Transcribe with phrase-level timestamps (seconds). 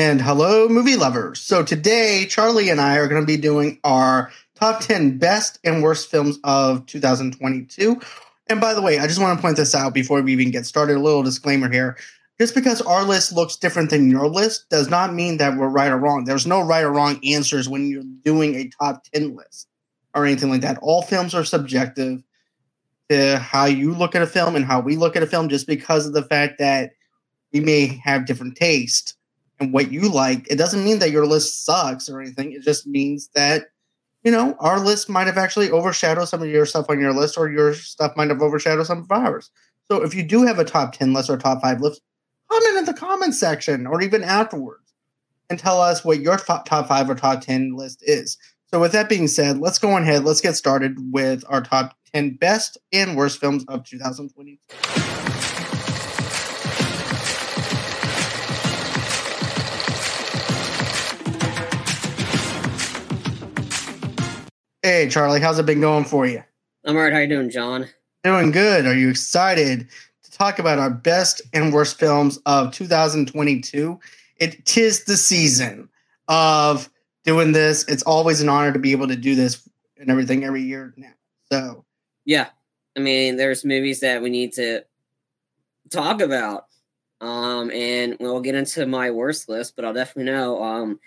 [0.00, 1.40] And hello, movie lovers.
[1.40, 5.82] So today, Charlie and I are going to be doing our top 10 best and
[5.82, 8.00] worst films of 2022.
[8.46, 10.66] And by the way, I just want to point this out before we even get
[10.66, 10.98] started.
[10.98, 11.96] A little disclaimer here.
[12.38, 15.90] Just because our list looks different than your list does not mean that we're right
[15.90, 16.22] or wrong.
[16.22, 19.66] There's no right or wrong answers when you're doing a top 10 list
[20.14, 20.78] or anything like that.
[20.80, 22.22] All films are subjective
[23.10, 25.66] to how you look at a film and how we look at a film just
[25.66, 26.92] because of the fact that
[27.52, 29.16] we may have different taste
[29.60, 30.46] and what you like.
[30.50, 32.52] It doesn't mean that your list sucks or anything.
[32.52, 33.66] It just means that
[34.24, 37.38] you know, our list might have actually overshadowed some of your stuff on your list,
[37.38, 39.50] or your stuff might have overshadowed some of ours.
[39.90, 42.02] So if you do have a top 10 list or top five list,
[42.50, 44.92] comment in the comments section or even afterwards
[45.48, 48.36] and tell us what your top five or top 10 list is.
[48.66, 50.24] So with that being said, let's go ahead.
[50.24, 55.37] Let's get started with our top 10 best and worst films of 2022.
[64.88, 66.42] Hey, Charlie, how's it been going for you?
[66.86, 67.12] I'm all right.
[67.12, 67.86] How you doing, John?
[68.24, 68.86] Doing good.
[68.86, 69.86] Are you excited
[70.22, 74.00] to talk about our best and worst films of 2022?
[74.38, 75.90] It tis the season
[76.26, 76.88] of
[77.22, 77.84] doing this.
[77.86, 79.68] It's always an honor to be able to do this
[79.98, 81.12] and everything every year now.
[81.52, 81.84] So,
[82.24, 82.46] yeah,
[82.96, 84.86] I mean, there's movies that we need to
[85.90, 86.64] talk about,
[87.20, 89.76] um, and we'll get into my worst list.
[89.76, 90.62] But I'll definitely know.
[90.62, 90.98] Um,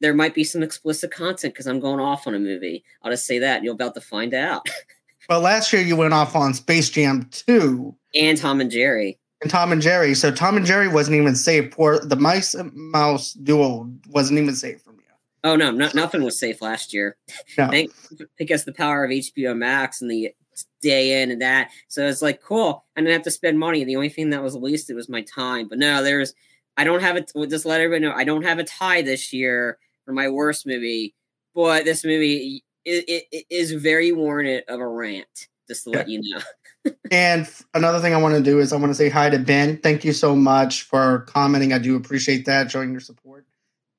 [0.00, 2.84] there might be some explicit content because I'm going off on a movie.
[3.02, 4.68] I'll just say that, and you're about to find out.
[5.28, 7.94] well, last year you went off on Space Jam 2.
[8.14, 9.18] And Tom and Jerry.
[9.40, 10.14] And Tom and Jerry.
[10.14, 11.70] So Tom and Jerry wasn't even safe.
[11.70, 15.02] Poor the mice and mouse duo wasn't even safe from you.
[15.44, 17.16] Oh no, no nothing was safe last year.
[17.56, 17.68] No.
[17.70, 17.92] Thank,
[18.38, 20.34] guess the power of HBO Max and the
[20.82, 21.70] day in and that.
[21.86, 22.84] So it's like cool.
[22.96, 23.84] I didn't have to spend money.
[23.84, 25.68] The only thing that was wasted was my time.
[25.68, 26.34] But no, there's
[26.76, 27.30] I don't have it.
[27.48, 31.14] Just let everybody know I don't have a tie this year for my worst movie,
[31.54, 35.48] but this movie it, it, it is very warranted of a rant.
[35.68, 35.96] Just to yeah.
[35.98, 36.92] let you know.
[37.10, 39.76] and another thing I want to do is I want to say hi to Ben.
[39.76, 41.74] Thank you so much for commenting.
[41.74, 43.44] I do appreciate that, showing your support.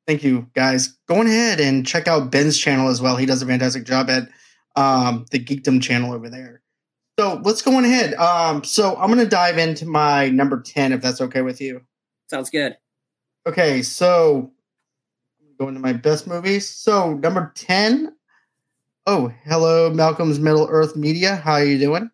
[0.07, 0.97] Thank you, guys.
[1.07, 3.15] Go ahead and check out Ben's channel as well.
[3.15, 4.29] He does a fantastic job at
[4.75, 6.63] um, the Geekdom channel over there.
[7.19, 8.15] So let's go on ahead.
[8.15, 11.81] Um, so I'm going to dive into my number 10, if that's okay with you.
[12.31, 12.77] Sounds good.
[13.45, 14.51] Okay, so
[15.59, 16.69] go into my best movies.
[16.69, 18.15] So number 10.
[19.05, 21.35] Oh, hello, Malcolm's Middle Earth Media.
[21.35, 22.09] How are you doing?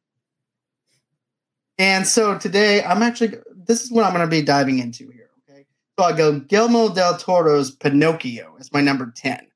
[1.78, 5.29] And so today I'm actually this is what I'm gonna be diving into here.
[5.50, 5.66] Okay.
[6.00, 9.47] So I go Guillermo del Toro's Pinocchio is my number 10.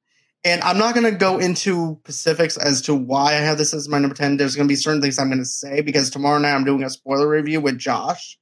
[0.45, 3.99] And I'm not gonna go into specifics as to why I have this as my
[3.99, 4.37] number 10.
[4.37, 7.27] There's gonna be certain things I'm gonna say because tomorrow night I'm doing a spoiler
[7.27, 8.37] review with Josh.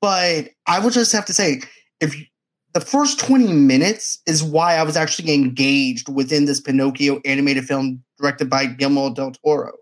[0.00, 1.62] But I will just have to say,
[2.00, 2.14] if
[2.78, 8.04] the first 20 minutes is why I was actually engaged within this Pinocchio animated film
[8.20, 9.72] directed by Guillermo del Toro.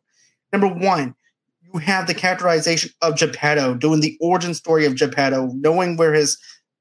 [0.50, 1.14] Number one,
[1.60, 6.38] you have the characterization of Geppetto, doing the origin story of Geppetto, knowing where his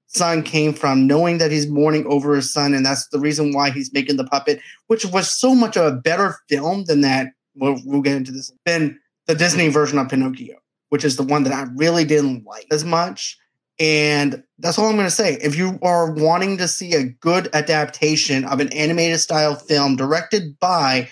[0.08, 3.70] son came from, knowing that he's mourning over his son, and that's the reason why
[3.70, 7.28] he's making the puppet, which was so much of a better film than that.
[7.56, 8.54] We'll, we'll get into this.
[8.66, 8.98] Than
[9.28, 10.56] the Disney version of Pinocchio,
[10.88, 13.38] which is the one that I really didn't like as much.
[13.80, 15.34] And that's all I'm going to say.
[15.42, 20.58] If you are wanting to see a good adaptation of an animated style film directed
[20.60, 21.10] by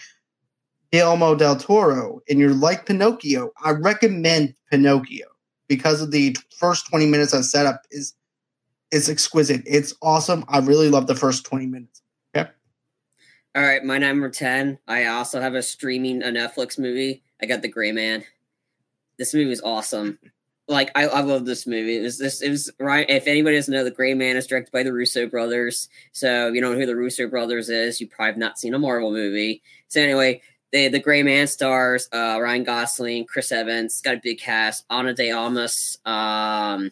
[0.91, 5.27] Guillermo del Toro and you're like Pinocchio, I recommend Pinocchio
[5.67, 8.13] because of the first 20 minutes of setup is
[8.91, 9.63] is exquisite.
[9.65, 10.45] It's awesome.
[10.47, 12.03] I really love the first 20 minutes.
[12.35, 12.49] Okay.
[13.55, 14.77] All right, my number 10.
[14.87, 17.23] I also have a streaming a Netflix movie.
[17.41, 18.23] I got The Gray Man.
[19.17, 20.19] This movie is awesome.
[20.67, 21.97] Like I, I love this movie.
[21.97, 24.71] It was this it was right if anybody doesn't know the Gray Man is directed
[24.71, 25.89] by the Russo brothers.
[26.13, 29.11] So you know who the Russo brothers is, you probably have not seen a Marvel
[29.11, 29.61] movie.
[29.89, 34.39] So anyway, the the Gray Man stars uh, Ryan Gosling, Chris Evans, got a big
[34.39, 36.91] cast, Ana de Armas, um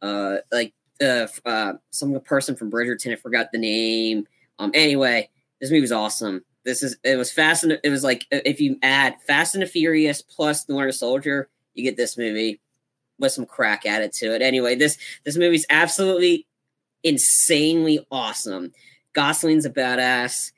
[0.00, 4.26] uh like uh, uh some person from Bridgerton, I forgot the name.
[4.60, 5.30] Um anyway,
[5.60, 6.44] this movie was awesome.
[6.64, 9.66] This is it was fast and it was like if you add Fast and the
[9.66, 12.60] Furious plus The Winter Soldier, you get this movie
[13.18, 14.42] with some crack added to it.
[14.42, 16.46] Anyway, this this movie's absolutely
[17.02, 18.72] insanely awesome.
[19.12, 20.52] Gosling's a badass.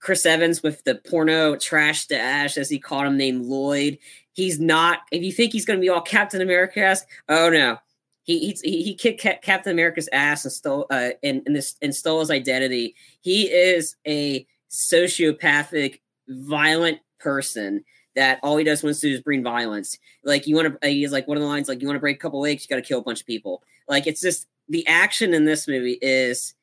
[0.00, 3.98] Chris Evans with the porno trash to ash, as he called him, named Lloyd.
[4.32, 5.00] He's not.
[5.12, 6.96] If you think he's going to be all Captain America,
[7.28, 7.78] oh no,
[8.24, 12.20] he he he kicked Captain America's ass and stole uh and, and this and stole
[12.20, 12.96] his identity.
[13.20, 17.84] He is a sociopathic, violent person
[18.14, 19.98] that all he does wants to do is bring violence.
[20.24, 22.16] Like you want to, he's like one of the lines like you want to break
[22.16, 23.62] a couple legs, you got to kill a bunch of people.
[23.88, 26.54] Like it's just the action in this movie is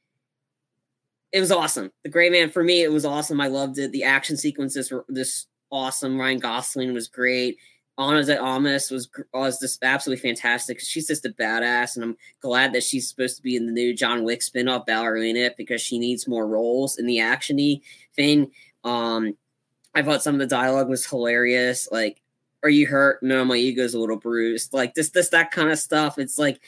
[1.32, 1.92] it was awesome.
[2.04, 3.40] The Gray Man for me, it was awesome.
[3.40, 3.92] I loved it.
[3.92, 6.20] The action sequences were this awesome.
[6.20, 7.58] Ryan Gosling was great.
[8.00, 10.80] Ana de Armas was was just absolutely fantastic.
[10.80, 13.94] She's just a badass, and I'm glad that she's supposed to be in the new
[13.94, 17.82] John Wick spinoff Ballerina because she needs more roles in the actiony
[18.16, 18.52] thing.
[18.86, 19.36] Um,
[19.96, 21.90] I thought some of the dialogue was hilarious.
[21.92, 22.22] Like,
[22.64, 23.24] are you hurt?
[23.24, 24.74] No, my ego's a little bruised.
[24.74, 26.18] Like this, this, that kind of stuff.
[26.18, 26.60] It's like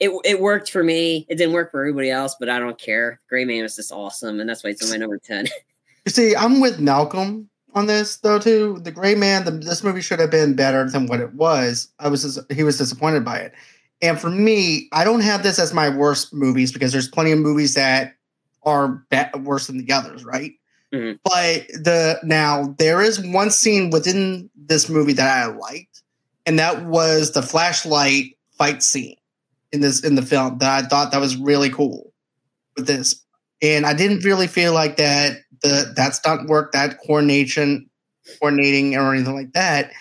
[0.00, 1.26] it it worked for me.
[1.28, 3.20] It didn't work for everybody else, but I don't care.
[3.28, 5.46] Gray Man is just awesome, and that's why it's on my number ten.
[6.04, 8.78] you see, I'm with Malcolm on this though too.
[8.82, 11.88] The Gray Man, the, this movie should have been better than what it was.
[11.98, 13.54] I was he was disappointed by it,
[14.00, 17.38] and for me, I don't have this as my worst movies because there's plenty of
[17.38, 18.14] movies that
[18.62, 19.04] are
[19.40, 20.52] worse than the others, right?
[20.94, 21.16] Mm-hmm.
[21.22, 26.02] But the now there is one scene within this movie that I liked,
[26.46, 29.16] and that was the flashlight fight scene
[29.70, 32.12] in this in the film that I thought that was really cool
[32.76, 33.22] with this.
[33.60, 37.90] And I didn't really feel like that the that stunt work, that coordination,
[38.38, 39.92] coordinating or anything like that.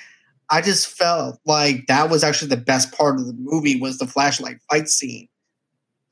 [0.49, 4.07] I just felt like that was actually the best part of the movie was the
[4.07, 5.27] flashlight fight scene.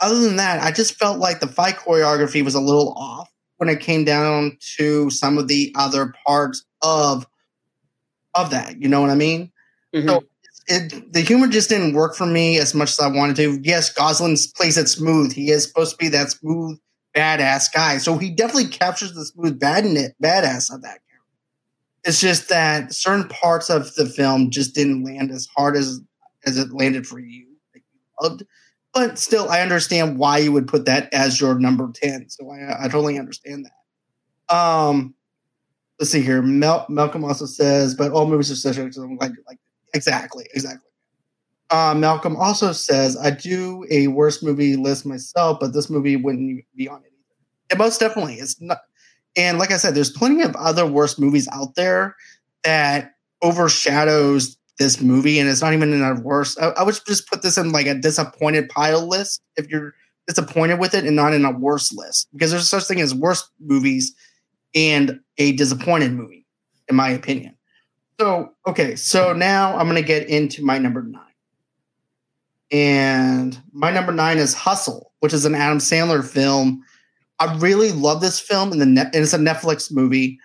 [0.02, 3.70] Other than that, I just felt like the fight choreography was a little off when
[3.70, 7.28] it came down to some of the other parts of
[8.34, 8.82] of that.
[8.82, 9.52] You know what I mean?
[9.94, 10.10] Mm-hmm.
[10.10, 10.24] So
[10.68, 13.60] it, the humor just didn't work for me as much as I wanted to.
[13.64, 15.32] Yes, Gosling plays it smooth.
[15.32, 16.80] He is supposed to be that smooth,
[17.16, 17.98] badass guy.
[17.98, 19.86] So he definitely captures the smooth bad
[20.22, 21.22] badass of that character.
[22.04, 26.02] It's just that certain parts of the film just didn't land as hard as
[26.46, 27.48] as it landed for you.
[27.74, 28.44] Like you loved
[28.96, 32.30] but still, I understand why you would put that as your number 10.
[32.30, 34.56] So I, I totally understand that.
[34.56, 35.14] Um,
[36.00, 36.42] let's see here.
[36.42, 39.60] Mel- Malcolm also says, but all movies are such like, like
[39.94, 40.90] exactly, exactly.
[41.70, 46.64] Uh, Malcolm also says, I do a worst movie list myself, but this movie wouldn't
[46.76, 47.12] be on it
[47.70, 47.78] either.
[47.78, 48.36] Most definitely.
[48.36, 48.80] It's not.
[49.36, 52.16] And like I said, there's plenty of other worst movies out there
[52.64, 56.58] that overshadows this movie, and it's not even in a worse.
[56.58, 59.94] I, I, would just put this in like a disappointed pile list if you're
[60.28, 63.50] disappointed with it, and not in a worse list because there's such thing as worst
[63.60, 64.14] movies
[64.74, 66.46] and a disappointed movie,
[66.90, 67.56] in my opinion.
[68.20, 71.22] So okay, so now I'm gonna get into my number nine,
[72.72, 76.84] and my number nine is Hustle, which is an Adam Sandler film.
[77.40, 80.40] I really love this film, and the net, and it's a Netflix movie.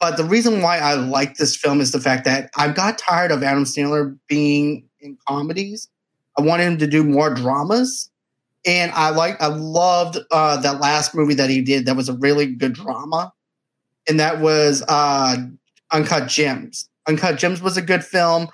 [0.00, 3.32] But the reason why I like this film is the fact that I got tired
[3.32, 5.88] of Adam Sandler being in comedies.
[6.38, 8.10] I wanted him to do more dramas.
[8.66, 12.14] And I like I loved uh, that last movie that he did that was a
[12.14, 13.32] really good drama.
[14.08, 15.36] And that was uh,
[15.92, 16.88] Uncut Gems.
[17.06, 18.48] Uncut Gems was a good film.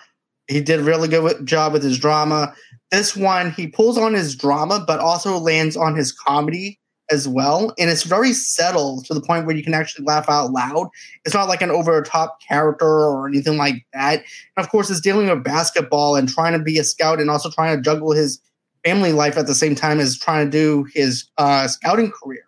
[0.47, 2.55] He did a really good job with his drama.
[2.91, 6.79] This one, he pulls on his drama, but also lands on his comedy
[7.11, 7.75] as well.
[7.79, 10.89] And it's very settled to the point where you can actually laugh out loud.
[11.25, 14.21] It's not like an over the top character or anything like that.
[14.57, 17.51] And of course, it's dealing with basketball and trying to be a scout and also
[17.51, 18.41] trying to juggle his
[18.85, 22.45] family life at the same time as trying to do his uh, scouting career.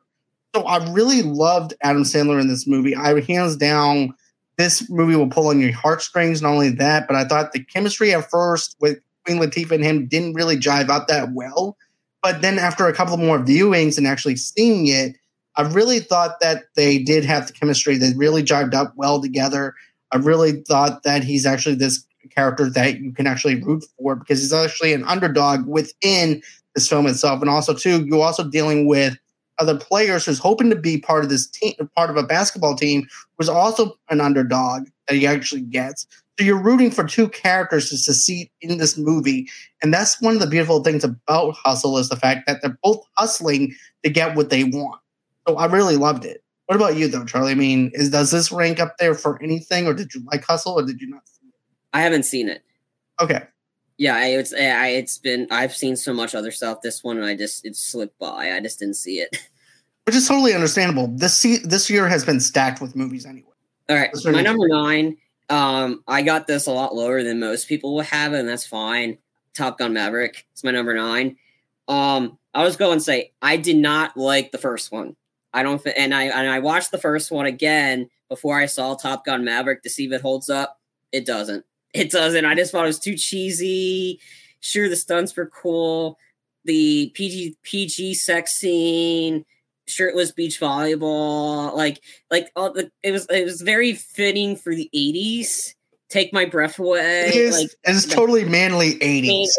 [0.55, 2.97] So I really loved Adam Sandler in this movie.
[2.97, 4.15] I hands down,
[4.57, 6.41] this movie will pull on your heartstrings.
[6.41, 10.07] Not only that, but I thought the chemistry at first with Queen Latifah and him
[10.07, 11.77] didn't really jive out that well.
[12.27, 15.15] But then after a couple more viewings and actually seeing it,
[15.55, 17.97] I really thought that they did have the chemistry.
[17.99, 19.77] They really jived up well together.
[20.11, 22.05] I really thought that he's actually this
[22.35, 26.43] character that you can actually root for because he's actually an underdog within
[26.75, 27.43] this film itself.
[27.43, 29.17] And also, too, you're also dealing with
[29.61, 33.07] other players who's hoping to be part of this team, part of a basketball team,
[33.39, 36.09] was also an underdog that he actually gets.
[36.39, 39.49] So you're rooting for two characters to succeed in this movie,
[39.83, 43.03] and that's one of the beautiful things about Hustle is the fact that they're both
[43.17, 43.75] hustling
[44.05, 45.01] to get what they want.
[45.49, 46.43] So I really loved it.
[46.67, 47.53] What about you, though, Charlie?
[47.53, 50.75] I mean, is does this rank up there for anything, or did you like Hustle,
[50.75, 51.27] or did you not?
[51.27, 51.55] see it?
[51.95, 52.63] I haven't seen it.
[53.21, 53.43] Okay.
[53.99, 56.83] Yeah, it's I, it's been I've seen so much other stuff.
[56.83, 58.53] This one, I just it slipped by.
[58.53, 59.49] I just didn't see it.
[60.05, 61.09] Which is totally understandable.
[61.09, 63.47] This this year has been stacked with movies anyway.
[63.89, 65.17] All right, my number nine.
[65.49, 69.19] Um, I got this a lot lower than most people would have and that's fine.
[69.55, 70.47] Top Gun Maverick.
[70.53, 71.37] It's my number nine.
[71.89, 75.17] Um, I was going to say I did not like the first one.
[75.53, 79.25] I don't, and I and I watched the first one again before I saw Top
[79.25, 80.81] Gun Maverick to see if it holds up.
[81.13, 81.65] It doesn't.
[81.95, 82.45] It doesn't.
[82.45, 84.21] I just thought it was too cheesy.
[84.61, 86.19] Sure, the stunts were cool.
[86.67, 89.47] The PG PG sex scene,
[89.89, 94.91] shirtless beach volleyball, like like all the it was it was very fitting for the
[94.93, 95.75] eighties.
[96.09, 97.29] Take my breath away.
[97.29, 99.57] It is, like it's totally manly eighties.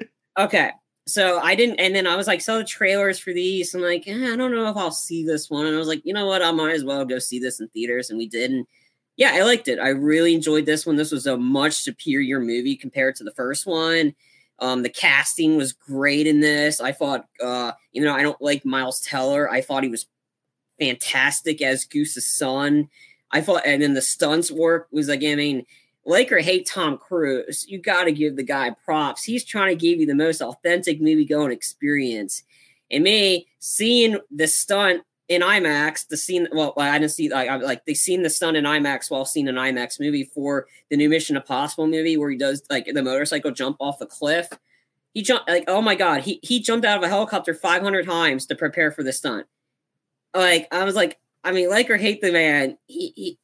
[0.38, 0.70] okay.
[1.08, 3.72] So I didn't, and then I was like, saw the trailers for these.
[3.74, 5.64] I'm like, eh, I don't know if I'll see this one.
[5.66, 6.42] And I was like, you know what?
[6.42, 8.10] I might as well go see this in theaters.
[8.10, 8.50] And we did.
[8.50, 8.66] And
[9.16, 9.78] yeah, I liked it.
[9.78, 10.96] I really enjoyed this one.
[10.96, 14.14] This was a much superior movie compared to the first one.
[14.58, 16.80] Um, the casting was great in this.
[16.80, 19.50] I thought, uh, you know, I don't like Miles Teller.
[19.50, 20.06] I thought he was
[20.78, 22.88] fantastic as Goose's son.
[23.32, 25.66] I thought, and then the stunts work was like, I mean,
[26.06, 29.24] like or hate Tom Cruise, you got to give the guy props.
[29.24, 32.44] He's trying to give you the most authentic movie going experience.
[32.90, 36.48] And me seeing the stunt in IMAX, the scene.
[36.52, 39.48] Well, I didn't see like I, like they seen the stunt in IMAX while seeing
[39.48, 43.50] an IMAX movie for the new Mission Impossible movie where he does like the motorcycle
[43.50, 44.48] jump off the cliff.
[45.14, 48.46] He jumped like oh my god, he he jumped out of a helicopter 500 times
[48.46, 49.46] to prepare for the stunt.
[50.34, 53.38] Like I was like, I mean, like or hate the man, he, he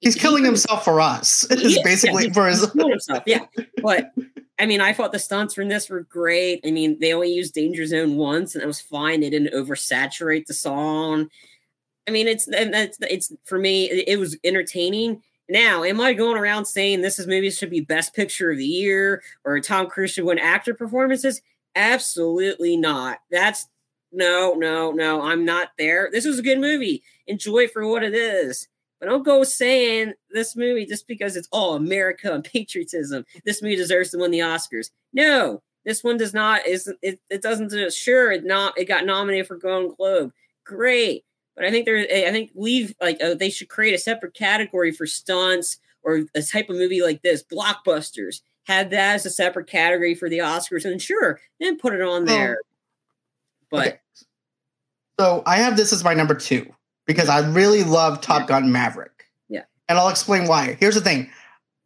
[0.00, 1.44] he's killing himself for us.
[1.50, 3.22] Is basically yeah, for his himself.
[3.26, 3.46] Yeah,
[3.82, 4.12] but
[4.58, 6.60] I mean, I thought the stunts from this were great.
[6.66, 9.20] I mean, they only used Danger Zone once, and it was fine.
[9.20, 11.30] They didn't oversaturate the song.
[12.08, 13.84] I mean, it's it's it's for me.
[13.90, 15.22] It, it was entertaining.
[15.48, 18.66] Now, am I going around saying this is maybe should be Best Picture of the
[18.66, 21.40] Year or Tom Cruise should win actor performances?
[21.74, 23.18] Absolutely not.
[23.30, 23.66] That's
[24.10, 25.22] no, no, no.
[25.22, 26.08] I'm not there.
[26.10, 27.02] This was a good movie.
[27.26, 28.68] Enjoy for what it is.
[29.00, 33.24] But don't go saying this movie just because it's all America and patriotism.
[33.44, 34.90] This movie deserves to win the Oscars.
[35.12, 36.66] No, this one does not.
[36.66, 37.20] Is it?
[37.30, 37.92] It doesn't.
[37.92, 38.76] Sure, it not.
[38.76, 40.32] It got nominated for Golden Globe.
[40.64, 41.24] Great,
[41.54, 41.98] but I think there.
[41.98, 46.42] I think leave like uh, they should create a separate category for stunts or a
[46.42, 48.40] type of movie like this, blockbusters.
[48.64, 52.26] Have that as a separate category for the Oscars, and sure, then put it on
[52.26, 52.58] there.
[53.70, 53.98] but okay.
[55.18, 56.66] so I have this as my number two
[57.08, 59.24] because I really love Top Gun Maverick.
[59.48, 59.62] Yeah.
[59.88, 60.76] And I'll explain why.
[60.78, 61.30] Here's the thing.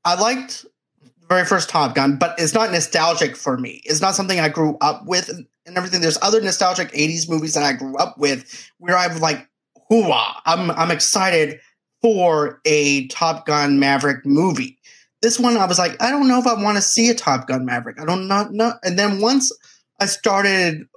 [0.05, 0.67] I liked
[1.00, 3.81] the very first Top Gun, but it's not nostalgic for me.
[3.85, 6.00] It's not something I grew up with and, everything.
[6.00, 9.49] There's other nostalgic 80s movies that I grew up with where I'm like,
[9.88, 11.61] hooah, I'm I'm excited
[12.02, 14.76] for a Top Gun Maverick movie.
[15.23, 17.47] This one I was like, I don't know if I want to see a Top
[17.47, 18.00] Gun Maverick.
[18.00, 18.73] I don't not know.
[18.83, 19.57] And then once
[20.00, 20.88] I started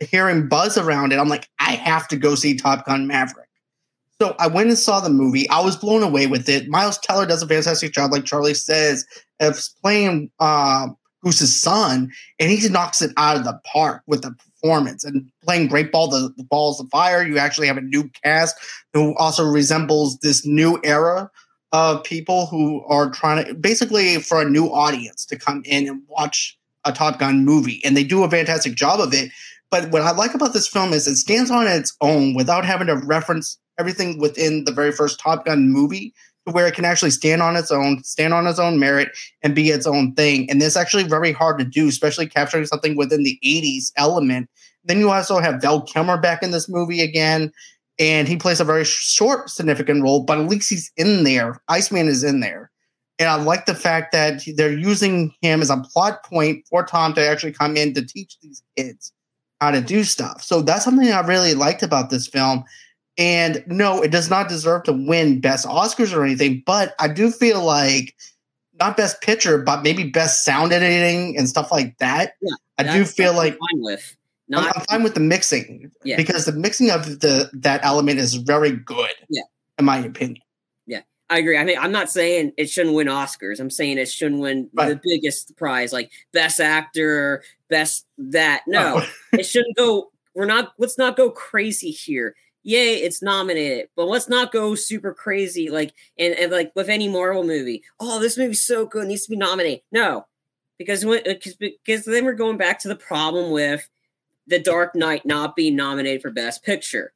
[0.00, 3.48] hearing buzz around it, I'm like, I have to go see Top Gun Maverick.
[4.20, 5.48] So I went and saw the movie.
[5.48, 6.68] I was blown away with it.
[6.68, 9.06] Miles Teller does a fantastic job, like Charlie says,
[9.40, 10.88] of playing uh,
[11.22, 15.68] Goose's son, and he knocks it out of the park with the performance and playing
[15.68, 16.08] great ball.
[16.08, 17.26] The, the balls of fire.
[17.26, 18.56] You actually have a new cast
[18.92, 21.30] who also resembles this new era
[21.72, 26.02] of people who are trying to basically for a new audience to come in and
[26.08, 29.30] watch a Top Gun movie, and they do a fantastic job of it.
[29.70, 32.88] But what I like about this film is it stands on its own without having
[32.88, 36.14] to reference everything within the very first Top Gun movie
[36.46, 39.08] to where it can actually stand on its own, stand on its own merit,
[39.42, 40.48] and be its own thing.
[40.50, 44.48] And it's actually very hard to do, especially capturing something within the 80s element.
[44.84, 47.52] Then you also have Val Kilmer back in this movie again,
[47.98, 51.60] and he plays a very short, significant role, but at least he's in there.
[51.68, 52.70] Iceman is in there.
[53.18, 57.12] And I like the fact that they're using him as a plot point for Tom
[57.14, 59.12] to actually come in to teach these kids
[59.60, 60.42] how to do stuff.
[60.42, 62.64] So that's something I really liked about this film.
[63.20, 67.30] And no, it does not deserve to win best Oscars or anything, but I do
[67.30, 68.16] feel like
[68.80, 72.32] not best picture, but maybe best sound editing and stuff like that.
[72.40, 74.16] Yeah, I do feel like fine with.
[74.48, 76.16] Not, I'm, fine with the mixing yeah.
[76.16, 79.12] because the mixing of the that element is very good.
[79.28, 79.42] Yeah,
[79.78, 80.40] in my opinion.
[80.86, 81.58] Yeah, I agree.
[81.58, 83.60] I mean, I'm not saying it shouldn't win Oscars.
[83.60, 84.88] I'm saying it shouldn't win right.
[84.88, 88.62] the biggest prize, like best actor, best that.
[88.66, 89.10] No, oh.
[89.38, 92.34] it shouldn't go we're not let's not go crazy here.
[92.62, 97.08] Yay, it's nominated, but let's not go super crazy like and, and like with any
[97.08, 97.82] Marvel movie.
[97.98, 99.80] Oh, this movie's so good, needs to be nominated.
[99.90, 100.26] No,
[100.78, 103.88] because when uh, because, because then we're going back to the problem with
[104.46, 107.12] the Dark Knight not being nominated for Best Picture.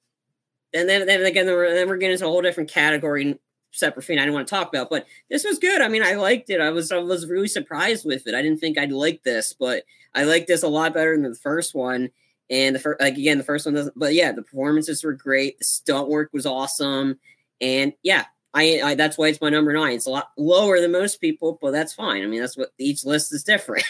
[0.73, 3.39] And then, then again, then we're, then we're getting into a whole different category,
[3.71, 4.91] separate thing I didn't want to talk about.
[4.91, 5.81] But this was good.
[5.81, 6.61] I mean, I liked it.
[6.61, 8.35] I was I was really surprised with it.
[8.35, 9.85] I didn't think I'd like this, but
[10.15, 12.11] I liked this a lot better than the first one.
[12.51, 13.99] And the first, like again, the first one doesn't.
[13.99, 15.59] But yeah, the performances were great.
[15.59, 17.19] The stunt work was awesome,
[17.61, 19.95] and yeah, I, I, that's why it's my number nine.
[19.95, 22.23] It's a lot lower than most people, but that's fine.
[22.23, 23.85] I mean, that's what each list is different.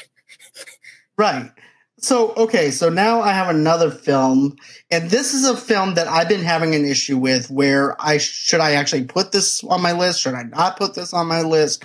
[1.19, 1.51] right.
[1.99, 4.57] So okay, so now I have another film,
[4.91, 7.51] and this is a film that I've been having an issue with.
[7.51, 10.21] Where I should I actually put this on my list?
[10.21, 11.85] Should I not put this on my list?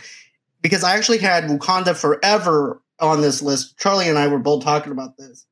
[0.61, 3.77] Because I actually had Wakanda Forever on this list.
[3.77, 5.45] Charlie and I were both talking about this.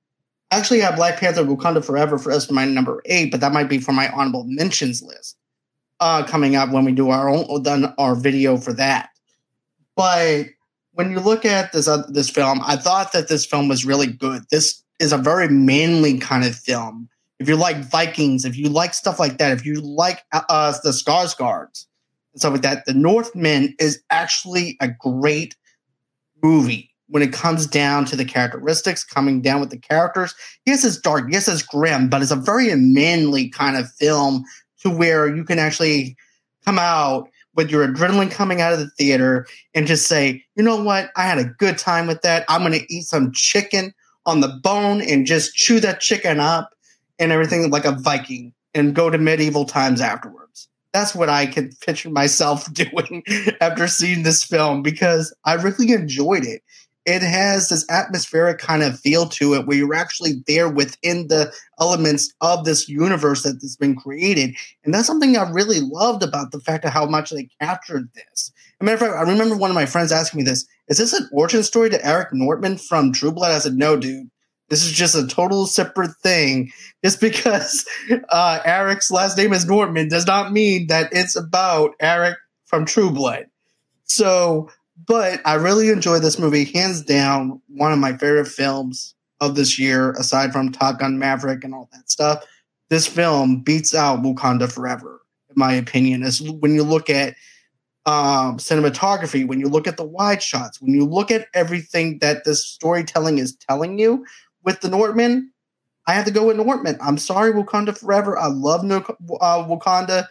[0.52, 3.70] I actually have Black Panther Wakanda Forever for as my number eight, but that might
[3.70, 5.36] be for my honorable mentions list
[6.00, 9.10] uh, coming up when we do our own done our video for that.
[9.96, 10.48] But
[10.94, 14.08] when you look at this uh, this film, I thought that this film was really
[14.08, 14.44] good.
[14.50, 17.10] This is a very manly kind of film.
[17.40, 20.74] If you like Vikings, if you like stuff like that, if you like uh, uh
[20.84, 21.86] the Skarsgårds
[22.34, 25.56] and stuff like that, The Northman is actually a great
[26.42, 30.36] movie when it comes down to the characteristics, coming down with the characters.
[30.66, 31.26] Yes, it's dark.
[31.30, 34.44] Yes, it's grim, but it's a very manly kind of film
[34.82, 36.16] to where you can actually
[36.66, 40.82] come out with your adrenaline coming out of the theater and just say, you know
[40.82, 42.46] what, I had a good time with that.
[42.48, 43.94] I'm going to eat some chicken
[44.26, 46.72] on the bone and just chew that chicken up
[47.18, 50.68] and everything like a Viking and go to medieval times afterwards.
[50.94, 53.24] That's what I can picture myself doing
[53.60, 56.62] after seeing this film because I really enjoyed it
[57.08, 61.54] it has this atmospheric kind of feel to it where you're actually there within the
[61.80, 64.54] elements of this universe that has been created.
[64.84, 68.52] And that's something I really loved about the fact of how much they captured this.
[68.52, 70.98] As a matter of fact, I remember one of my friends asking me this Is
[70.98, 73.52] this an origin story to Eric Northman from True Blood?
[73.52, 74.30] I said, No, dude.
[74.70, 76.74] This is just a total separate thing.
[77.06, 77.86] Just because
[78.28, 82.36] uh, Eric's last name is Northman does not mean that it's about Eric
[82.66, 83.46] from True Blood.
[84.04, 84.70] So
[85.06, 86.66] but I really enjoyed this movie.
[86.66, 91.64] Hands down, one of my favorite films of this year, aside from Top Gun Maverick
[91.64, 92.44] and all that stuff.
[92.90, 96.24] This film beats out Wakanda Forever, in my opinion.
[96.24, 97.36] Is when you look at
[98.06, 102.46] um, cinematography, when you look at the wide shots, when you look at everything that
[102.46, 104.26] this storytelling is telling you
[104.64, 105.52] with the Northman,
[106.08, 106.98] I have to go with Northman.
[107.02, 108.38] I'm sorry, Wakanda Forever.
[108.38, 109.04] I love no-
[109.42, 110.28] uh, Wakanda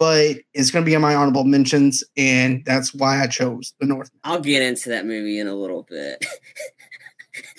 [0.00, 3.86] but it's going to be in my honorable mentions, and that's why I chose The
[3.86, 4.10] North.
[4.24, 6.24] I'll get into that movie in a little bit.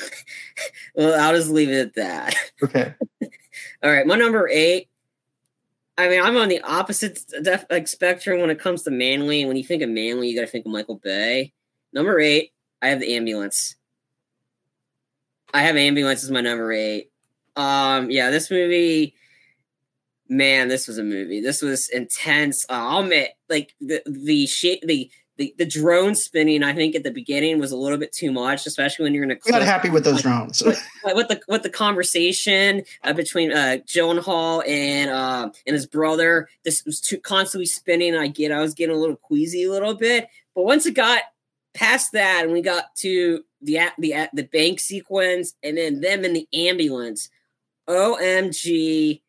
[0.96, 2.36] well, I'll just leave it at that.
[2.64, 2.96] Okay.
[3.84, 4.90] All right, my number eight.
[6.00, 9.46] I mean, I'm on the opposite def- like spectrum when it comes to Manly.
[9.46, 11.54] When you think of Manly, you got to think of Michael Bay.
[11.94, 13.76] Number eight, I have the ambulance.
[15.54, 17.12] I have ambulance as my number eight.
[17.56, 19.14] Um, yeah, this movie
[20.32, 21.42] man, this was a movie.
[21.42, 22.66] This was intense.
[22.70, 27.04] Uh, I'll admit, like the the shit, the the, the drone spinning, I think at
[27.04, 29.36] the beginning was a little bit too much, especially when you're in a.
[29.36, 30.62] Close, not happy with those drones.
[30.62, 33.78] with, with, the with the conversation uh, between uh,
[34.22, 38.16] Hall and uh, and his brother, this was too constantly spinning.
[38.16, 41.24] I get, I was getting a little queasy a little bit, but once it got
[41.74, 46.34] past that and we got to the the the bank sequence and then them in
[46.34, 47.30] the ambulance,
[47.90, 49.22] OMG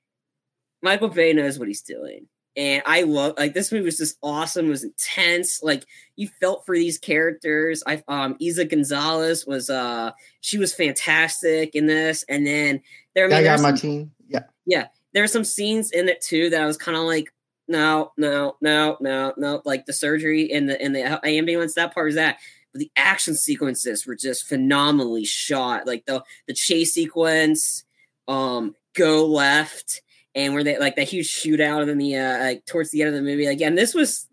[0.82, 2.26] Michael Bay knows what he's doing.
[2.54, 5.62] And I love like this movie was just awesome, it was intense.
[5.62, 7.82] Like you felt for these characters.
[7.86, 10.10] I um Eiza Gonzalez was uh
[10.42, 12.24] she was fantastic in this.
[12.28, 12.82] And then
[13.14, 14.10] there I, mean, got my team.
[14.28, 14.42] Yeah.
[14.66, 14.88] Yeah.
[15.14, 17.32] There were some scenes in it too that I was kind of like,
[17.68, 19.62] no, no, no, no, no.
[19.64, 22.38] Like the surgery in the in the ambulance, that part was that.
[22.72, 25.86] But the action sequences were just phenomenally shot.
[25.86, 27.84] Like the the chase sequence,
[28.28, 30.02] um, go left
[30.34, 33.14] and where they like that huge shootout in the uh like towards the end of
[33.14, 33.46] the movie.
[33.46, 34.28] Again, this was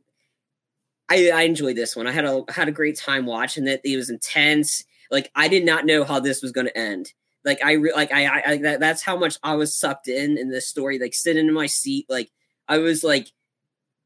[1.10, 2.08] I I enjoyed this one.
[2.08, 3.82] I had a had a great time watching it.
[3.84, 4.84] It was intense.
[5.12, 7.14] Like I did not know how this was going to end.
[7.44, 10.50] Like I re- like I, I, that, that's how much I was sucked in in
[10.50, 11.00] this story.
[11.00, 12.30] Like sitting in my seat, like
[12.68, 13.32] I was like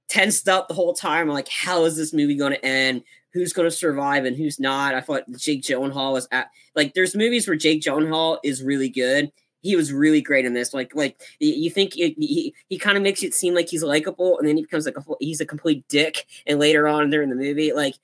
[0.08, 1.28] tensed up the whole time.
[1.28, 3.04] I'm like, how is this movie going to end?
[3.34, 4.94] Who's going to survive and who's not?
[4.94, 9.32] I thought Jake Gyllenhaal was at like there's movies where Jake Gyllenhaal is really good,
[9.64, 10.74] he was really great in this.
[10.74, 14.38] Like, like you think it, he he kind of makes it seem like he's likable,
[14.38, 16.28] and then he becomes like a he's a complete dick.
[16.46, 17.96] And later on, during the movie, like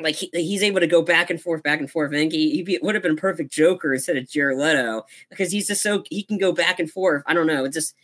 [0.00, 2.12] like he, he's able to go back and forth, back and forth.
[2.12, 5.50] I think he, he would have been a perfect Joker instead of Jared Leto because
[5.50, 7.22] he's just so he can go back and forth.
[7.26, 7.64] I don't know.
[7.64, 7.94] It just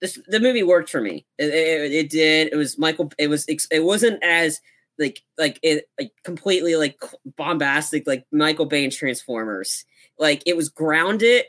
[0.00, 1.26] this the movie worked for me.
[1.38, 2.52] It, it, it did.
[2.52, 3.10] It was Michael.
[3.18, 3.46] It was.
[3.48, 4.60] It wasn't as
[4.98, 7.00] like like it like completely like
[7.36, 9.84] bombastic like Michael Bay and Transformers.
[10.18, 11.44] Like it was grounded,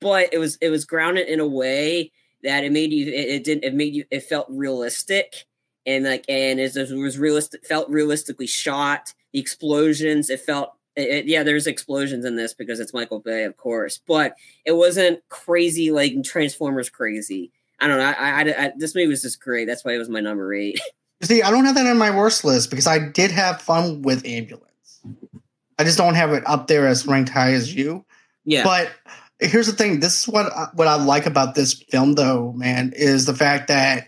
[0.00, 3.44] but it was it was grounded in a way that it made you it, it
[3.44, 5.46] didn't it made you it felt realistic
[5.84, 11.42] and like and it was realistic felt realistically shot the explosions it felt it, yeah
[11.42, 16.12] there's explosions in this because it's michael bay of course but it wasn't crazy like
[16.24, 17.52] transformers crazy.
[17.78, 19.66] I don't know I, I, I this movie was just great.
[19.66, 20.80] That's why it was my number eight.
[21.22, 24.24] See i don't have that on my worst list because i did have fun with
[24.26, 24.64] ambulance.
[25.78, 28.04] I just don't have it up there as ranked high as you
[28.46, 28.62] yeah.
[28.62, 28.90] but
[29.38, 32.92] here's the thing this is what I, what i like about this film though man
[32.96, 34.06] is the fact that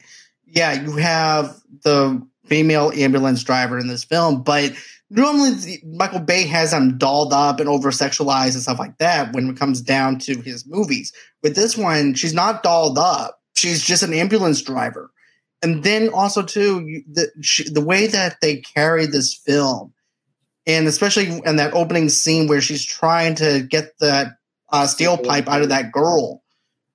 [0.50, 4.72] yeah, you have the female ambulance driver in this film, but
[5.10, 9.50] normally Michael Bay has them dolled up and over sexualized and stuff like that when
[9.50, 11.12] it comes down to his movies.
[11.42, 15.10] With this one, she's not dolled up; she's just an ambulance driver.
[15.62, 17.28] And then also too, the
[17.70, 19.92] the way that they carry this film,
[20.66, 24.37] and especially in that opening scene where she's trying to get that
[24.70, 26.42] uh, steel pipe out of that girl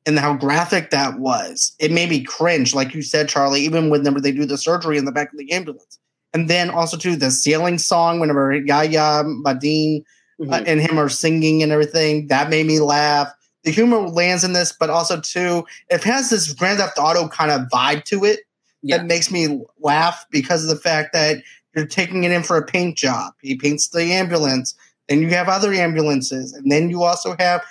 [0.05, 1.75] and how graphic that was.
[1.79, 5.05] It made me cringe, like you said, Charlie, even whenever they do the surgery in
[5.05, 5.99] the back of the ambulance.
[6.33, 10.53] And then also too the sailing song whenever Yahya Mahdin uh, mm-hmm.
[10.53, 13.31] uh, and him are singing and everything that made me laugh.
[13.63, 17.51] The humor lands in this, but also too it has this Grand Theft Auto kind
[17.51, 18.41] of vibe to it
[18.81, 18.97] yeah.
[18.97, 21.37] that makes me laugh because of the fact that
[21.75, 23.33] you're taking it in for a paint job.
[23.41, 24.75] He paints the ambulance,
[25.07, 27.63] then you have other ambulances, and then you also have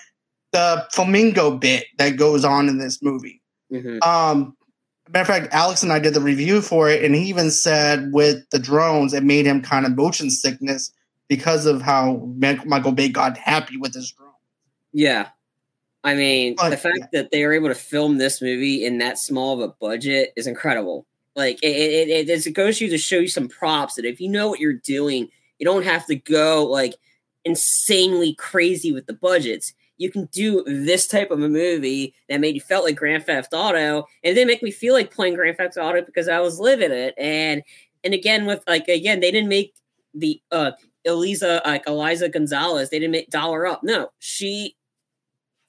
[0.52, 3.40] the flamingo bit that goes on in this movie.
[3.72, 4.02] Mm-hmm.
[4.02, 4.56] Um,
[5.08, 8.12] matter of fact, Alex and I did the review for it, and he even said
[8.12, 10.92] with the drones, it made him kind of motion sickness
[11.28, 14.30] because of how Michael Bay got happy with his drone.
[14.92, 15.28] Yeah.
[16.04, 17.22] I mean, but, the fact yeah.
[17.22, 20.46] that they were able to film this movie in that small of a budget is
[20.46, 21.06] incredible.
[21.34, 24.20] Like it, it, it, it goes to you to show you some props that if
[24.20, 26.94] you know what you're doing, you don't have to go like
[27.44, 32.54] insanely crazy with the budgets you can do this type of a movie that made
[32.54, 35.76] you felt like Grand Theft Auto, and didn't make me feel like playing Grand Theft
[35.76, 37.14] Auto because I was living it.
[37.16, 37.62] And
[38.02, 39.74] and again with like again, they didn't make
[40.12, 40.72] the uh
[41.04, 43.82] Eliza like Eliza Gonzalez, they didn't make dollar up.
[43.84, 44.76] No, she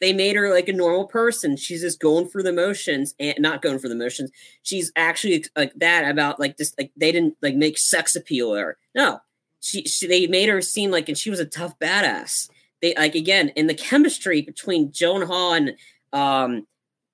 [0.02, 1.56] they made her like a normal person.
[1.56, 4.32] She's just going through the motions and not going for the motions.
[4.64, 8.78] She's actually like that about like this like they didn't like make sex appeal her.
[8.96, 9.20] No.
[9.64, 12.50] She, she they made her seem like and she was a tough badass
[12.82, 15.76] they like again in the chemistry between Gyllenhaal and
[16.12, 16.68] um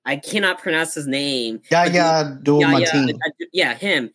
[0.06, 1.62] I cannot pronounce his name.
[1.70, 2.90] Yeah, yeah, yeah,
[3.54, 4.10] yeah, him.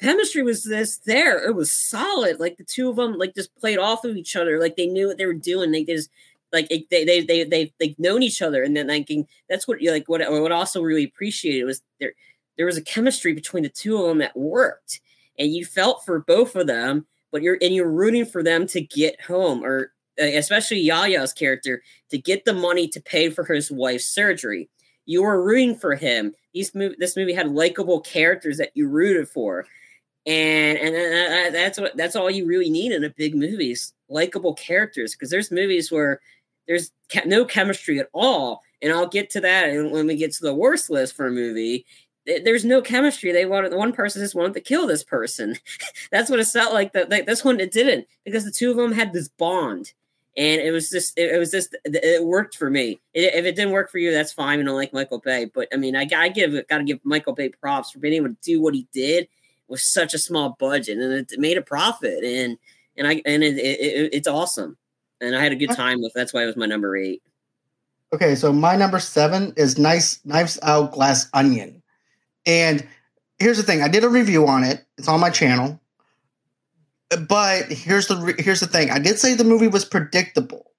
[0.00, 1.44] Chemistry was this there.
[1.44, 2.38] It was solid.
[2.38, 4.60] Like the two of them, like just played off of each other.
[4.60, 5.72] Like they knew what they were doing.
[5.72, 6.10] They just
[6.52, 8.62] like they they they they they they've known each other.
[8.62, 9.10] And then like
[9.48, 10.08] that's what you like.
[10.08, 12.12] What I what also really appreciated was there
[12.56, 15.00] there was a chemistry between the two of them that worked,
[15.38, 17.06] and you felt for both of them.
[17.32, 21.82] But you're and you're rooting for them to get home or uh, especially Yahya's character,
[22.10, 24.68] to get the money to pay for his wife's surgery.
[25.06, 26.34] You were rooting for him.
[26.52, 29.66] These movie, this movie had likable characters that you rooted for,
[30.26, 35.12] and and that's what that's all you really need in a big movies, likable characters.
[35.12, 36.20] Because there's movies where
[36.68, 36.92] there's
[37.24, 40.90] no chemistry at all, and I'll get to that when we get to the worst
[40.90, 41.86] list for a movie
[42.26, 43.32] there's no chemistry.
[43.32, 45.56] They wanted the one person just wanted to kill this person.
[46.12, 46.92] That's what it felt like.
[46.92, 49.92] That like, this one it didn't because the two of them had this bond
[50.36, 53.00] and it was just it, was just it worked for me.
[53.12, 54.60] It, if it didn't work for you, that's fine.
[54.60, 57.34] I don't like Michael Bay, but I mean, I, I give got to give Michael
[57.34, 59.28] Bay props for being able to do what he did
[59.68, 62.24] with such a small budget, and it, made a profit.
[62.24, 62.58] And
[62.96, 64.76] and I and it, it, it's awesome,
[65.20, 66.12] and I had a good time with.
[66.14, 67.22] That's why it was my number eight.
[68.14, 71.81] Okay, so my number seven is nice knives out glass onion,
[72.46, 72.86] and
[73.38, 74.84] here's the thing: I did a review on it.
[74.98, 75.80] It's on my channel.
[77.28, 78.90] But here's the here's the thing.
[78.90, 80.70] I did say the movie was predictable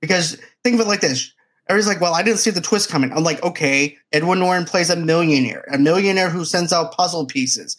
[0.00, 1.32] because think of it like this.
[1.68, 4.90] Everybody's like, "Well, I didn't see the twist coming." I'm like, "Okay." Edward Norton plays
[4.90, 7.76] a millionaire, a millionaire who sends out puzzle pieces,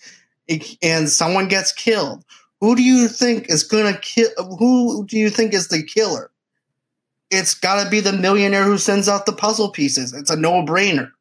[0.82, 2.26] and someone gets killed.
[2.62, 4.30] Who do you think is gonna kill?
[4.58, 6.32] Who do you think is the killer?
[7.30, 10.14] It's got to be the millionaire who sends out the puzzle pieces.
[10.14, 11.12] It's a no brainer.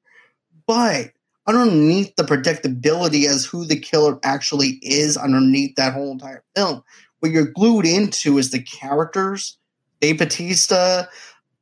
[0.66, 1.11] But
[1.46, 6.82] underneath the predictability as who the killer actually is underneath that whole entire film.
[7.20, 9.56] What you're glued into is the characters,
[10.00, 11.04] Dave Batista.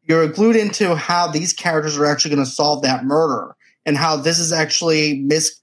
[0.03, 3.55] You're glued into how these characters are actually going to solve that murder
[3.87, 5.61] and how this is actually mis.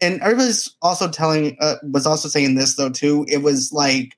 [0.00, 3.26] And everybody's also telling uh, was also saying this though too.
[3.28, 4.16] It was like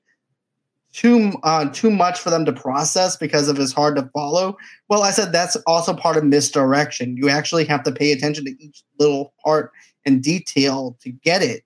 [0.93, 4.55] too uh, too much for them to process because of it's hard to follow.
[4.87, 7.17] Well, I said that's also part of misdirection.
[7.17, 9.71] You actually have to pay attention to each little part
[10.05, 11.63] and detail to get it.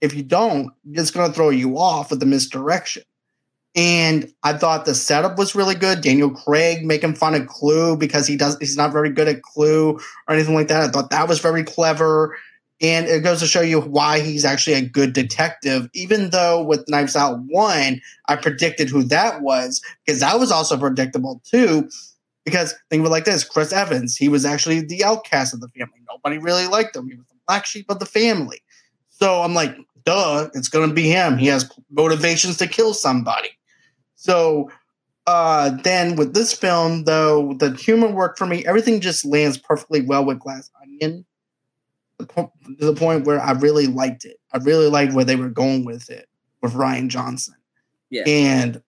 [0.00, 3.02] If you don't, it's going to throw you off with the misdirection.
[3.76, 6.00] And I thought the setup was really good.
[6.00, 9.92] Daniel Craig making fun of Clue because he does he's not very good at Clue
[10.28, 10.82] or anything like that.
[10.82, 12.36] I thought that was very clever.
[12.80, 16.88] And it goes to show you why he's actually a good detective, even though with
[16.88, 21.88] Knives Out 1, I predicted who that was, because that was also predictable too.
[22.44, 25.68] Because think of it like this Chris Evans, he was actually the outcast of the
[25.68, 26.00] family.
[26.08, 27.06] Nobody really liked him.
[27.06, 28.62] He was the black sheep of the family.
[29.08, 31.36] So I'm like, duh, it's going to be him.
[31.36, 33.50] He has motivations to kill somebody.
[34.14, 34.70] So
[35.26, 38.64] uh, then with this film, though, the humor worked for me.
[38.64, 41.26] Everything just lands perfectly well with Glass Onion
[42.26, 44.38] to the point where I really liked it.
[44.52, 46.28] I really liked where they were going with it
[46.62, 47.54] with Rian Johnson.
[48.10, 48.24] Yeah.
[48.26, 48.82] And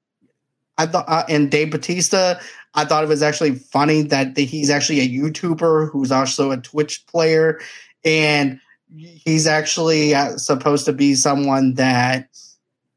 [0.78, 2.40] I thought, uh, and Dave Batista,
[2.74, 6.56] I thought it was actually funny that the, he's actually a YouTuber who's also a
[6.56, 7.60] Twitch player.
[8.04, 8.60] And
[8.96, 12.28] he's actually uh, supposed to be someone that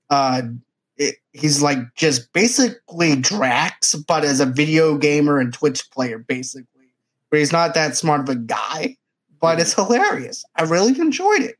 [0.10, 0.42] uh,
[0.98, 6.66] it, he's like just basically Drax, but as a video gamer and Twitch player, basically.
[7.30, 8.98] But he's not that smart of a guy,
[9.40, 10.46] but it's hilarious.
[10.56, 11.56] I really enjoyed it.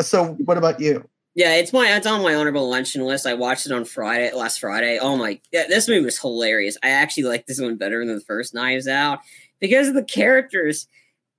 [0.00, 1.08] So, what about you?
[1.34, 3.26] Yeah, it's my it's on my honorable mention list.
[3.26, 4.98] I watched it on Friday, last Friday.
[5.00, 6.76] Oh my, yeah, this movie was hilarious.
[6.82, 9.20] I actually like this one better than the first Knives Out
[9.60, 10.88] because of the characters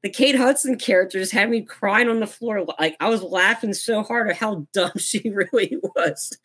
[0.02, 2.65] the Kate Hudson characters had me crying on the floor.
[2.80, 6.38] Like I was laughing so hard at how dumb she really was.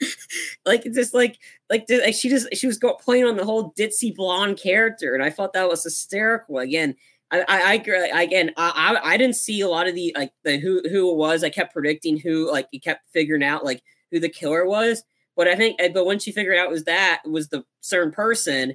[0.66, 1.38] like it's just like
[1.70, 5.30] like like she just she was playing on the whole ditzy blonde character, and I
[5.30, 6.58] thought that was hysterical.
[6.58, 6.96] Again,
[7.30, 7.72] I I,
[8.14, 11.16] I again I, I didn't see a lot of the like the who who it
[11.16, 11.44] was.
[11.44, 15.02] I kept predicting who like you kept figuring out like who the killer was.
[15.36, 18.74] But I think eh, but once you figured out was that was the certain person,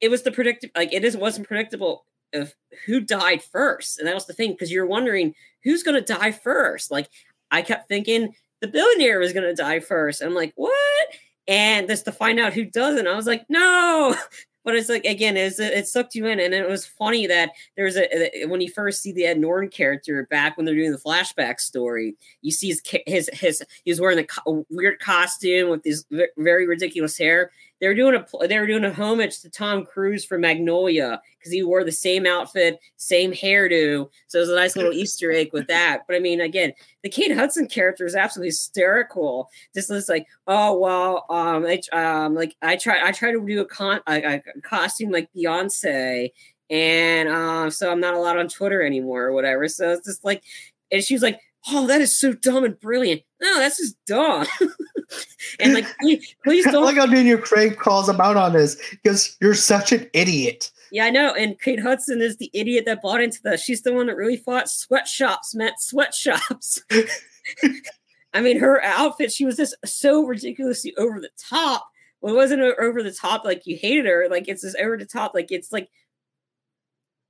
[0.00, 2.04] it was the predictive like it is wasn't predictable
[2.34, 2.54] of
[2.86, 3.98] who died first.
[3.98, 6.90] And that was the thing because you're wondering who's going to die first.
[6.90, 7.08] Like
[7.50, 10.22] I kept thinking the billionaire was going to die first.
[10.22, 11.08] I'm like, what?
[11.46, 14.14] And just to find out who doesn't, I was like, no.
[14.68, 17.96] But it's like again, it's, it sucked you in, and it was funny that there's
[17.96, 21.58] a when you first see the Ed Norton character back when they're doing the flashback
[21.58, 26.04] story, you see his his his he's wearing a weird costume with this
[26.36, 27.50] very ridiculous hair,
[27.80, 31.52] they were doing a they were doing a homage to Tom Cruise for Magnolia because
[31.52, 34.10] he wore the same outfit, same hairdo.
[34.26, 36.02] So it was a nice little Easter egg with that.
[36.06, 39.48] But I mean, again, the Kate Hudson character is absolutely hysterical.
[39.74, 43.60] Just looks like, oh well, um, I, um, like I try I try to do
[43.60, 46.32] a con a, a costume like Beyonce,
[46.70, 49.68] and um, so I'm not allowed on Twitter anymore or whatever.
[49.68, 50.42] So it's just like,
[50.90, 53.22] and she was like, oh, that is so dumb and brilliant.
[53.40, 54.46] No, that's just dumb.
[55.60, 56.84] and like, please, please don't.
[56.84, 60.70] like how Daniel Craig calls him out on this because you're such an idiot.
[60.90, 61.34] Yeah, I know.
[61.34, 63.56] And Kate Hudson is the idiot that bought into the.
[63.56, 66.82] She's the one that really fought sweatshops meant sweatshops.
[68.34, 71.88] I mean, her outfit, she was just so ridiculously over the top.
[72.20, 74.28] Well, it wasn't over the top like you hated her.
[74.30, 75.34] Like it's just over the top.
[75.34, 75.88] Like it's like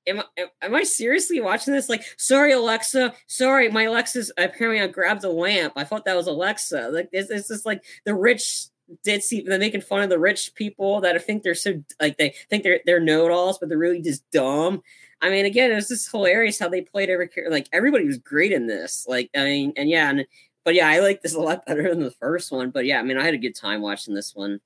[0.09, 0.23] am,
[0.63, 1.89] am I seriously watching this?
[1.89, 3.15] Like, sorry, Alexa.
[3.27, 5.75] Sorry, my Alexa's apparently I grabbed a lamp.
[5.77, 6.91] I thought that was Alexa.
[6.91, 8.67] Like, it's, it's just like the rich
[9.05, 12.17] did see they're making fun of the rich people that I think they're so like
[12.17, 14.83] they think they're they're know-it-alls, but they're really just dumb.
[15.21, 17.51] I mean, again, it was just hilarious how they played every character.
[17.51, 19.05] like everybody was great in this.
[19.09, 20.27] Like, I mean, and yeah, and
[20.65, 22.71] but yeah, I like this a lot better than the first one.
[22.71, 24.61] But yeah, I mean, I had a good time watching this one.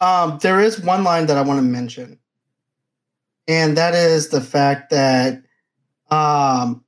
[0.00, 2.18] Um, there is one line that I want to mention
[3.46, 5.42] and that is the fact that
[6.10, 6.84] um,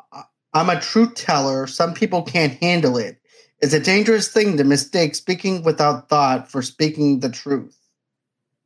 [0.52, 1.66] I'm a truth teller.
[1.66, 3.20] Some people can't handle it.
[3.60, 7.76] It's a dangerous thing to mistake speaking without thought for speaking the truth.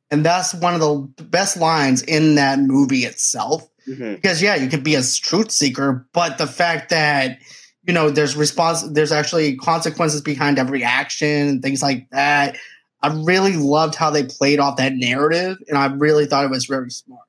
[0.09, 3.67] And that's one of the best lines in that movie itself.
[3.87, 4.15] Mm-hmm.
[4.15, 7.39] Because yeah, you can be a truth seeker, but the fact that
[7.87, 12.57] you know there's response, there's actually consequences behind every action and things like that.
[13.01, 16.65] I really loved how they played off that narrative, and I really thought it was
[16.65, 17.23] very smart.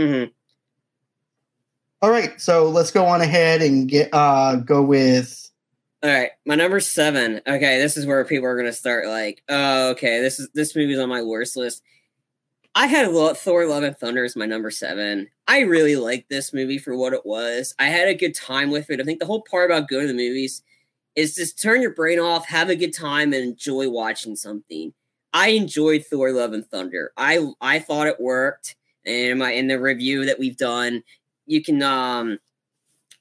[0.00, 0.30] Mm-hmm.
[2.00, 5.50] All right, so let's go on ahead and get uh go with.
[6.02, 7.42] All right, my number seven.
[7.46, 10.98] Okay, this is where people are gonna start like, oh, okay, this is this movie's
[10.98, 11.82] on my worst list.
[12.74, 15.28] I had Thor: Love and Thunder as my number seven.
[15.46, 17.74] I really liked this movie for what it was.
[17.78, 19.00] I had a good time with it.
[19.00, 20.62] I think the whole part about going to the movies
[21.14, 24.94] is just turn your brain off, have a good time, and enjoy watching something.
[25.34, 27.12] I enjoyed Thor: Love and Thunder.
[27.18, 31.02] I I thought it worked in my in the review that we've done,
[31.46, 32.38] you can um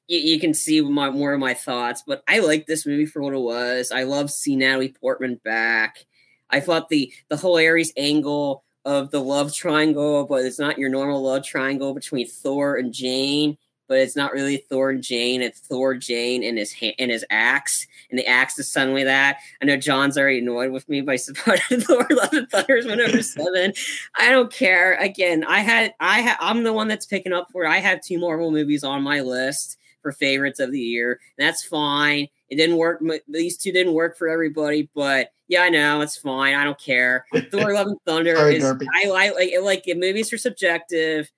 [0.07, 2.03] you, you can see my more of my thoughts.
[2.05, 3.91] But I like this movie for what it was.
[3.91, 6.05] I love seeing Natalie Portman back.
[6.49, 11.21] I thought the the hilarious angle of the love triangle, but it's not your normal
[11.21, 13.57] love triangle between Thor and Jane
[13.89, 15.41] but it's not really Thor and Jane.
[15.41, 19.39] It's Thor, Jane, and his ha- and his axe, and the axe is suddenly that.
[19.61, 23.73] I know John's already annoyed with me by supporting Thor: Love and Thunder is seven.
[24.17, 24.95] I don't care.
[24.95, 27.63] Again, I had I ha- I'm the one that's picking up for.
[27.63, 27.69] It.
[27.69, 31.19] I have two Marvel movies on my list for favorites of the year.
[31.37, 32.27] that's fine.
[32.49, 33.01] It didn't work.
[33.27, 36.55] These two didn't work for everybody, but yeah, I know it's fine.
[36.55, 37.25] I don't care.
[37.51, 38.87] Thor: Love and Thunder Sorry, is Derby.
[38.93, 41.29] I, I like like movies are subjective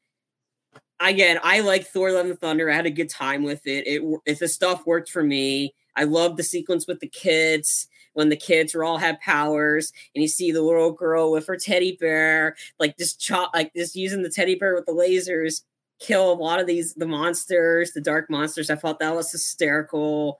[1.02, 2.70] again, I like Thor: Love and Thunder.
[2.70, 3.88] I had a good time with it.
[3.88, 5.74] It if the stuff worked for me.
[5.96, 10.22] I love the sequence with the kids when the kids are all have powers and
[10.22, 14.22] you see the little girl with her teddy bear like just chop like just using
[14.22, 15.62] the teddy bear with the lasers
[16.00, 20.38] kill a lot of these the monsters the dark monsters i thought that was hysterical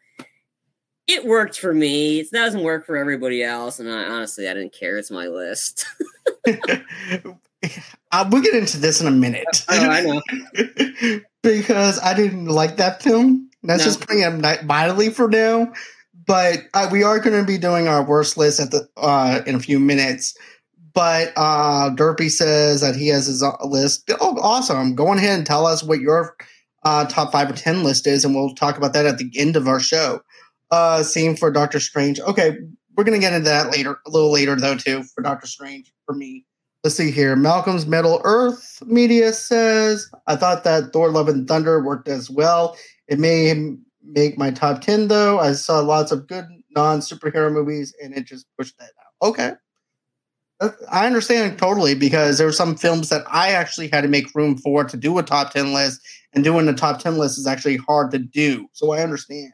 [1.08, 4.74] it worked for me it doesn't work for everybody else and I, honestly i didn't
[4.74, 5.86] care it's my list
[8.12, 9.46] Uh, we'll get into this in a minute.
[9.70, 11.22] Oh, I know.
[11.44, 13.51] because I didn't like that film.
[13.64, 13.86] That's no.
[13.86, 15.72] just putting it mildly for now.
[16.26, 19.56] But uh, we are going to be doing our worst list at the uh, in
[19.56, 20.38] a few minutes.
[20.94, 24.12] But uh, Derpy says that he has his uh, list.
[24.20, 24.96] Oh, awesome!
[24.96, 26.36] Go on ahead and tell us what your
[26.84, 29.56] uh, top five or ten list is, and we'll talk about that at the end
[29.56, 30.22] of our show.
[30.70, 32.20] Uh, same for Doctor Strange.
[32.22, 32.58] Okay,
[32.96, 35.92] we're going to get into that later, a little later though, too, for Doctor Strange
[36.06, 36.46] for me.
[36.84, 37.36] Let's see here.
[37.36, 42.76] Malcolm's Middle Earth media says, I thought that Thor Love and Thunder worked as well.
[43.12, 43.54] It may
[44.02, 45.38] make my top 10, though.
[45.38, 49.28] I saw lots of good non superhero movies and it just pushed that out.
[49.28, 49.52] Okay.
[50.90, 54.58] I understand totally because there were some films that I actually had to make room
[54.58, 56.02] for to do a top 10 list,
[56.34, 58.68] and doing a top 10 list is actually hard to do.
[58.72, 59.52] So I understand.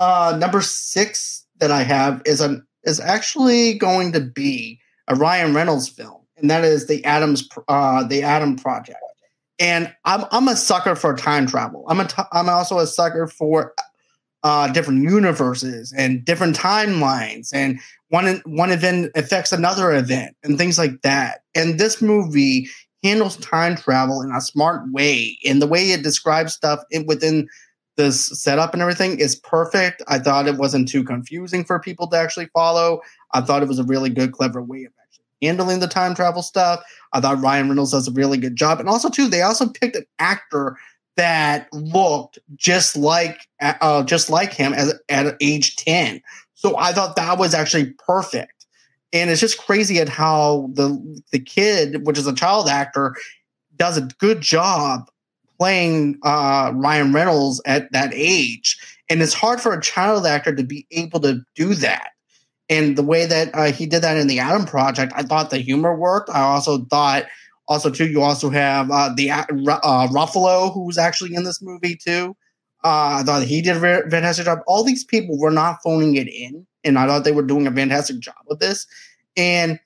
[0.00, 5.54] Uh, number six that I have is an is actually going to be a Ryan
[5.54, 8.98] Reynolds film and that is the Adams uh, the Adam Project.
[9.60, 11.84] And I'm I'm a sucker for time travel.
[11.88, 13.74] I'm a t- I'm also a sucker for
[14.42, 20.78] uh, different universes and different timelines, and one one event affects another event and things
[20.78, 21.42] like that.
[21.54, 22.68] And this movie
[23.04, 27.46] handles time travel in a smart way, and the way it describes stuff in, within
[27.96, 30.02] this setup and everything is perfect.
[30.08, 33.02] I thought it wasn't too confusing for people to actually follow.
[33.34, 34.92] I thought it was a really good, clever way of
[35.42, 36.82] handling the time travel stuff.
[37.12, 38.80] I thought Ryan Reynolds does a really good job.
[38.80, 40.76] And also, too, they also picked an actor
[41.16, 46.22] that looked just like uh, just like him as, at age 10.
[46.54, 48.66] So I thought that was actually perfect.
[49.12, 53.16] And it's just crazy at how the the kid, which is a child actor,
[53.76, 55.10] does a good job
[55.58, 58.78] playing uh, Ryan Reynolds at that age.
[59.10, 62.12] And it's hard for a child actor to be able to do that
[62.70, 65.58] and the way that uh, he did that in the Adam Project, I thought the
[65.58, 66.30] humor worked.
[66.30, 67.26] I also thought,
[67.68, 72.36] also too, you also have uh, the uh, Ruffalo who's actually in this movie too.
[72.82, 74.60] Uh, I thought he did a fantastic job.
[74.66, 77.72] All these people were not phoning it in, and I thought they were doing a
[77.72, 78.86] fantastic job with this.
[79.36, 79.78] And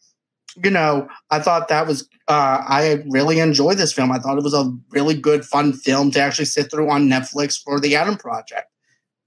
[0.62, 4.12] you know, I thought that was uh, I really enjoyed this film.
[4.12, 7.60] I thought it was a really good, fun film to actually sit through on Netflix
[7.60, 8.68] for the Adam Project.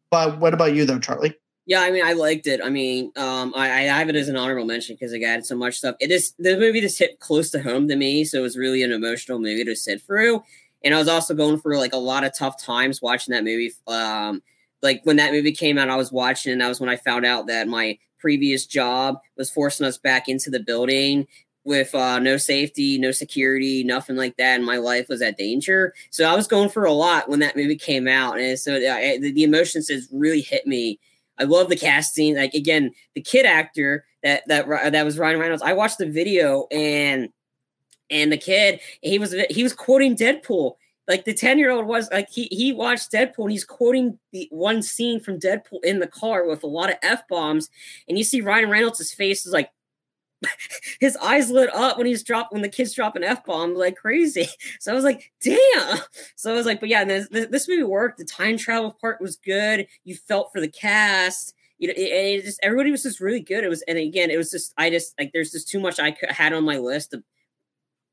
[0.10, 1.36] But what about you, though, Charlie?
[1.68, 2.62] Yeah, I mean, I liked it.
[2.64, 5.56] I mean, um, I, I have it as an honorable mention because it added so
[5.58, 5.98] much stuff.
[6.00, 8.84] It is the movie just hit close to home to me, so it was really
[8.84, 10.42] an emotional movie to sit through.
[10.86, 13.74] And I was also going through like a lot of tough times watching that movie.
[13.86, 14.42] Um,
[14.82, 17.26] like when that movie came out, I was watching, and that was when I found
[17.26, 21.28] out that my previous job was forcing us back into the building
[21.66, 25.94] with uh, no safety, no security, nothing like that, and my life was at danger.
[26.12, 29.32] So I was going for a lot when that movie came out, and so the,
[29.34, 30.98] the emotions just really hit me
[31.40, 32.36] I love the casting.
[32.36, 35.64] Like again, the kid actor that that that was Ryan Reynolds.
[35.64, 37.30] I watched the video and
[38.10, 40.76] and the kid he was he was quoting Deadpool.
[41.08, 44.48] Like the ten year old was like he he watched Deadpool and he's quoting the
[44.52, 47.70] one scene from Deadpool in the car with a lot of f bombs,
[48.08, 49.72] and you see Ryan Reynolds' face is like
[51.00, 53.96] his eyes lit up when he's dropped when the kids drop an f bomb like
[53.96, 54.48] crazy.
[54.80, 56.00] So I was like, damn.
[56.36, 58.20] So I was like, but yeah, this, this movie worked.
[58.20, 59.88] The time travel part was good.
[60.04, 61.54] You felt for the cast.
[61.80, 63.64] You know, it, it just everybody was just really good.
[63.64, 66.16] It was, and again, it was just I just like there's just too much I
[66.30, 67.24] had on my list to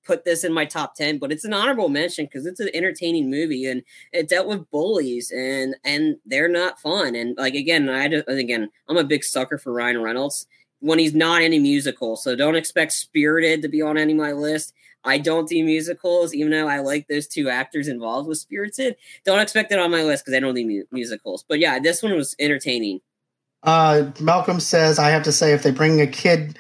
[0.05, 3.31] put this in my top 10 but it's an honorable mention because it's an entertaining
[3.31, 8.05] movie and it dealt with bullies and and they're not fun and like again i
[8.05, 10.47] again i'm a big sucker for ryan reynolds
[10.85, 12.15] when he's not any musical.
[12.15, 14.75] So don't expect Spirited to be on any of my list.
[15.03, 18.97] I don't do musicals, even though I like those two actors involved with Spirited.
[19.25, 21.43] Don't expect it on my list because I don't do mu- musicals.
[21.49, 23.01] But yeah, this one was entertaining.
[23.63, 26.59] Uh, Malcolm says, I have to say, if they bring a kid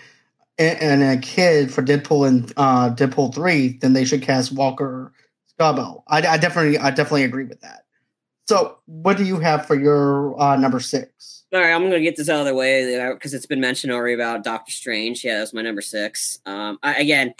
[0.58, 5.12] and, a kid for Deadpool and uh, Deadpool three, then they should cast Walker
[5.52, 6.02] Scobell.
[6.08, 7.84] I, I definitely I definitely agree with that.
[8.46, 11.43] So, what do you have for your uh, number six?
[11.54, 14.14] All right, I'm gonna get this out of the way because it's been mentioned already
[14.14, 15.24] about Doctor Strange.
[15.24, 16.40] Yeah, that's my number six.
[16.46, 17.32] Um, I, again,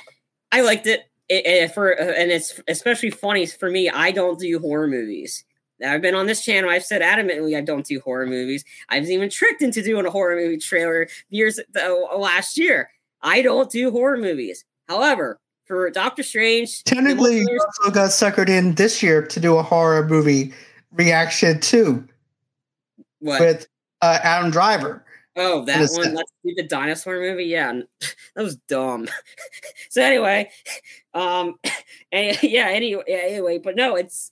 [0.52, 1.00] I liked it.
[1.28, 3.90] It, it, for and it's especially funny for me.
[3.90, 5.44] I don't do horror movies.
[5.84, 6.70] I've been on this channel.
[6.70, 8.64] I've said adamantly I don't do horror movies.
[8.88, 12.90] I was even tricked into doing a horror movie trailer years uh, last year.
[13.20, 14.64] I don't do horror movies.
[14.88, 19.62] However, for Doctor Strange, technically, you also got suckered in this year to do a
[19.62, 20.54] horror movie
[20.92, 22.06] reaction too.
[23.18, 23.66] What with
[24.04, 25.04] uh, Adam Driver?
[25.36, 26.14] Oh, that one.
[26.14, 27.44] Let's do the dinosaur movie.
[27.44, 27.72] Yeah,
[28.36, 29.08] that was dumb.
[29.88, 30.50] so anyway,
[31.14, 31.56] um,
[32.12, 32.68] and, yeah.
[32.68, 34.30] Anyway, anyway, but no, it's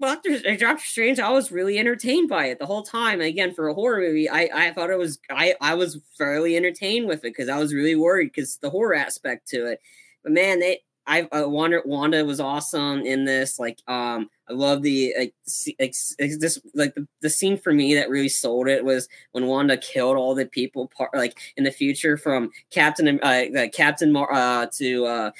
[0.00, 1.18] Doctor Doctor Strange.
[1.18, 3.20] I was really entertained by it the whole time.
[3.20, 6.56] And again, for a horror movie, I I thought it was I I was fairly
[6.56, 9.80] entertained with it because I was really worried because the horror aspect to it.
[10.22, 13.58] But man, they I uh, Wanda Wanda was awesome in this.
[13.58, 15.34] Like, um, I love the like,
[15.80, 15.94] like
[16.38, 20.16] this like the, the scene for me that really sold it was when Wanda killed
[20.16, 25.30] all the people part like in the future from Captain uh, Captain uh to uh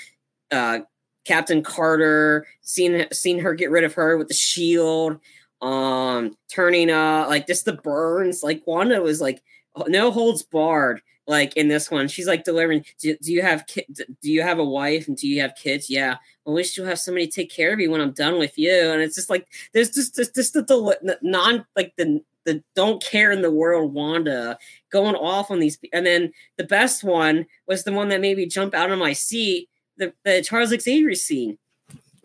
[0.50, 0.78] uh
[1.24, 5.18] Captain Carter, seeing seeing her get rid of her with the shield,
[5.60, 8.42] um, turning uh like just the burns.
[8.42, 9.42] Like Wanda was like
[9.86, 11.00] no holds barred.
[11.26, 12.84] Like in this one, she's like delivering.
[12.98, 15.88] Do, do you have ki- Do you have a wife and do you have kids?
[15.88, 16.16] Yeah.
[16.46, 18.90] I wish you'll have somebody take care of you when I'm done with you.
[18.90, 23.30] And it's just like there's just just, just the, non like the the don't care
[23.30, 24.58] in the world Wanda
[24.90, 25.78] going off on these.
[25.92, 29.12] And then the best one was the one that made me jump out of my
[29.12, 31.58] seat the, the Charles Xavier scene.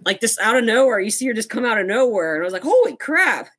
[0.06, 2.45] Like just out of nowhere, you see her just come out of nowhere, and I
[2.45, 3.50] was like, "Holy crap!"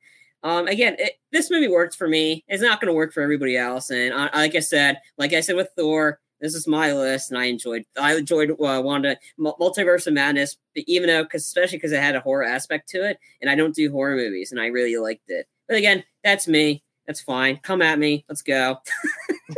[0.43, 2.43] Um, again, it, this movie works for me.
[2.47, 5.41] It's not going to work for everybody else, and I, like I said, like I
[5.41, 7.83] said with Thor, this is my list, and I enjoyed.
[7.99, 12.21] I enjoyed uh, Wanda Multiverse of Madness, even though, because especially because it had a
[12.21, 15.47] horror aspect to it, and I don't do horror movies, and I really liked it.
[15.67, 16.83] But again, that's me.
[17.07, 17.57] That's fine.
[17.63, 18.23] Come at me.
[18.29, 18.77] Let's go.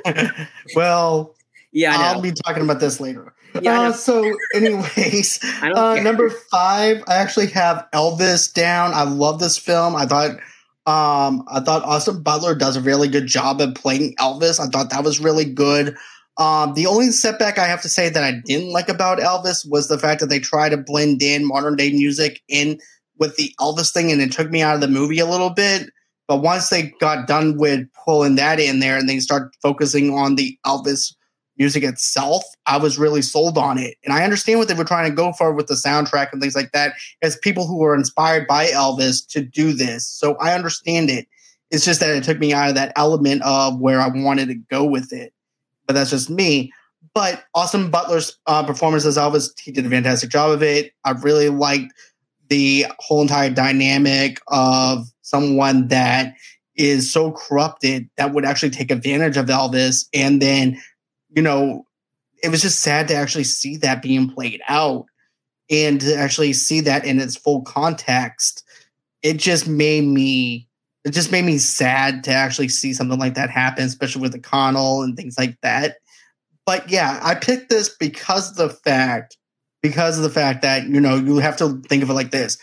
[0.76, 1.36] well,
[1.72, 3.34] yeah, I'll be talking about this later.
[3.62, 8.94] Yeah, uh, so, anyways, uh, number five, I actually have Elvis down.
[8.94, 9.96] I love this film.
[9.96, 10.38] I thought,
[10.92, 14.60] um, I thought Austin Butler does a really good job at playing Elvis.
[14.60, 15.96] I thought that was really good.
[16.38, 19.88] Um, the only setback I have to say that I didn't like about Elvis was
[19.88, 22.78] the fact that they try to blend in modern day music in
[23.18, 25.90] with the Elvis thing, and it took me out of the movie a little bit.
[26.28, 30.36] But once they got done with pulling that in there, and they start focusing on
[30.36, 31.14] the Elvis
[31.62, 33.96] music itself, I was really sold on it.
[34.04, 36.56] And I understand what they were trying to go for with the soundtrack and things
[36.56, 40.08] like that as people who were inspired by Elvis to do this.
[40.08, 41.28] So I understand it.
[41.70, 44.56] It's just that it took me out of that element of where I wanted to
[44.56, 45.34] go with it.
[45.86, 46.74] But that's just me.
[47.14, 50.94] But Austin Butler's uh, performance as Elvis, he did a fantastic job of it.
[51.06, 51.94] I really liked
[52.50, 56.34] the whole entire dynamic of someone that
[56.76, 60.82] is so corrupted that would actually take advantage of Elvis and then
[61.36, 61.86] you know,
[62.44, 65.06] it was just sad to actually see that being played out
[65.70, 68.64] and to actually see that in its full context.
[69.22, 70.68] It just made me
[71.04, 75.02] it just made me sad to actually see something like that happen, especially with Colonel
[75.02, 75.98] and things like that.
[76.66, 79.38] But yeah, I picked this because of the fact,
[79.82, 82.58] because of the fact that, you know, you have to think of it like this.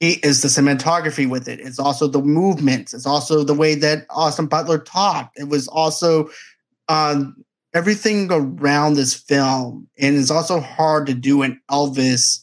[0.00, 1.58] It is the cinematography with it.
[1.58, 2.92] It's also the movements.
[2.92, 5.38] It's also the way that Austin Butler talked.
[5.38, 6.28] It was also
[6.88, 7.37] um,
[7.74, 12.40] everything around this film, and it's also hard to do an Elvis.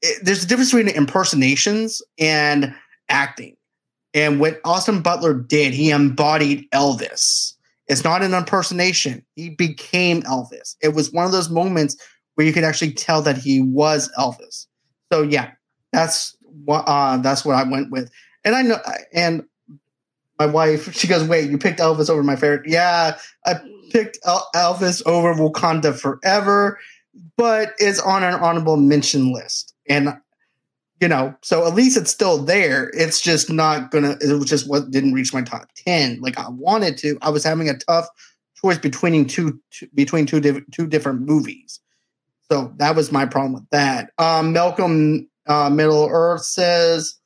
[0.00, 2.74] It, there's a difference between impersonations and
[3.08, 3.56] acting.
[4.14, 7.54] And what Austin Butler did, he embodied Elvis.
[7.88, 9.24] It's not an impersonation.
[9.36, 10.76] He became Elvis.
[10.82, 11.96] It was one of those moments
[12.34, 14.66] where you could actually tell that he was Elvis.
[15.12, 15.52] So yeah,
[15.92, 18.10] that's what uh, that's what I went with.
[18.44, 18.78] And I know,
[19.12, 19.44] and
[20.38, 23.60] my wife, she goes, "Wait, you picked Elvis over my favorite?" Yeah, I
[23.92, 26.78] picked El- Elvis over Wakanda Forever,
[27.36, 29.74] but it's on an honorable mention list.
[29.88, 30.14] And
[31.00, 32.90] you know, so at least it's still there.
[32.94, 34.16] It's just not gonna.
[34.20, 37.18] It was just what didn't reach my top ten like I wanted to.
[37.22, 38.06] I was having a tough
[38.62, 41.80] choice between two, two between two diff- two different movies.
[42.50, 44.10] So that was my problem with that.
[44.18, 47.18] Um, Malcolm uh, Middle Earth says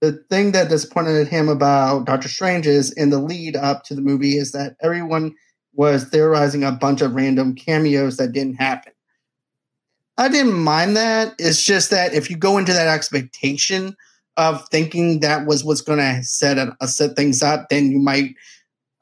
[0.00, 4.00] the thing that disappointed him about Doctor Strange is in the lead up to the
[4.00, 5.34] movie is that everyone
[5.76, 8.92] was theorizing a bunch of random cameos that didn't happen.
[10.18, 11.34] I didn't mind that.
[11.38, 13.94] It's just that if you go into that expectation
[14.36, 16.58] of thinking that was what's going to set
[16.88, 18.34] set things up, then you might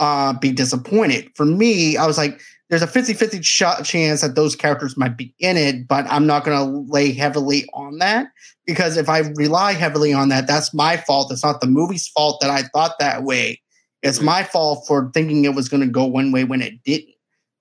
[0.00, 1.30] uh, be disappointed.
[1.34, 5.34] For me, I was like, there's a 50-50 shot chance that those characters might be
[5.38, 8.28] in it, but I'm not going to lay heavily on that
[8.66, 11.30] because if I rely heavily on that, that's my fault.
[11.30, 13.60] It's not the movie's fault that I thought that way.
[14.04, 17.14] It's my fault for thinking it was going to go one way when it didn't.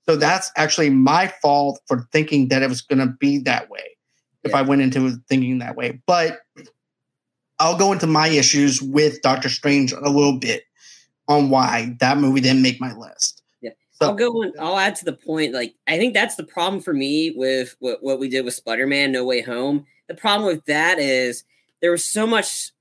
[0.05, 3.85] So that's actually my fault for thinking that it was going to be that way
[4.43, 4.57] if yeah.
[4.57, 6.01] I went into thinking that way.
[6.05, 6.41] But
[7.59, 10.63] I'll go into my issues with Doctor Strange a little bit
[11.29, 13.41] on why that movie didn't make my list.
[13.61, 14.43] Yeah, so, I'll go.
[14.43, 15.53] On, I'll add to the point.
[15.53, 18.85] Like, I think that's the problem for me with what, what we did with Spider
[18.85, 19.85] Man No Way Home.
[20.09, 21.45] The problem with that is
[21.81, 22.71] there was so much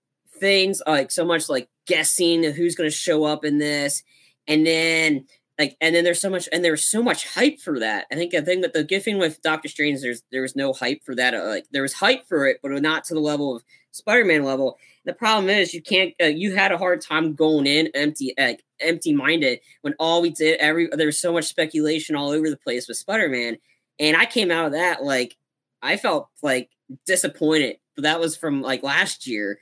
[0.43, 4.03] things like so much like guessing who's going to show up in this,
[4.49, 5.26] and then
[5.59, 8.07] like and then there's so much and there's so much hype for that.
[8.11, 11.05] I think the thing that the gifting with Doctor Strange, there's there was no hype
[11.05, 11.32] for that.
[11.32, 14.78] Uh, like there was hype for it, but not to the level of Spider-Man level.
[15.05, 16.12] The problem is you can't.
[16.20, 20.59] Uh, you had a hard time going in empty, like empty-minded when all we did
[20.59, 23.59] every there was so much speculation all over the place with Spider-Man,
[24.01, 25.36] and I came out of that like
[25.80, 26.70] I felt like
[27.07, 27.76] disappointed.
[27.95, 29.59] But that was from like last year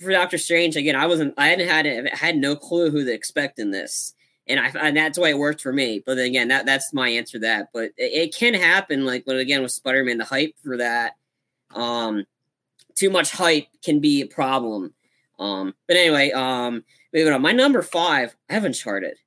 [0.00, 0.76] for Doctor Strange.
[0.76, 1.34] Again, I wasn't.
[1.36, 4.14] I hadn't had I had no clue who to expect in this
[4.48, 6.02] and I and that's why it worked for me.
[6.04, 7.68] But again, that that's my answer to that.
[7.72, 11.16] But it, it can happen, like but again with Spider Man, the hype for that,
[11.74, 12.24] um,
[12.94, 14.94] too much hype can be a problem.
[15.38, 17.42] Um, but anyway, um, moving on.
[17.42, 19.18] My number five, I have Uncharted.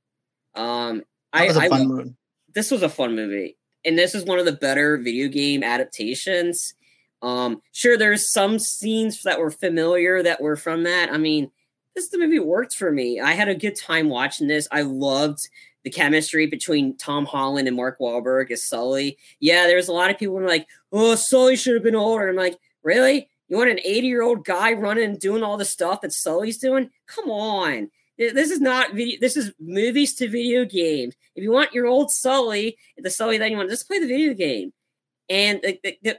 [0.55, 1.03] Um,
[1.33, 2.15] that was I, a fun I, movie.
[2.53, 6.73] This was a fun movie, and this is one of the better video game adaptations.
[7.21, 11.11] Um, sure, there's some scenes that were familiar that were from that.
[11.11, 11.51] I mean,
[11.95, 13.19] this the movie worked for me.
[13.19, 14.67] I had a good time watching this.
[14.71, 15.47] I loved
[15.83, 19.17] the chemistry between Tom Holland and Mark Wahlberg as Sully.
[19.39, 22.27] Yeah, there's a lot of people who are like, "Oh, Sully should have been older."
[22.27, 23.29] I'm like, really?
[23.49, 26.57] You want an 80 year old guy running and doing all the stuff that Sully's
[26.57, 26.89] doing?
[27.07, 27.89] Come on.
[28.17, 29.17] This is not video.
[29.19, 31.15] This is movies to video games.
[31.35, 34.33] If you want your old Sully, the Sully that you want, just play the video
[34.33, 34.71] game.
[35.31, 35.63] And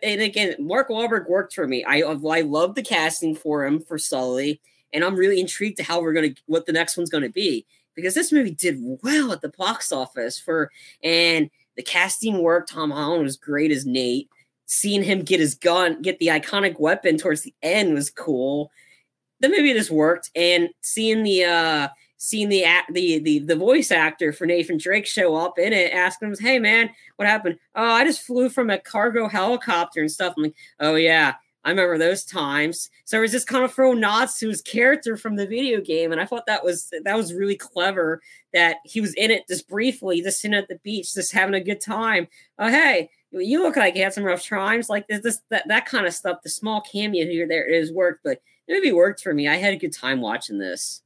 [0.02, 1.84] and again, Mark Wahlberg worked for me.
[1.84, 4.60] I I love the casting for him for Sully
[4.92, 8.14] and I'm really intrigued to how we're gonna what the next one's gonna be because
[8.14, 10.70] this movie did well at the box office for
[11.02, 12.66] and the casting work.
[12.66, 14.28] Tom Holland was great as Nate.
[14.66, 18.70] Seeing him get his gun, get the iconic weapon towards the end was cool.
[19.40, 21.88] The movie just worked, and seeing the uh
[22.23, 26.29] seeing the the the the voice actor for Nathan Drake show up in it, asking
[26.29, 27.59] him, "Hey man, what happened?
[27.75, 31.70] Oh, I just flew from a cargo helicopter and stuff." I'm like, "Oh yeah, I
[31.70, 32.91] remember those times.
[33.05, 36.12] So it was just kind of throwing nods to his character from the video game,
[36.12, 38.23] and I thought that was that was really clever.
[38.53, 41.61] That he was in it just briefly, just sitting at the beach, just having a
[41.61, 42.29] good time.
[42.59, 44.89] Oh, hey, you look like you had some rough times.
[44.89, 46.43] Like this, that that kind of stuff.
[46.45, 49.49] The small cameo here, there is worked, but it maybe worked for me.
[49.49, 51.03] I had a good time watching this.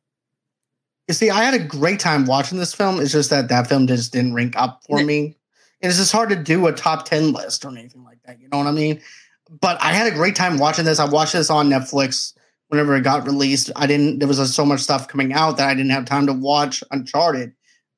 [1.08, 3.00] You see, I had a great time watching this film.
[3.00, 5.36] It's just that that film just didn't rank up for me.
[5.80, 8.40] And it's just hard to do a top 10 list or anything like that.
[8.40, 9.00] You know what I mean?
[9.48, 10.98] but I had a great time watching this.
[10.98, 12.34] I watched this on Netflix
[12.68, 13.70] whenever it got released.
[13.76, 14.18] I didn't.
[14.18, 17.52] There was so much stuff coming out that I didn't have time to watch Uncharted.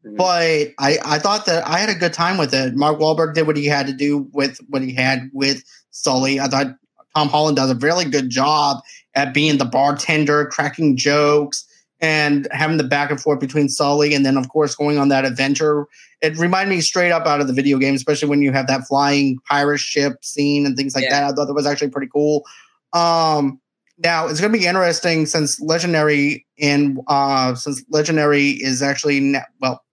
[0.04, 0.16] Mm-hmm.
[0.16, 2.76] But I, I thought that I had a good time with it.
[2.76, 6.38] Mark Wahlberg did what he had to do with what he had with Sully.
[6.38, 6.76] I thought
[7.16, 8.82] Tom Holland does a really good job
[9.14, 11.64] at being the bartender, cracking jokes,
[12.00, 15.24] and having the back and forth between Sully and then, of course, going on that
[15.24, 15.86] adventure.
[16.20, 18.86] It reminded me straight up out of the video game, especially when you have that
[18.86, 21.20] flying pirate ship scene and things like yeah.
[21.20, 21.24] that.
[21.24, 22.44] I thought that was actually pretty cool.
[22.92, 23.60] Um,
[23.98, 29.84] now it's going to be interesting since Legendary and uh, since Legendary is actually well,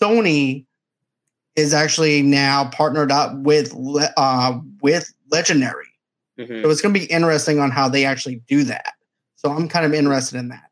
[0.00, 0.66] Sony
[1.54, 3.72] is actually now partnered up with
[4.16, 5.86] uh, with Legendary.
[6.38, 6.62] Mm-hmm.
[6.62, 8.94] So it's going to be interesting on how they actually do that.
[9.36, 10.67] So I'm kind of interested in that.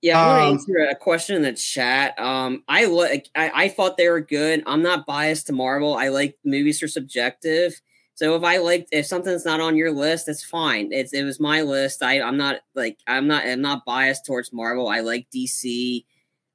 [0.00, 2.18] Yeah, I want to um, answer a question in the chat.
[2.20, 4.62] Um, I like I, I thought they were good.
[4.66, 5.96] I'm not biased to Marvel.
[5.96, 7.80] I like movies are subjective.
[8.14, 10.92] So if I liked if something's not on your list, that's fine.
[10.92, 12.02] It's it was my list.
[12.02, 14.88] I I'm not like I'm not I'm not biased towards Marvel.
[14.88, 16.04] I like DC.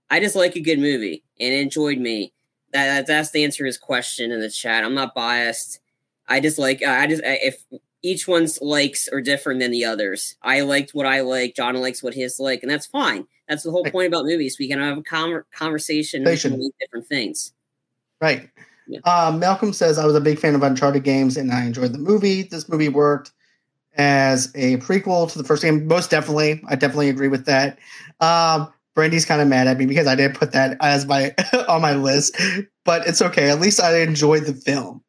[0.09, 2.33] I just like a good movie and enjoyed me.
[2.71, 4.83] That that's the answer to his question in the chat.
[4.85, 5.79] I'm not biased.
[6.27, 7.63] I just like I just if
[8.03, 10.35] each one's likes are different than the others.
[10.41, 11.55] I liked what I like.
[11.55, 13.25] John likes what his like, and that's fine.
[13.47, 14.57] That's the whole point about movies.
[14.59, 16.41] We can have a com- conversation with
[16.79, 17.53] different things.
[18.21, 18.49] Right.
[18.87, 18.99] Yeah.
[19.05, 21.99] Uh, Malcolm says, I was a big fan of Uncharted games and I enjoyed the
[21.99, 22.43] movie.
[22.43, 23.31] This movie worked
[23.95, 25.87] as a prequel to the first game.
[25.87, 26.61] Most definitely.
[26.67, 27.79] I definitely agree with that.
[28.19, 31.33] Um, Brandy's kind of mad at me because I didn't put that as my
[31.67, 32.39] on my list,
[32.85, 33.49] but it's okay.
[33.49, 35.03] At least I enjoyed the film.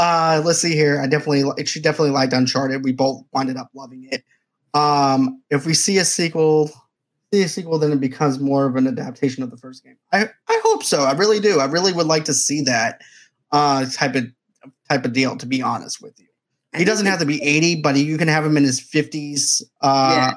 [0.00, 1.00] Uh, let's see here.
[1.00, 2.82] I definitely, she definitely liked Uncharted.
[2.84, 4.24] We both ended up loving it.
[4.72, 6.70] Um, if we see a sequel,
[7.32, 9.96] see a sequel, then it becomes more of an adaptation of the first game.
[10.12, 11.02] I, I hope so.
[11.02, 11.60] I really do.
[11.60, 13.02] I really would like to see that.
[13.52, 14.24] uh, type of
[14.88, 15.36] type of deal.
[15.36, 16.26] To be honest with you,
[16.76, 20.32] he doesn't have to be 80, but you can have him in his 50s, uh,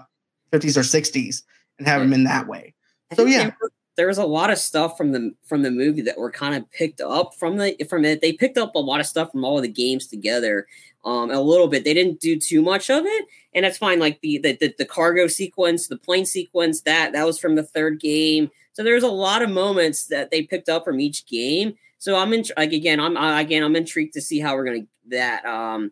[0.52, 0.58] yeah.
[0.58, 1.44] 50s or 60s,
[1.78, 2.06] and have yeah.
[2.06, 2.74] him in that way.
[3.14, 3.52] So yeah,
[3.96, 6.70] there was a lot of stuff from the from the movie that were kind of
[6.72, 8.22] picked up from the from it.
[8.22, 10.68] They picked up a lot of stuff from all of the games together,
[11.06, 11.84] um, a little bit.
[11.84, 14.00] They didn't do too much of it, and that's fine.
[14.00, 17.64] Like the the the, the cargo sequence, the plane sequence, that that was from the
[17.64, 18.50] third game.
[18.74, 21.76] So there's a lot of moments that they picked up from each game.
[22.00, 25.46] So I'm in like again, I'm again I'm intrigued to see how we're gonna that
[25.46, 25.92] um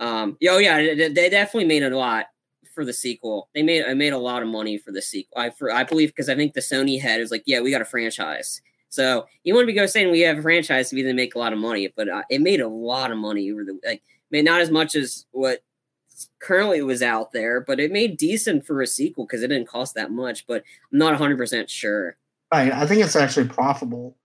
[0.00, 2.26] um oh yeah they definitely made a lot
[2.72, 3.48] for the sequel.
[3.54, 5.40] They made I made a lot of money for the sequel.
[5.40, 7.80] I for I believe because I think the Sony head is like, yeah, we got
[7.80, 8.60] a franchise.
[8.88, 11.38] So you want to be go saying we have a franchise to either make a
[11.38, 14.44] lot of money, but uh, it made a lot of money over the like, made
[14.44, 15.62] not as much as what
[16.40, 19.94] currently was out there, but it made decent for a sequel because it didn't cost
[19.94, 20.46] that much.
[20.46, 20.62] But
[20.92, 22.16] I'm not 100 percent sure.
[22.52, 24.16] Right, I think it's actually profitable.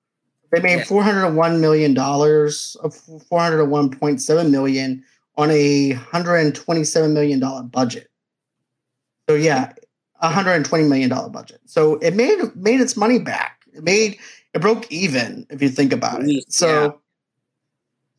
[0.51, 0.83] They made yeah.
[0.85, 5.03] 401 million dollars, of 401.7 million
[5.37, 8.09] on a 127 million dollar budget.
[9.29, 9.73] So yeah,
[10.21, 11.61] hundred and twenty million dollar budget.
[11.65, 13.63] So it made made its money back.
[13.73, 14.17] It made
[14.53, 16.51] it broke even if you think about it.
[16.51, 16.91] So yeah.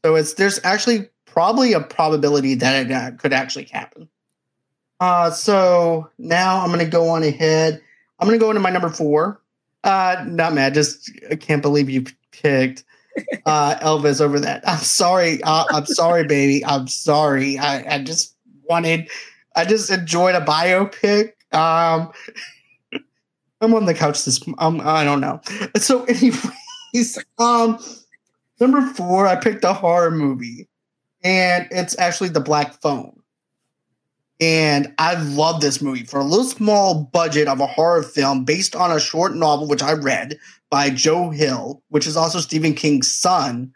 [0.05, 4.09] so it's there's actually probably a probability that it uh, could actually happen.
[5.01, 7.81] Uh, so now I'm going to go on ahead.
[8.19, 9.41] I'm going to go into my number four.
[9.85, 10.75] Uh, not mad.
[10.75, 12.85] Just I can't believe you picked
[13.47, 14.69] uh, Elvis over that.
[14.69, 15.41] I'm sorry.
[15.43, 16.65] Uh, I'm sorry, baby.
[16.65, 17.59] I'm sorry.
[17.59, 18.35] I, I just
[18.69, 19.09] wanted
[19.59, 21.33] I just enjoyed a biopic.
[21.53, 22.13] Um,
[23.61, 24.41] I'm on the couch this.
[24.59, 25.41] Um, I don't know.
[25.77, 27.79] So, anyways, um,
[28.61, 30.69] number four, I picked a horror movie,
[31.25, 33.21] and it's actually The Black Phone.
[34.41, 38.77] And I love this movie for a little small budget of a horror film based
[38.77, 40.39] on a short novel which I read
[40.71, 43.73] by Joe Hill, which is also Stephen King's son.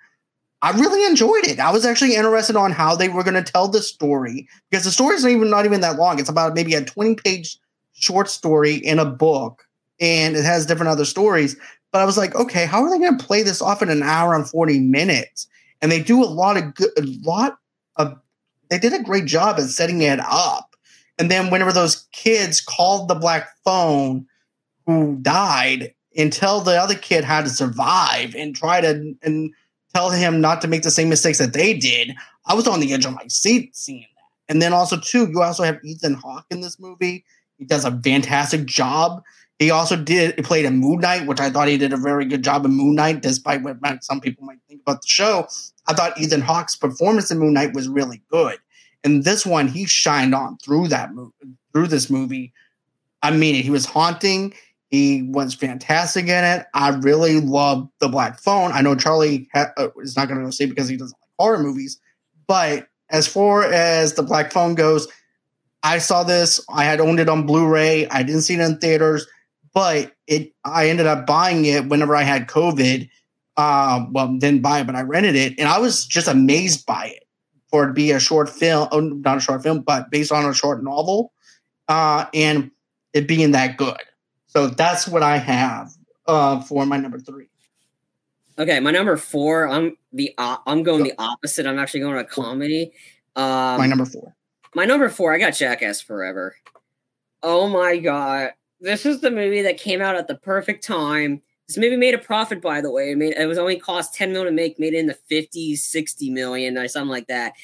[0.63, 1.59] I really enjoyed it.
[1.59, 4.93] I was actually interested on how they were going to tell the story because the
[4.93, 6.21] story is not even not even that long.
[6.21, 7.59] It's about maybe a 20 page
[7.95, 9.67] short story in a book
[10.01, 11.57] and it has different other stories.
[11.91, 14.03] But I was like, okay, how are they going to play this off in an
[14.03, 15.49] hour and 40 minutes?
[15.81, 17.59] And they do a lot of good, a lot
[17.97, 18.17] of,
[18.71, 20.77] they did a great job at setting it up.
[21.19, 24.27] And then whenever those kids called the black phone
[24.87, 29.53] who died and tell the other kid how to survive and try to, and,
[29.95, 32.15] tell him not to make the same mistakes that they did.
[32.47, 34.53] I was on the edge of my seat seeing that.
[34.53, 37.25] And then also too, you also have Ethan Hawke in this movie.
[37.59, 39.23] He does a fantastic job.
[39.59, 42.25] He also did he played a Moon Knight, which I thought he did a very
[42.25, 45.47] good job in Moon Knight, despite what some people might think about the show.
[45.87, 48.59] I thought Ethan Hawke's performance in Moon Knight was really good.
[49.05, 51.33] And this one, he shined on through that movie,
[51.73, 52.53] through this movie.
[53.23, 54.53] I mean, he was haunting.
[54.93, 56.67] He was fantastic in it.
[56.75, 58.73] I really love the Black Phone.
[58.73, 61.31] I know Charlie ha- uh, is not going to go see because he doesn't like
[61.39, 61.99] horror movies,
[62.47, 65.09] but as far as the Black Phone goes,
[65.83, 66.61] I saw this.
[66.69, 68.07] I had owned it on Blu-ray.
[68.09, 69.27] I didn't see it in theaters,
[69.73, 70.53] but it.
[70.63, 73.09] I ended up buying it whenever I had COVID.
[73.57, 77.07] Uh, well, didn't buy it, but I rented it, and I was just amazed by
[77.07, 77.25] it
[77.71, 80.45] for it to be a short film, oh, not a short film, but based on
[80.45, 81.33] a short novel,
[81.89, 82.71] uh, and
[83.15, 83.97] it being that good.
[84.53, 85.95] So that's what I have
[86.27, 87.47] uh, for my number three.
[88.59, 89.67] Okay, my number four.
[89.67, 91.65] I'm the uh, I'm going the opposite.
[91.67, 92.93] I'm actually going to a comedy.
[93.35, 94.37] Um, my number four.
[94.75, 95.33] My number four.
[95.33, 96.55] I got Jackass Forever.
[97.43, 101.41] Oh my god, this is the movie that came out at the perfect time.
[101.67, 103.13] This movie made a profit, by the way.
[103.13, 105.79] It, made, it was only cost 10 million to make, made it in the 50s,
[105.79, 107.55] 60 million, or something like that.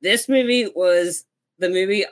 [0.00, 1.24] This movie was
[1.60, 2.04] the movie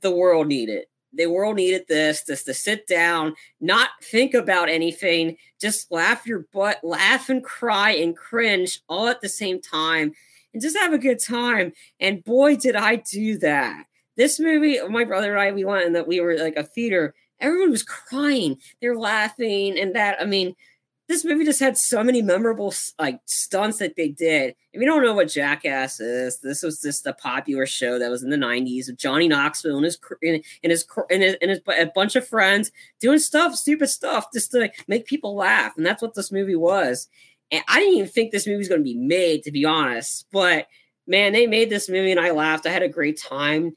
[0.00, 5.36] the world needed the world needed this just to sit down not think about anything
[5.60, 10.12] just laugh your butt laugh and cry and cringe all at the same time
[10.52, 11.72] and just have a good time.
[12.00, 13.86] And boy did i do that.
[14.16, 17.14] This movie my brother and i we went and that we were like a theater.
[17.40, 18.58] Everyone was crying.
[18.80, 20.54] They're laughing and that i mean
[21.08, 24.54] this movie just had so many memorable like stunts that they did.
[24.72, 28.22] If you don't know what Jackass is, this was just a popular show that was
[28.22, 31.86] in the '90s of Johnny Knoxville and his and his and his, and his a
[31.86, 36.14] bunch of friends doing stuff, stupid stuff, just to make people laugh, and that's what
[36.14, 37.08] this movie was.
[37.50, 40.26] And I didn't even think this movie was going to be made, to be honest.
[40.32, 40.68] But
[41.06, 42.66] man, they made this movie, and I laughed.
[42.66, 43.76] I had a great time.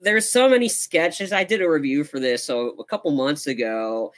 [0.00, 1.32] There's so many sketches.
[1.32, 4.12] I did a review for this so a couple months ago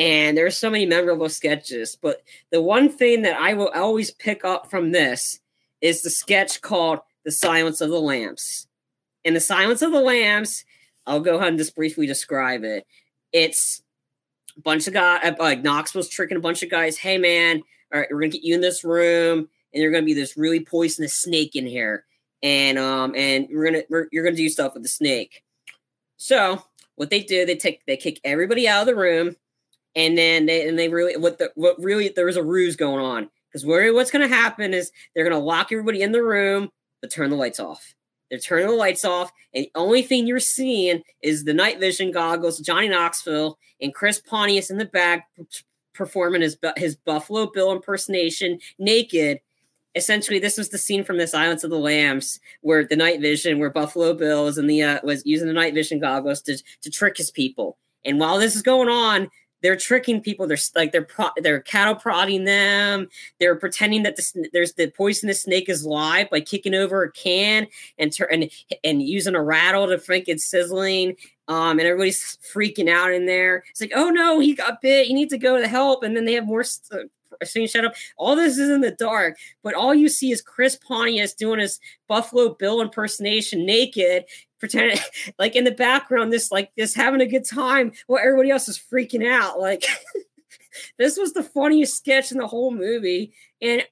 [0.00, 1.96] and there's so many memorable sketches.
[2.00, 5.40] But the one thing that I will always pick up from this
[5.82, 8.66] is the sketch called "The Silence of the Lambs."
[9.24, 10.64] In "The Silence of the Lambs,"
[11.06, 12.86] I'll go ahead and just briefly describe it.
[13.30, 13.82] It's
[14.56, 16.96] a bunch of guys, uh, like Knoxville's tricking a bunch of guys.
[16.96, 20.14] Hey, man, all right, we're gonna get you in this room, and there's gonna be
[20.14, 22.06] this really poisonous snake in here,
[22.42, 25.44] and um, and we're gonna we're, you're gonna do stuff with the snake.
[26.16, 29.36] So what they do, they take they kick everybody out of the room,
[29.96, 33.04] and then they and they really what the what really there was a ruse going
[33.04, 36.70] on because what's gonna happen is they're gonna lock everybody in the room,
[37.00, 37.94] but turn the lights off
[38.30, 42.12] they're turning the lights off, and the only thing you're seeing is the night vision
[42.12, 45.28] goggles, Johnny Knoxville, and Chris Pontius in the back
[45.94, 49.40] performing his his Buffalo Bill impersonation naked.
[49.96, 53.58] Essentially, this was the scene from the Silence of the Lambs, where the night vision,
[53.58, 56.90] where Buffalo Bill was in the uh, was using the night vision goggles to to
[56.90, 57.76] trick his people.
[58.04, 59.28] And while this is going on,
[59.62, 60.46] they're tricking people.
[60.46, 63.08] They're like they're pro- they're cattle prodding them.
[63.38, 67.66] They're pretending that the, there's the poisonous snake is live by kicking over a can
[67.98, 68.50] and tur- and
[68.84, 71.16] and using a rattle to think it's sizzling.
[71.48, 73.64] Um, and everybody's freaking out in there.
[73.70, 75.08] It's like, oh no, he got bit.
[75.08, 76.04] You need to go to help.
[76.04, 77.10] And then they have more st-
[77.44, 77.94] saying shut up.
[78.16, 81.80] All this is in the dark, but all you see is Chris Pontius doing his
[82.08, 84.24] Buffalo Bill impersonation naked,
[84.60, 84.98] pretending
[85.38, 88.78] like in the background, this like this having a good time while everybody else is
[88.78, 89.58] freaking out.
[89.58, 89.84] Like
[90.98, 93.82] this was the funniest sketch in the whole movie, and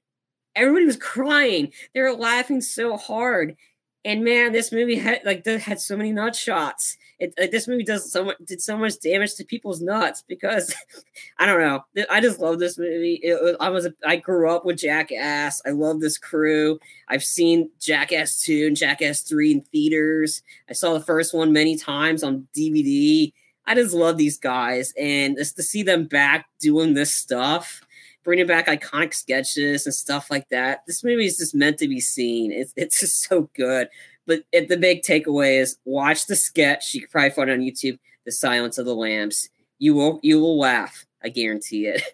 [0.54, 1.72] everybody was crying.
[1.94, 3.56] They were laughing so hard.
[4.04, 6.96] And man, this movie had like had so many nut shots.
[7.18, 10.72] It, like, this movie does so much did so much damage to people's nuts because
[11.38, 11.84] I don't know.
[12.08, 13.20] I just love this movie.
[13.24, 15.60] Was, I was I grew up with Jackass.
[15.66, 16.78] I love this crew.
[17.08, 20.42] I've seen Jackass two and Jackass three in theaters.
[20.70, 23.32] I saw the first one many times on DVD.
[23.66, 27.82] I just love these guys, and just to see them back doing this stuff
[28.28, 30.82] bringing back iconic sketches and stuff like that.
[30.86, 32.52] This movie is just meant to be seen.
[32.52, 33.88] It's it's just so good.
[34.26, 36.92] But it, the big takeaway is watch the sketch.
[36.92, 39.48] You can probably find on YouTube, "The Silence of the Lambs."
[39.78, 41.06] You will you will laugh.
[41.24, 42.02] I guarantee it.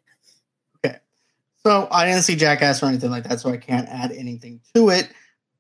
[0.86, 0.98] Okay,
[1.64, 4.90] so I didn't see Jackass or anything like that, so I can't add anything to
[4.90, 5.08] it.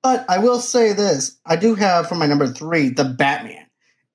[0.02, 3.66] But I will say this: I do have for my number three, the Batman.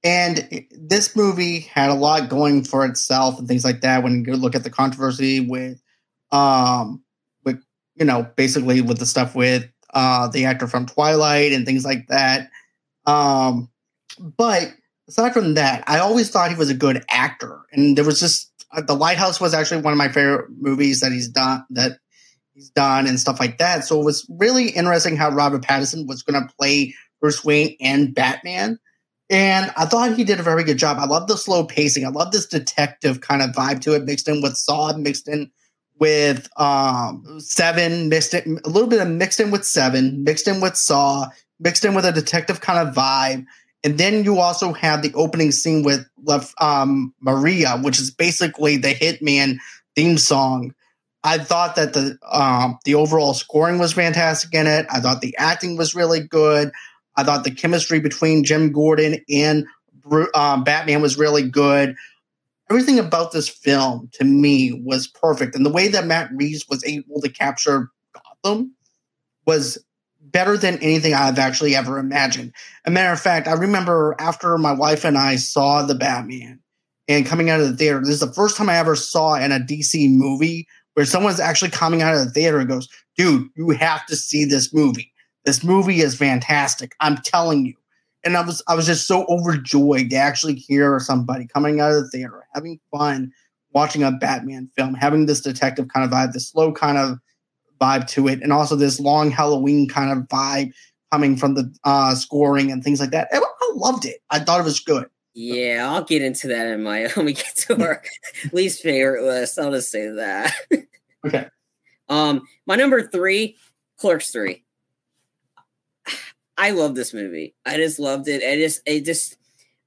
[0.04, 4.04] And this movie had a lot going for itself and things like that.
[4.04, 5.82] When you look at the controversy with
[6.32, 7.04] um,
[7.44, 7.64] with
[7.96, 12.08] you know, basically with the stuff with uh, the actor from Twilight and things like
[12.08, 12.50] that.
[13.06, 13.70] Um,
[14.20, 14.74] but
[15.08, 18.52] aside from that, I always thought he was a good actor, and there was just
[18.72, 22.00] uh, the Lighthouse was actually one of my favorite movies that he's done that
[22.54, 23.86] he's done and stuff like that.
[23.86, 28.14] So it was really interesting how Robert Pattinson was going to play Bruce Wayne and
[28.14, 28.78] Batman.
[29.30, 30.98] And I thought he did a very good job.
[31.00, 32.06] I love the slow pacing.
[32.06, 35.52] I love this detective kind of vibe to it, mixed in with Saw, mixed in
[36.00, 40.62] with um, Seven, mixed in a little bit of mixed in with Seven, mixed in
[40.62, 41.28] with Saw,
[41.60, 43.46] mixed in with a detective kind of vibe.
[43.84, 46.06] And then you also have the opening scene with
[46.60, 49.58] um, Maria, which is basically the Hitman
[49.96, 50.74] theme song.
[51.24, 54.86] I thought that the um, the overall scoring was fantastic in it.
[54.90, 56.72] I thought the acting was really good.
[57.18, 59.66] I thought the chemistry between Jim Gordon and
[60.34, 61.96] um, Batman was really good
[62.70, 65.56] everything about this film to me was perfect.
[65.56, 68.74] And the way that Matt Reeves was able to capture Gotham
[69.46, 69.84] was
[70.22, 72.54] better than anything I've actually ever imagined.
[72.86, 76.60] A matter of fact, I remember after my wife and I saw the Batman
[77.08, 79.52] and coming out of the theater, this is the first time I ever saw in
[79.52, 83.70] a DC movie where someone's actually coming out of the theater and goes, dude, you
[83.72, 85.12] have to see this movie.
[85.46, 86.94] This movie is fantastic.
[87.00, 87.74] I'm telling you
[88.24, 92.04] and I was I was just so overjoyed to actually hear somebody coming out of
[92.04, 93.32] the theater having fun
[93.72, 97.20] watching a Batman film, having this detective kind of vibe, this slow kind of
[97.80, 100.72] vibe to it, and also this long Halloween kind of vibe
[101.12, 103.30] coming from the uh, scoring and things like that.
[103.32, 103.42] I,
[103.76, 104.18] loved it.
[104.32, 105.06] I thought it was good.
[105.34, 108.02] Yeah, I'll get into that in my when we get to our
[108.52, 109.60] least favorite list.
[109.60, 110.54] I'll just say that.
[111.26, 111.48] okay.
[112.10, 113.56] Um, my number three,
[113.98, 114.66] Clerks three.
[116.58, 117.56] I love this movie.
[117.66, 118.44] I just loved it.
[118.44, 119.38] I just, it just,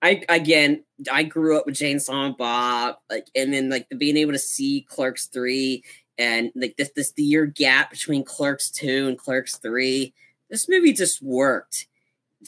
[0.03, 4.17] I again, I grew up with and Silent Bob, like, and then like the being
[4.17, 5.85] able to see Clerks three
[6.19, 10.13] and like this this the year gap between Clerks two and Clerks three.
[10.51, 11.87] This movie just worked.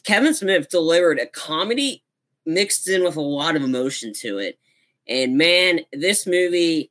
[0.02, 2.02] Kevin Smith delivered a comedy
[2.44, 4.59] mixed in with a lot of emotion to it,
[5.07, 6.90] and man, this movie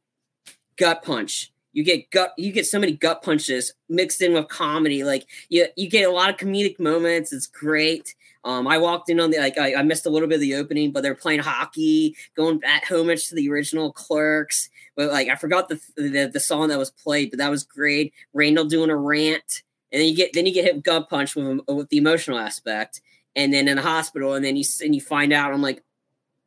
[0.77, 5.03] gut punch you get gut you get so many gut punches mixed in with comedy
[5.03, 8.15] like you you get a lot of comedic moments it's great
[8.45, 10.55] um, I walked in on the like I, I, missed a little bit of the
[10.55, 14.69] opening, but they're playing hockey, going back homage to the original Clerks.
[14.95, 18.13] But like I forgot the, the the song that was played, but that was great.
[18.33, 21.61] Randall doing a rant, and then you get then you get hit gut punch with
[21.67, 23.01] with the emotional aspect,
[23.35, 25.81] and then in the hospital, and then you and you find out I'm like,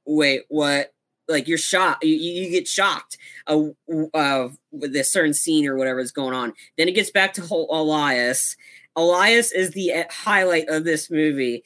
[0.05, 0.93] wait, what?
[1.29, 3.19] like you're shocked you, you get shocked
[3.49, 3.65] uh,
[4.15, 7.43] uh, with this certain scene or whatever is going on then it gets back to
[7.43, 8.57] whole elias
[8.95, 11.65] elias is the uh, highlight of this movie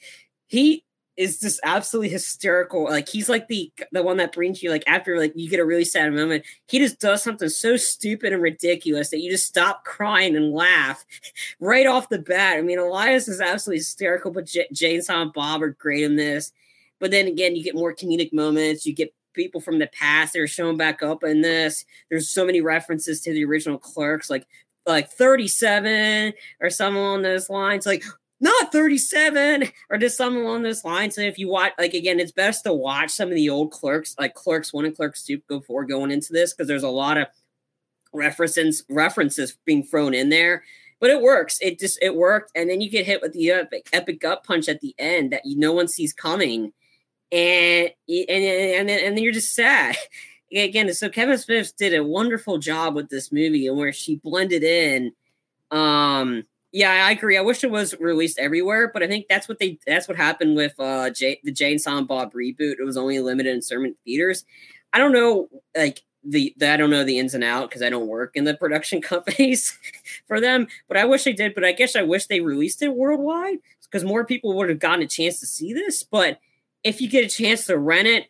[0.51, 0.83] he
[1.17, 5.19] is just absolutely hysterical like he's like the the one that brings you like after
[5.19, 9.09] like you get a really sad moment he just does something so stupid and ridiculous
[9.09, 11.05] that you just stop crying and laugh
[11.59, 15.33] right off the bat i mean elias is absolutely hysterical but J- Jay and silent
[15.33, 16.53] bob are great in this
[16.99, 20.41] but then again you get more comedic moments you get people from the past that
[20.41, 21.85] are showing back up in this.
[22.09, 24.47] There's so many references to the original clerks, like
[24.87, 27.85] like 37 or something along those lines.
[27.85, 28.03] Like
[28.41, 31.17] not 37 or just something along those lines.
[31.17, 34.15] And if you watch, like again, it's best to watch some of the old clerks,
[34.19, 37.27] like Clerks One and Clerks Two, before going into this because there's a lot of
[38.13, 40.63] references references being thrown in there.
[40.99, 41.57] But it works.
[41.61, 44.69] It just it worked, and then you get hit with the epic, epic gut punch
[44.69, 46.73] at the end that you no one sees coming
[47.31, 49.95] and and and then, and then you're just sad
[50.53, 50.93] again.
[50.93, 55.13] So Kevin Smith did a wonderful job with this movie and where she blended in.
[55.71, 57.37] Um, yeah, I agree.
[57.37, 60.55] I wish it was released everywhere, but I think that's what they that's what happened
[60.55, 62.75] with uh the Jay and Silent Bob reboot.
[62.79, 64.45] It was only limited in certain theaters.
[64.93, 67.89] I don't know, like the, the I don't know the ins and out because I
[67.89, 69.77] don't work in the production companies
[70.27, 70.67] for them.
[70.87, 71.55] But I wish they did.
[71.55, 75.03] But I guess I wish they released it worldwide because more people would have gotten
[75.03, 76.03] a chance to see this.
[76.03, 76.39] But
[76.83, 78.27] if you get a chance to rent it,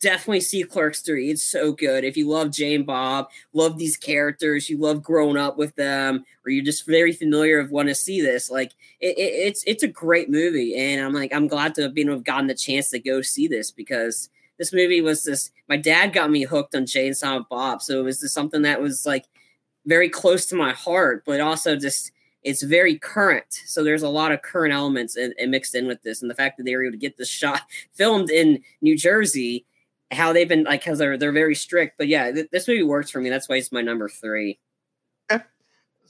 [0.00, 1.30] definitely see Clerks 3.
[1.30, 2.04] It's so good.
[2.04, 6.24] If you love Jay and Bob, love these characters, you love growing up with them,
[6.44, 9.82] or you're just very familiar of want to see this, like it, it, it's it's
[9.82, 10.76] a great movie.
[10.76, 13.48] And I'm like, I'm glad to have been have gotten the chance to go see
[13.48, 17.82] this because this movie was this my dad got me hooked on Jay and Bob.
[17.82, 19.26] So it was just something that was like
[19.86, 22.12] very close to my heart, but also just
[22.42, 23.62] it's very current.
[23.66, 26.34] So there's a lot of current elements in, in mixed in with this, and the
[26.34, 27.62] fact that they were able to get this shot
[27.92, 29.66] filmed in New Jersey,
[30.10, 31.98] how they've been like, because they're they're very strict.
[31.98, 33.30] But yeah, th- this movie works for me.
[33.30, 34.58] That's why it's my number three.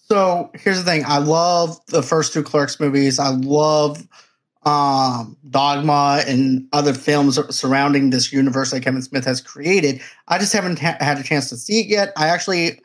[0.08, 3.18] So here's the thing: I love the first two Clerks movies.
[3.18, 4.08] I love
[4.62, 10.00] um, Dogma and other films surrounding this universe that Kevin Smith has created.
[10.28, 12.12] I just haven't ha- had a chance to see it yet.
[12.16, 12.80] I actually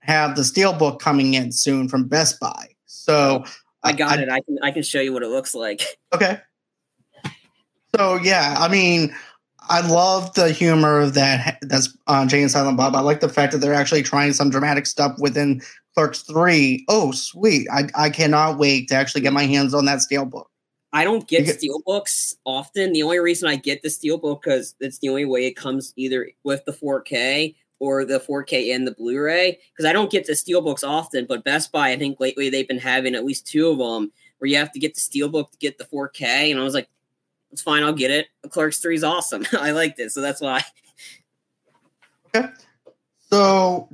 [0.00, 2.73] have the Steelbook coming in soon from Best Buy.
[2.94, 3.44] So
[3.82, 4.28] I got I, it.
[4.28, 5.82] I can I can show you what it looks like.
[6.14, 6.40] Okay.
[7.96, 9.12] So yeah, I mean,
[9.68, 12.94] I love the humor that that's on Jay and Silent Bob.
[12.94, 15.60] I like the fact that they're actually trying some dramatic stuff within
[15.94, 16.84] Clerks Three.
[16.88, 17.66] Oh, sweet!
[17.72, 20.48] I I cannot wait to actually get my hands on that steel book.
[20.92, 22.92] I don't get steel books often.
[22.92, 25.92] The only reason I get the steel book because it's the only way it comes
[25.96, 30.32] either with the 4K or the 4K and the Blu-ray because I don't get the
[30.32, 31.26] steelbooks often.
[31.26, 34.48] But Best Buy, I think lately they've been having at least two of them where
[34.48, 36.88] you have to get the steelbook to get the 4K, and I was like,
[37.50, 38.26] it's fine, I'll get it.
[38.50, 39.46] Clerks Three is awesome.
[39.52, 40.62] I liked it, so that's why.
[42.34, 42.48] Okay.
[43.30, 43.88] So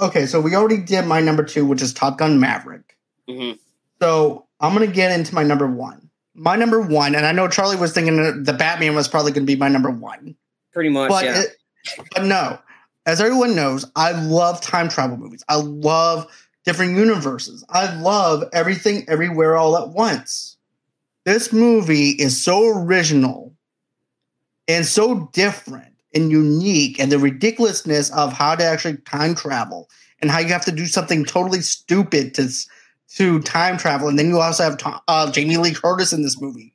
[0.00, 2.96] okay, so we already did my number two, which is Top Gun Maverick.
[3.28, 3.58] Mm-hmm.
[4.00, 6.10] So I'm gonna get into my number one.
[6.34, 9.56] My number one, and I know Charlie was thinking the Batman was probably gonna be
[9.56, 10.36] my number one.
[10.72, 11.42] Pretty much, but yeah.
[11.42, 11.56] It,
[12.14, 12.58] but no,
[13.06, 15.44] as everyone knows, I love time travel movies.
[15.48, 16.26] I love
[16.64, 17.64] different universes.
[17.70, 20.56] I love everything everywhere all at once.
[21.24, 23.54] This movie is so original
[24.68, 29.88] and so different and unique, and the ridiculousness of how to actually time travel
[30.20, 32.48] and how you have to do something totally stupid to
[33.16, 34.08] to time travel.
[34.08, 36.72] And then you also have uh, Jamie Lee Curtis in this movie.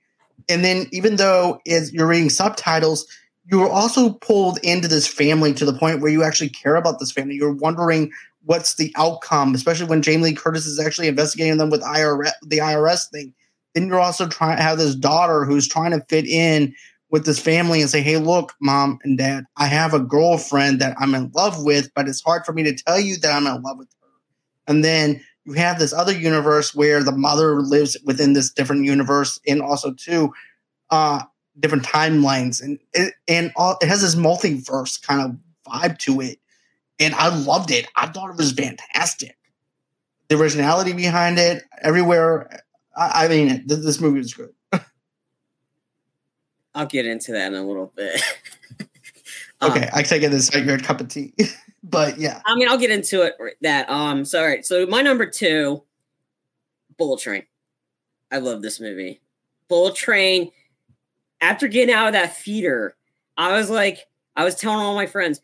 [0.48, 3.06] And then even though you're reading subtitles,
[3.52, 7.00] you were also pulled into this family to the point where you actually care about
[7.00, 7.36] this family.
[7.36, 8.12] You're wondering
[8.46, 12.60] what's the outcome, especially when Jamie Lee Curtis is actually investigating them with IRS, the
[12.60, 13.34] IRS thing.
[13.76, 16.74] Then you're also trying to have this daughter who's trying to fit in
[17.10, 20.96] with this family and say, "Hey, look, mom and dad, I have a girlfriend that
[20.98, 23.62] I'm in love with, but it's hard for me to tell you that I'm in
[23.62, 24.08] love with her."
[24.68, 29.40] And then you have this other universe where the mother lives within this different universe,
[29.46, 30.32] and also too,
[30.90, 31.24] uh,
[31.60, 35.38] different timelines, and it, and all, it has this multiverse kind of
[35.72, 36.40] vibe to it,
[37.00, 37.88] and I loved it.
[37.96, 39.38] I thought it was fantastic.
[40.30, 42.64] The originality behind it, everywhere.
[42.96, 44.54] I, I mean, this movie was good.
[46.74, 48.22] I'll get into that in a little bit.
[49.62, 51.34] okay, um, I take it as like your cup of tea,
[51.84, 52.42] but yeah.
[52.46, 53.36] I mean, I'll get into it.
[53.62, 54.66] That um, so all right.
[54.66, 55.84] So my number two,
[56.98, 57.44] Bullet Train.
[58.32, 59.20] I love this movie.
[59.68, 60.52] Bullet Train
[61.42, 62.96] after getting out of that theater,
[63.38, 65.42] I was like, I was telling all my friends,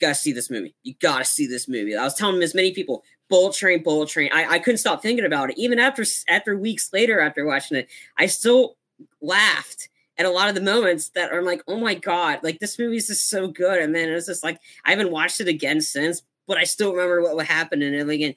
[0.00, 0.74] gotta see this movie.
[0.82, 1.96] You gotta see this movie.
[1.96, 4.30] I was telling as many people, Bullet Train, Bullet Train.
[4.32, 5.58] I, I couldn't stop thinking about it.
[5.58, 8.76] Even after after weeks later, after watching it, I still
[9.20, 12.78] laughed at a lot of the moments that are like, oh my god, like this
[12.78, 13.80] movie is just so good.
[13.80, 17.22] And then it's just like I haven't watched it again since, but I still remember
[17.34, 18.34] what, happened in it again.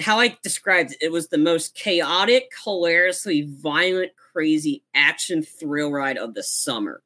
[0.00, 6.18] How I described it, it was the most chaotic, hilariously violent, crazy action thrill ride
[6.18, 7.02] of the summer.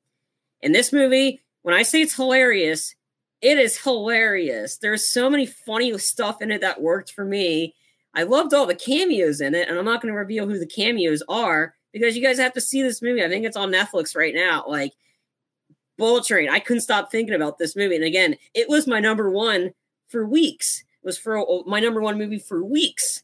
[0.62, 2.94] And this movie, when I say it's hilarious,
[3.40, 4.78] it is hilarious.
[4.78, 7.74] There's so many funny stuff in it that worked for me.
[8.14, 10.66] I loved all the cameos in it, and I'm not going to reveal who the
[10.66, 13.24] cameos are because you guys have to see this movie.
[13.24, 14.64] I think it's on Netflix right now.
[14.66, 14.92] Like
[15.98, 17.96] Bullet Train, I couldn't stop thinking about this movie.
[17.96, 19.72] And again, it was my number one
[20.08, 20.84] for weeks.
[21.04, 23.22] Was for my number one movie for weeks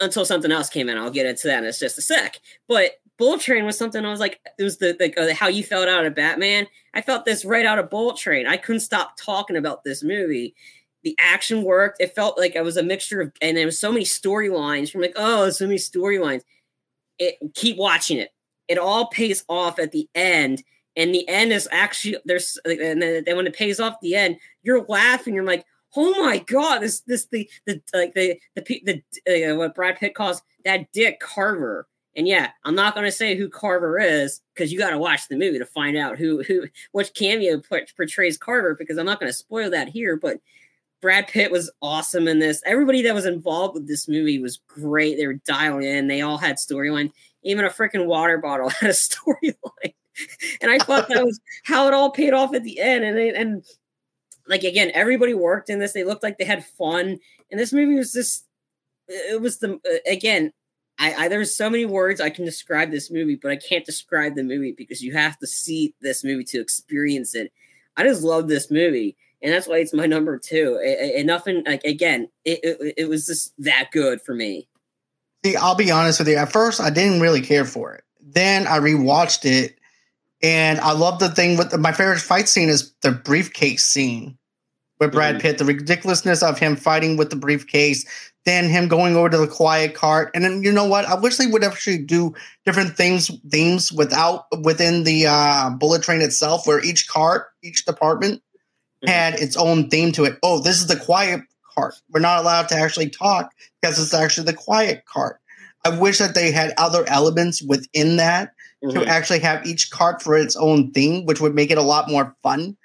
[0.00, 0.98] until something else came in.
[0.98, 2.40] I'll get into that in just a sec.
[2.66, 5.64] But Bullet Train was something I was like, it was the like uh, how you
[5.64, 6.66] felt out of Batman.
[6.94, 8.46] I felt this right out of Bullet Train.
[8.46, 10.54] I couldn't stop talking about this movie.
[11.02, 12.00] The action worked.
[12.00, 14.90] It felt like it was a mixture of, and there was so many storylines.
[14.90, 16.42] From like, oh, so many storylines.
[17.18, 18.30] It keep watching it.
[18.68, 20.62] It all pays off at the end,
[20.94, 24.84] and the end is actually there's, and then when it pays off the end, you're
[24.88, 25.34] laughing.
[25.34, 25.64] You're like,
[25.96, 30.14] oh my god, this this the the like the the the uh, what Brad Pitt
[30.14, 31.86] calls that Dick Carver
[32.18, 35.28] and yeah, I'm not going to say who Carver is because you got to watch
[35.28, 37.62] the movie to find out who who which cameo
[37.96, 40.16] portrays Carver because I'm not going to spoil that here.
[40.16, 40.40] But
[41.00, 42.60] Brad Pitt was awesome in this.
[42.66, 45.16] Everybody that was involved with this movie was great.
[45.16, 46.08] They were dialed in.
[46.08, 47.12] They all had storyline.
[47.44, 49.94] Even a freaking water bottle had a storyline.
[50.60, 53.04] and I thought that was how it all paid off at the end.
[53.04, 53.64] And and
[54.48, 55.92] like again, everybody worked in this.
[55.92, 57.18] They looked like they had fun.
[57.50, 58.46] And this movie was just
[59.08, 60.52] it was the uh, again
[60.98, 64.34] I, I, there's so many words I can describe this movie, but I can't describe
[64.34, 67.52] the movie because you have to see this movie to experience it.
[67.96, 70.78] I just love this movie, and that's why it's my number two.
[71.16, 74.68] And nothing like again, it, it, it was just that good for me.
[75.44, 76.36] See, I'll be honest with you.
[76.36, 78.02] At first, I didn't really care for it.
[78.20, 79.77] Then I rewatched it,
[80.42, 84.38] and I love the thing with my favorite fight scene is the briefcase scene
[85.00, 85.42] with Brad mm-hmm.
[85.42, 85.58] Pitt.
[85.58, 88.04] The ridiculousness of him fighting with the briefcase,
[88.44, 90.30] then him going over to the quiet cart.
[90.34, 91.06] And then you know what?
[91.06, 92.34] I wish they would actually do
[92.64, 98.36] different things themes without within the uh, bullet train itself, where each cart, each department
[98.36, 99.08] mm-hmm.
[99.08, 100.38] had its own theme to it.
[100.42, 101.40] Oh, this is the quiet
[101.74, 101.94] cart.
[102.10, 105.40] We're not allowed to actually talk because it's actually the quiet cart.
[105.84, 108.52] I wish that they had other elements within that
[108.84, 108.98] mm-hmm.
[108.98, 112.08] to actually have each cart for its own thing, which would make it a lot
[112.10, 112.76] more fun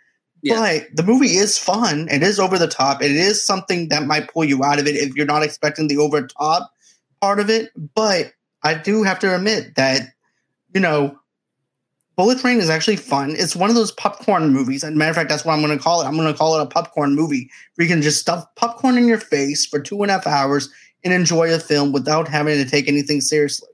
[0.44, 0.60] yeah.
[0.60, 2.10] But the movie is fun.
[2.12, 3.02] It is over the top.
[3.02, 5.98] It is something that might pull you out of it if you're not expecting the
[5.98, 6.70] over top
[7.22, 7.72] part of it.
[7.96, 10.10] But I do have to admit that,
[10.74, 11.18] you know,
[12.18, 13.36] Bullet Train is actually fun.
[13.38, 14.84] It's one of those popcorn movies.
[14.84, 16.06] And matter of fact, that's what I'm going to call it.
[16.06, 19.08] I'm going to call it a popcorn movie where you can just stuff popcorn in
[19.08, 20.70] your face for two and a half hours
[21.06, 23.70] and enjoy a film without having to take anything seriously.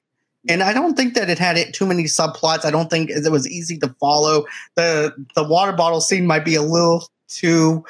[0.47, 2.63] And I don't think that it had it too many subplots.
[2.63, 4.45] I don't think it was easy to follow.
[4.75, 7.83] the The water bottle scene might be a little too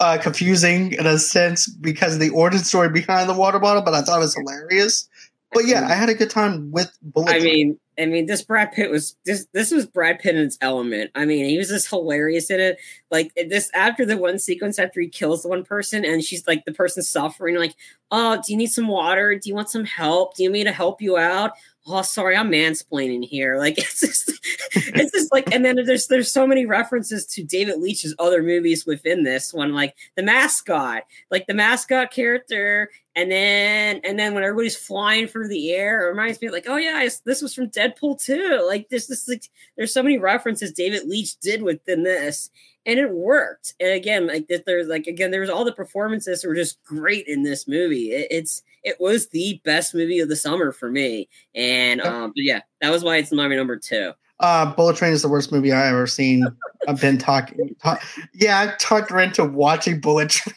[0.00, 3.94] uh, confusing in a sense because of the origin story behind the water bottle, but
[3.94, 5.08] I thought it was hilarious.
[5.52, 7.30] But yeah, I had a good time with Bullet.
[7.30, 9.46] I mean, I mean, this Brad Pitt was this.
[9.52, 11.10] This was Brad Pitt in its element.
[11.14, 12.78] I mean, he was just hilarious in it.
[13.10, 16.64] Like this after the one sequence after he kills the one person, and she's like
[16.64, 17.56] the person suffering.
[17.56, 17.74] Like,
[18.10, 19.38] oh, do you need some water?
[19.38, 20.36] Do you want some help?
[20.36, 21.52] Do you need me to help you out?
[21.86, 24.32] oh sorry i'm mansplaining here like it's just
[24.74, 28.86] it's just like and then there's there's so many references to david leitch's other movies
[28.86, 34.42] within this one like the mascot like the mascot character and then and then when
[34.42, 38.22] everybody's flying through the air it reminds me like oh yeah this was from deadpool
[38.22, 39.44] too like this this like
[39.76, 42.50] there's so many references david leitch did within this
[42.86, 46.54] and it worked and again like there's like again there's all the performances that were
[46.54, 50.70] just great in this movie it, it's it was the best movie of the summer
[50.70, 51.28] for me.
[51.54, 54.12] And um, but yeah, that was why it's my number two.
[54.40, 56.46] Uh, Bullet Train is the worst movie I've ever seen.
[56.86, 57.74] I've been talking.
[57.82, 58.02] Talk,
[58.34, 60.54] yeah, I talked her into watching Bullet Train.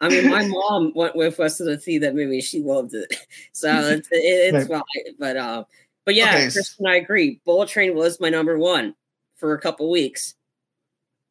[0.00, 2.40] I mean, my mom went with us to see that movie.
[2.40, 3.16] She loved it,
[3.52, 4.82] so it's it's right.
[4.94, 5.14] fine.
[5.18, 5.64] But uh,
[6.08, 6.50] but yeah, okay.
[6.50, 7.38] Kristen, I agree.
[7.44, 8.94] Bullet Train was my number one
[9.36, 10.36] for a couple weeks.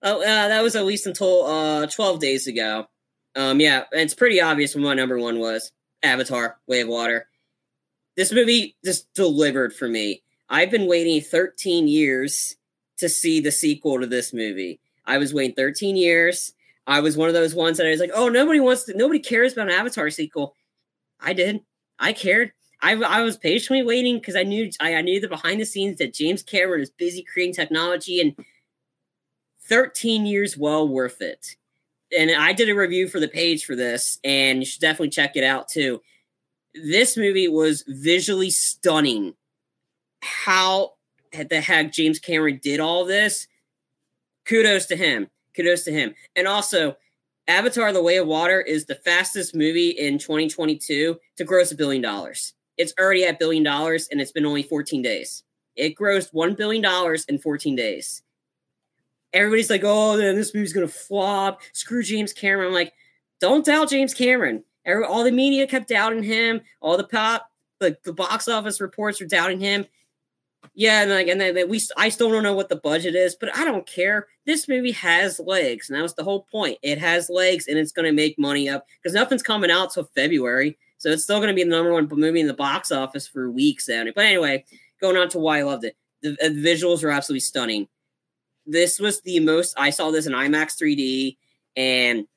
[0.04, 2.86] Oh, uh, that was at least until uh, twelve days ago.
[3.36, 5.72] Um, yeah, it's pretty obvious what my number one was
[6.04, 7.28] Avatar: Way of Water.
[8.18, 10.22] This movie just delivered for me.
[10.48, 12.56] I've been waiting 13 years
[13.00, 14.80] to see the sequel to this movie.
[15.08, 16.54] I was waiting 13 years.
[16.86, 19.20] I was one of those ones that I was like, oh, nobody wants to, nobody
[19.20, 20.54] cares about an Avatar sequel.
[21.20, 21.62] I did.
[21.98, 22.52] I cared.
[22.82, 25.98] I, I was patiently waiting because I knew I, I knew the behind the scenes
[25.98, 28.36] that James Cameron is busy creating technology and
[29.62, 31.58] 13 years well worth it
[32.16, 35.36] and I did a review for the page for this, and you should definitely check
[35.36, 36.02] it out too.
[36.74, 39.34] This movie was visually stunning.
[40.22, 40.94] How
[41.32, 43.48] the heck James Cameron did all this.
[44.46, 45.28] Kudos to him.
[45.56, 46.16] Kudos to him.
[46.36, 46.96] And also,
[47.48, 52.02] Avatar: The Way of Water is the fastest movie in 2022 to gross a billion
[52.02, 52.54] dollars.
[52.78, 55.44] It's already at billion dollars, and it's been only 14 days.
[55.76, 58.22] It grossed one billion dollars in 14 days.
[59.34, 62.68] Everybody's like, "Oh, man, this movie's gonna flop." Screw James Cameron.
[62.70, 62.94] I'm like,
[63.40, 64.64] don't doubt James Cameron.
[65.08, 66.62] All the media kept doubting him.
[66.82, 67.50] All the pop,
[67.80, 69.86] the, the box office reports were doubting him.
[70.74, 73.56] Yeah, and like, and then we, I still don't know what the budget is, but
[73.56, 74.28] I don't care.
[74.46, 76.78] This movie has legs, and that was the whole point.
[76.82, 80.10] It has legs, and it's going to make money up because nothing's coming out till
[80.16, 83.28] February, so it's still going to be the number one movie in the box office
[83.28, 83.88] for weeks.
[83.88, 84.66] But anyway,
[85.00, 85.96] going on to why I loved it.
[86.22, 87.88] The, the visuals are absolutely stunning.
[88.66, 91.38] This was the most I saw this in IMAX 3D,
[91.76, 92.28] and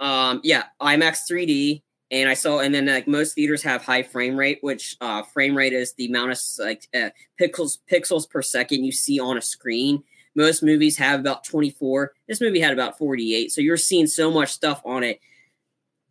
[0.00, 4.36] um, yeah, IMAX 3D, and I saw, and then like most theaters have high frame
[4.36, 8.84] rate, which uh, frame rate is the amount of like uh, pixels pixels per second
[8.84, 10.02] you see on a screen.
[10.34, 12.12] Most movies have about 24.
[12.28, 15.20] This movie had about 48, so you're seeing so much stuff on it.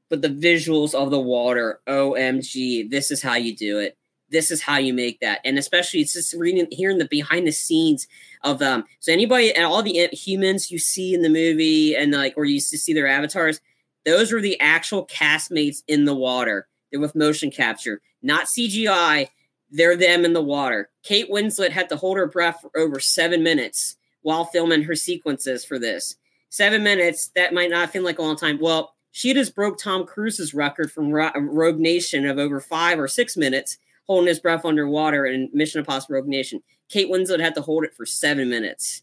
[0.09, 3.97] But the visuals of the water, OMG, this is how you do it.
[4.29, 7.51] This is how you make that, and especially it's just reading, hearing the behind the
[7.51, 8.07] scenes
[8.43, 8.81] of them.
[8.81, 12.43] Um, so anybody and all the humans you see in the movie, and like, or
[12.43, 13.61] you see their avatars,
[14.05, 16.67] those were the actual castmates in the water.
[16.91, 19.29] They're with motion capture, not CGI.
[19.69, 20.89] They're them in the water.
[21.03, 25.65] Kate Winslet had to hold her breath for over seven minutes while filming her sequences
[25.65, 26.15] for this.
[26.49, 28.59] Seven minutes, that might not feel like a long time.
[28.61, 33.35] Well, she just broke Tom Cruise's record from Rogue Nation of over five or six
[33.35, 36.61] minutes holding his breath underwater in Mission Impossible Rogue Nation.
[36.87, 39.01] Kate Winslet had to hold it for seven minutes.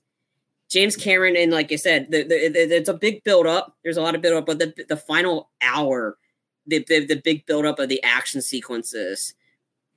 [0.70, 3.76] James Cameron, and like I said, the, the, the, it's a big build up.
[3.82, 6.16] There's a lot of build up, but the, the final hour,
[6.64, 9.34] the, the, the big build up of the action sequences,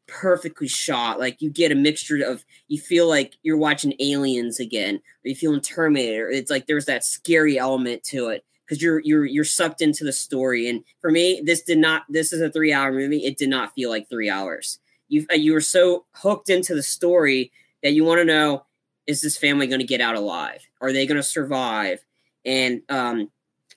[0.07, 1.20] perfectly shot.
[1.20, 5.36] Like you get a mixture of, you feel like you're watching Aliens again, or you
[5.36, 6.28] feel in Terminator.
[6.28, 10.13] It's like there's that scary element to it because you're you're you're sucked into the
[10.13, 10.68] story.
[10.68, 12.03] And for me, this did not.
[12.09, 13.26] This is a three hour movie.
[13.26, 14.80] It did not feel like three hours.
[15.07, 17.51] You you were so hooked into the story
[17.84, 18.65] that you want to know
[19.05, 20.68] is this family going to get out alive?
[20.82, 22.03] Are they going to survive?
[22.45, 23.32] And um,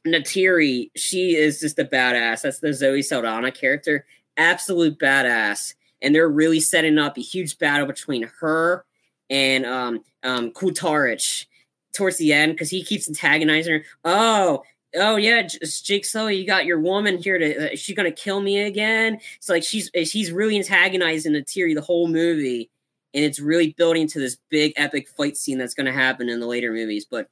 [0.07, 2.43] Neytiri, she is just a badass.
[2.43, 5.75] That's the Zoe Saldana character, absolute badass.
[6.03, 8.85] And they're really setting up a huge battle between her
[9.29, 11.47] and um, um, Quaritch
[11.93, 13.85] towards the end because he keeps antagonizing her.
[14.05, 14.63] Oh,
[14.95, 15.47] oh yeah,
[15.83, 17.73] Jake Sully, you got your woman here to.
[17.73, 19.21] Uh, she's gonna kill me again.
[19.37, 22.71] It's like she's she's really antagonizing Neytiri the whole movie
[23.15, 26.47] and it's really building to this big epic fight scene that's to happen in the
[26.47, 27.05] later movies.
[27.05, 27.29] But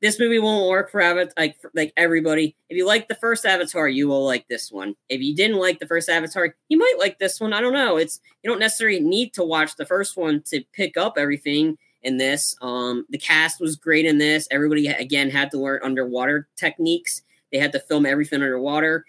[0.00, 2.56] this movie won't work for Avatar, like for, like everybody.
[2.68, 4.96] If you like the first Avatar, you will like this one.
[5.08, 7.52] If you didn't like the first Avatar, you might like this one.
[7.52, 7.96] I don't know.
[7.96, 12.16] It's you don't necessarily need to watch the first one to pick up everything in
[12.16, 12.56] this.
[12.60, 14.48] Um, the cast was great in this.
[14.50, 17.22] Everybody again had to learn underwater techniques.
[17.50, 19.04] They had to film everything underwater.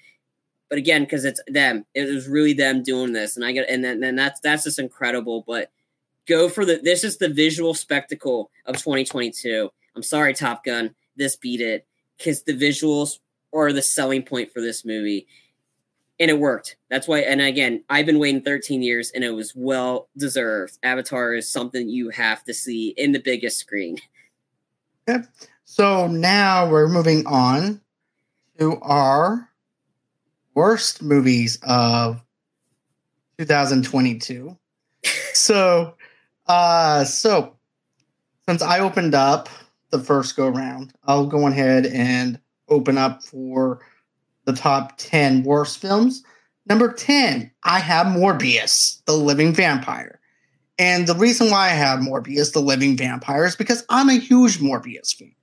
[0.69, 3.83] But again, because it's them, it was really them doing this, and I get and
[3.83, 5.43] then, then that's that's just incredible.
[5.45, 5.69] But
[6.27, 9.69] go for the this is the visual spectacle of 2022.
[9.95, 11.85] I'm sorry, Top Gun, this beat it
[12.17, 13.19] because the visuals
[13.53, 15.27] are the selling point for this movie.
[16.23, 16.77] And it worked.
[16.89, 20.77] That's why, and again, I've been waiting 13 years and it was well deserved.
[20.81, 23.97] Avatar is something you have to see in the biggest screen.
[25.05, 25.27] Yep.
[25.65, 27.81] So now we're moving on
[28.57, 29.49] to our
[30.53, 32.23] worst movies of
[33.37, 34.57] 2022.
[35.33, 35.93] so
[36.47, 37.57] uh, so
[38.47, 39.49] since I opened up
[39.89, 43.81] the first go round, I'll go ahead and open up for
[44.45, 46.23] the top 10 worst films.
[46.65, 50.19] Number 10, I have Morbius, the living vampire.
[50.79, 54.59] And the reason why I have Morbius, the living vampire, is because I'm a huge
[54.59, 55.35] Morbius fan.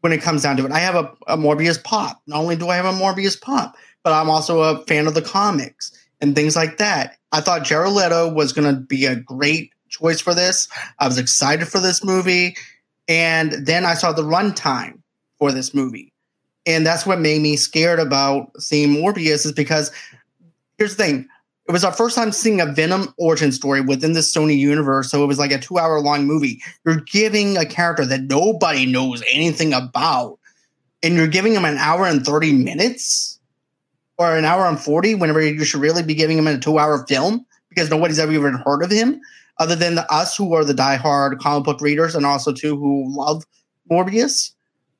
[0.00, 2.22] When it comes down to it, I have a, a Morbius pop.
[2.26, 5.22] Not only do I have a Morbius pop, but I'm also a fan of the
[5.22, 7.16] comics and things like that.
[7.32, 10.68] I thought Jared Leto was going to be a great choice for this.
[10.98, 12.56] I was excited for this movie.
[13.08, 15.00] And then I saw the runtime
[15.38, 16.13] for this movie.
[16.66, 19.92] And that's what made me scared about seeing Morbius is because
[20.78, 21.28] here's the thing.
[21.68, 25.10] It was our first time seeing a Venom origin story within the Sony universe.
[25.10, 26.60] So it was like a two hour long movie.
[26.84, 30.38] You're giving a character that nobody knows anything about,
[31.02, 33.38] and you're giving him an hour and 30 minutes
[34.18, 37.06] or an hour and 40 whenever you should really be giving him a two hour
[37.06, 39.20] film because nobody's ever even heard of him
[39.58, 43.04] other than the, us who are the diehard comic book readers and also too who
[43.08, 43.44] love
[43.90, 44.52] Morbius,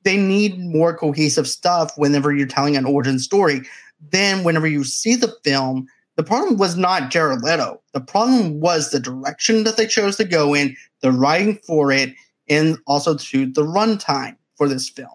[0.05, 3.61] they need more cohesive stuff whenever you're telling an origin story.
[4.11, 7.81] Then whenever you see the film, the problem was not Jared Leto.
[7.93, 12.13] The problem was the direction that they chose to go in, the writing for it,
[12.47, 15.09] and also to the runtime for this film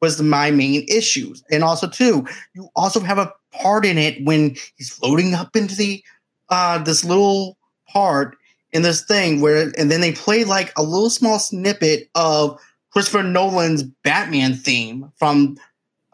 [0.00, 1.42] was my main issues.
[1.50, 5.74] And also too, you also have a part in it when he's floating up into
[5.74, 6.02] the
[6.48, 7.56] uh this little
[7.88, 8.36] part
[8.72, 12.60] in this thing where and then they play like a little small snippet of
[12.96, 15.58] Christopher Nolan's Batman theme from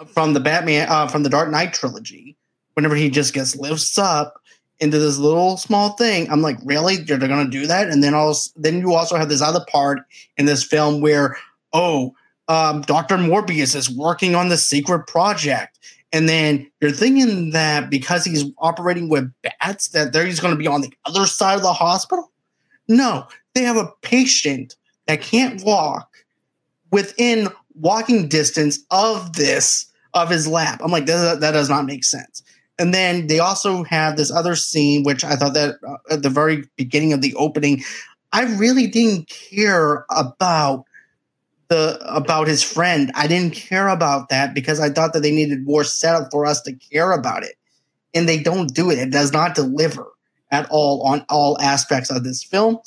[0.08, 2.36] from the Batman uh, from the Dark Knight trilogy.
[2.74, 4.42] Whenever he just gets lifts up
[4.80, 6.96] into this little small thing, I'm like, really?
[6.96, 7.88] They're gonna do that?
[7.88, 10.00] And then also, then you also have this other part
[10.38, 11.36] in this film where,
[11.72, 12.16] oh,
[12.48, 15.78] um, Doctor Morbius is working on the secret project,
[16.12, 20.58] and then you're thinking that because he's operating with bats, that there he's going to
[20.58, 22.32] be on the other side of the hospital.
[22.88, 24.74] No, they have a patient
[25.06, 26.11] that can't walk
[26.92, 30.80] within walking distance of this of his lap.
[30.84, 32.42] I'm like, that, that does not make sense.
[32.78, 36.30] And then they also have this other scene, which I thought that uh, at the
[36.30, 37.82] very beginning of the opening,
[38.32, 40.84] I really didn't care about
[41.68, 43.10] the about his friend.
[43.14, 46.60] I didn't care about that because I thought that they needed more setup for us
[46.62, 47.56] to care about it,
[48.14, 48.98] and they don't do it.
[48.98, 50.06] It does not deliver
[50.50, 52.78] at all on all aspects of this film.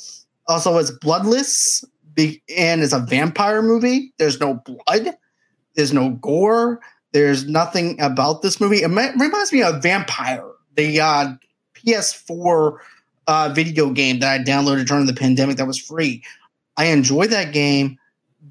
[0.48, 1.84] Also, it's bloodless
[2.18, 4.12] and it's a vampire movie.
[4.18, 5.16] There's no blood.
[5.74, 6.80] There's no gore.
[7.12, 8.82] There's nothing about this movie.
[8.82, 11.34] It reminds me of Vampyr, the uh,
[11.74, 12.78] PS4
[13.26, 16.22] uh, video game that I downloaded during the pandemic that was free.
[16.76, 17.98] I enjoyed that game,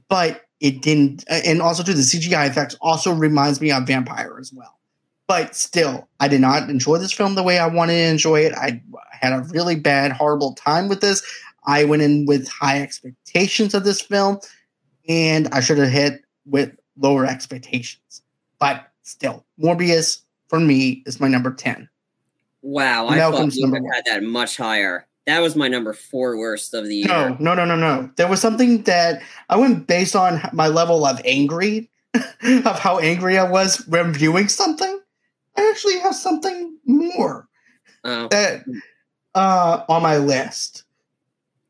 [0.09, 1.23] but it didn't.
[1.29, 4.79] And also, too, the CGI effects also reminds me of Vampyr as well.
[5.27, 8.53] But still, I did not enjoy this film the way I wanted to enjoy it.
[8.53, 8.81] I
[9.11, 11.23] had a really bad, horrible time with this.
[11.65, 14.39] I went in with high expectations of this film,
[15.07, 18.21] and I should have hit with lower expectations.
[18.59, 21.89] But still, Morbius for me is my number ten.
[22.61, 25.07] Wow, I thought you had that much higher.
[25.27, 27.07] That was my number four worst of the year.
[27.07, 28.09] No, no, no, no, no.
[28.15, 33.37] There was something that I went based on my level of angry, of how angry
[33.37, 34.99] I was when viewing something.
[35.57, 37.47] I actually have something more
[38.03, 38.27] oh.
[38.29, 38.65] that
[39.33, 40.84] uh, on my list.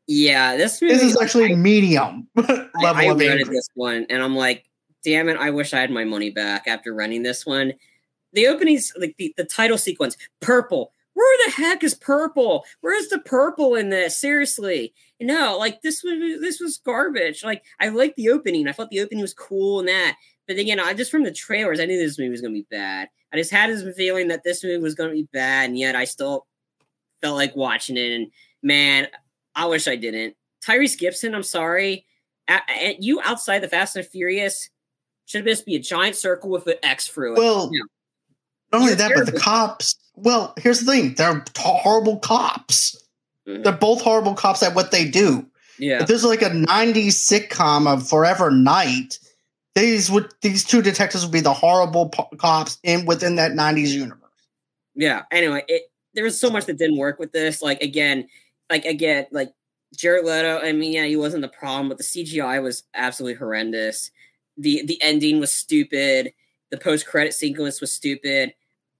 [0.06, 4.06] Yeah, this movie, this is actually I, medium level I, I of rented this one,
[4.08, 4.64] and I'm like,
[5.02, 5.36] damn it!
[5.36, 7.72] I wish I had my money back after renting this one.
[8.32, 10.92] The openings, like the, the title sequence, purple.
[11.14, 12.64] Where the heck is purple?
[12.82, 14.16] Where's the purple in this?
[14.20, 17.42] Seriously, no, like this was this was garbage.
[17.42, 18.68] Like I liked the opening.
[18.68, 20.16] I thought the opening was cool and that.
[20.46, 23.08] But again, I just from the trailers, I knew this movie was gonna be bad.
[23.32, 26.04] I just had this feeling that this movie was gonna be bad, and yet I
[26.04, 26.46] still
[27.20, 28.12] felt like watching it.
[28.12, 28.30] And
[28.62, 29.08] man,
[29.56, 30.36] I wish I didn't.
[30.64, 32.06] Tyrese Gibson, I'm sorry.
[32.46, 34.70] At, you outside the Fast and Furious
[35.24, 37.38] should just be a giant circle with an X through it.
[37.38, 37.70] Well,
[38.72, 39.96] not only that, but the cops.
[40.14, 43.02] Well, here's the thing: they're horrible cops.
[43.46, 43.62] Mm-hmm.
[43.62, 45.44] They're both horrible cops at what they do.
[45.78, 46.02] Yeah.
[46.02, 49.18] If there's like a '90s sitcom of Forever Knight,
[49.74, 53.88] these would these two detectives would be the horrible po- cops in within that '90s
[53.88, 54.20] universe.
[54.94, 55.22] Yeah.
[55.30, 57.60] Anyway, it, there was so much that didn't work with this.
[57.60, 58.28] Like again,
[58.70, 59.52] like again, like
[59.96, 60.58] Jared Leto.
[60.58, 64.10] I mean, yeah, he wasn't the problem, but the CGI was absolutely horrendous.
[64.56, 66.32] the The ending was stupid.
[66.70, 68.54] The post credit sequence was stupid.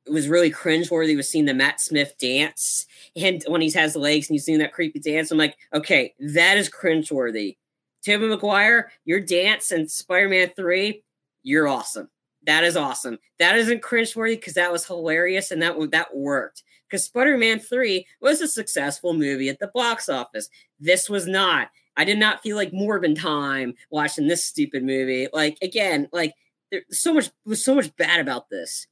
[0.07, 1.17] It was really cringeworthy.
[1.17, 2.87] Was seeing the Matt Smith dance,
[3.17, 6.15] and when he has the legs and he's doing that creepy dance, I'm like, okay,
[6.21, 7.57] that is cringeworthy.
[8.05, 11.03] Tobey Maguire, your dance in Spider Man Three,
[11.43, 12.09] you're awesome.
[12.45, 13.19] That is awesome.
[13.41, 18.07] That isn't cringeworthy because that was hilarious and that that worked because Spider Man 3
[18.21, 20.49] was a successful movie at the box office.
[20.79, 21.69] This was not.
[21.97, 25.29] I did not feel like Morbin time watching this stupid movie.
[25.33, 26.35] Like, again, like,
[26.71, 28.87] there's so much was so much bad about this.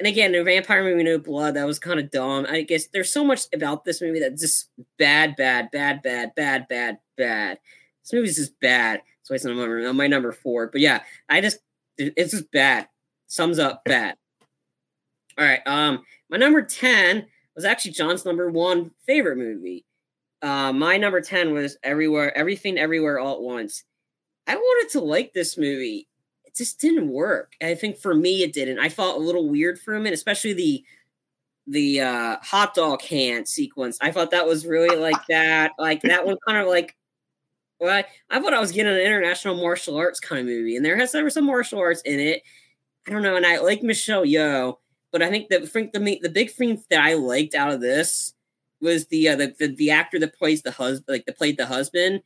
[0.00, 2.46] And again, the vampire movie, No Blood, that was kind of dumb.
[2.48, 6.66] I guess there's so much about this movie that's just bad, bad, bad, bad, bad,
[6.68, 7.58] bad, bad.
[8.02, 9.02] This movie's just bad.
[9.22, 10.66] So it's on my, my number four.
[10.66, 11.58] But yeah, I just
[11.96, 12.88] it's just bad.
[13.28, 14.16] Sums up bad.
[15.38, 15.60] All right.
[15.66, 16.04] Um,
[16.34, 19.86] my number 10 was actually John's number one favorite movie.
[20.42, 23.84] Uh, my number 10 was Everywhere, Everything Everywhere All at Once.
[24.48, 26.08] I wanted to like this movie.
[26.44, 27.52] It just didn't work.
[27.62, 28.80] I think for me it didn't.
[28.80, 30.84] I felt a little weird for a minute, especially the
[31.68, 33.96] the uh, hot dog hand sequence.
[34.00, 35.70] I thought that was really like that.
[35.78, 36.96] Like that one kind of like
[37.78, 40.84] well, I, I thought I was getting an international martial arts kind of movie, and
[40.84, 42.42] there has there was some martial arts in it.
[43.06, 44.78] I don't know, and I like Michelle Yeoh,
[45.14, 48.34] but I think the the the big thing that I liked out of this
[48.80, 51.66] was the uh, the, the, the actor that plays the husband, like that played the
[51.66, 52.20] husband.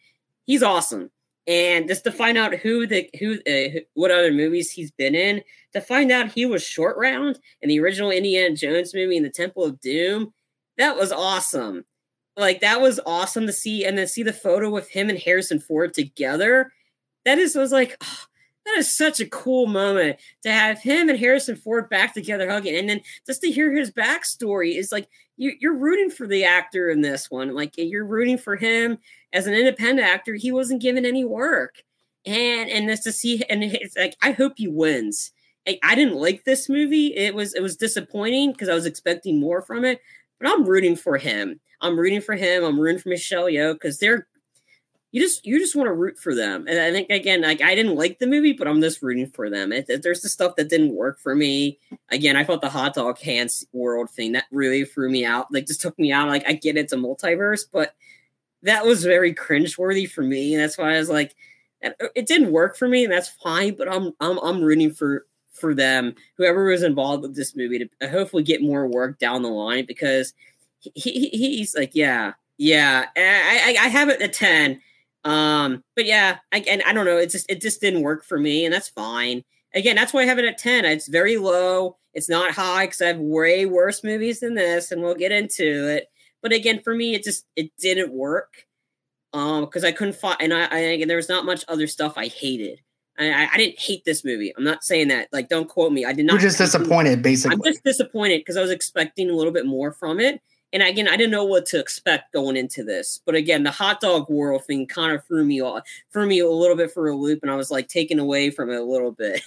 [0.46, 1.10] He's awesome,
[1.46, 5.42] and just to find out who the who uh, what other movies he's been in,
[5.74, 9.28] to find out he was Short Round in the original Indiana Jones movie in the
[9.28, 10.32] Temple of Doom.
[10.78, 11.84] that was awesome.
[12.38, 15.60] Like that was awesome to see, and then see the photo with him and Harrison
[15.60, 16.72] Ford together.
[17.26, 17.98] That is was like.
[18.02, 18.27] Oh,
[18.68, 22.76] that is such a cool moment to have him and Harrison Ford back together hugging,
[22.76, 26.90] and then just to hear his backstory is like you, you're rooting for the actor
[26.90, 27.54] in this one.
[27.54, 28.98] Like you're rooting for him
[29.32, 30.34] as an independent actor.
[30.34, 31.82] He wasn't given any work,
[32.26, 35.32] and and this to see, and it's like I hope he wins.
[35.66, 37.14] I, I didn't like this movie.
[37.16, 40.00] It was it was disappointing because I was expecting more from it,
[40.38, 41.60] but I'm rooting for him.
[41.80, 42.64] I'm rooting for him.
[42.64, 44.26] I'm rooting for Michelle Yeoh because they're
[45.10, 46.66] you just you just want to root for them.
[46.68, 49.48] And I think again, like I didn't like the movie, but I'm just rooting for
[49.48, 49.72] them.
[49.72, 51.78] It, it, there's the stuff that didn't work for me.
[52.10, 55.46] Again, I thought the hot dog hands world thing that really threw me out.
[55.50, 56.28] Like just took me out.
[56.28, 57.94] Like I get it's a multiverse, but
[58.62, 60.52] that was very cringeworthy for me.
[60.52, 61.34] And that's why I was like,
[61.82, 63.76] uh, it didn't work for me, and that's fine.
[63.76, 67.88] But I'm I'm I'm rooting for for them, whoever was involved with this movie, to
[68.02, 70.34] uh, hopefully get more work down the line because
[70.80, 73.06] he, he he's like, yeah, yeah.
[73.16, 74.80] I, I I have it at ten
[75.28, 77.18] um, but yeah, I, and I don't know.
[77.18, 79.42] It just it just didn't work for me, and that's fine.
[79.74, 80.86] Again, that's why I have it at ten.
[80.86, 81.98] It's very low.
[82.14, 85.86] It's not high because I have way worse movies than this, and we'll get into
[85.88, 86.06] it.
[86.42, 88.64] But again, for me, it just it didn't work.
[89.34, 92.14] Um, because I couldn't find, and I, I again, there was not much other stuff
[92.16, 92.80] I hated.
[93.18, 94.54] I, I, didn't hate this movie.
[94.56, 95.28] I'm not saying that.
[95.32, 96.04] Like, don't quote me.
[96.04, 96.34] I did not.
[96.34, 97.56] You're just disappointed, basically.
[97.56, 100.40] I'm just disappointed because I was expecting a little bit more from it,
[100.72, 103.20] and again, I didn't know what to expect going into this.
[103.24, 105.82] But again, the hot dog world thing kind of threw me off,
[106.12, 108.70] threw me a little bit for a loop, and I was like taken away from
[108.70, 109.42] it a little bit.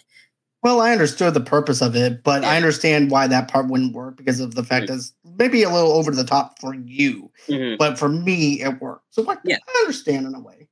[0.64, 2.52] Well, I understood the purpose of it, but yeah.
[2.52, 4.94] I understand why that part wouldn't work because of the fact mm-hmm.
[4.94, 7.78] that it's maybe a little over the top for you, mm-hmm.
[7.80, 9.06] but for me, it worked.
[9.10, 9.58] So yeah.
[9.68, 10.68] I understand in a way.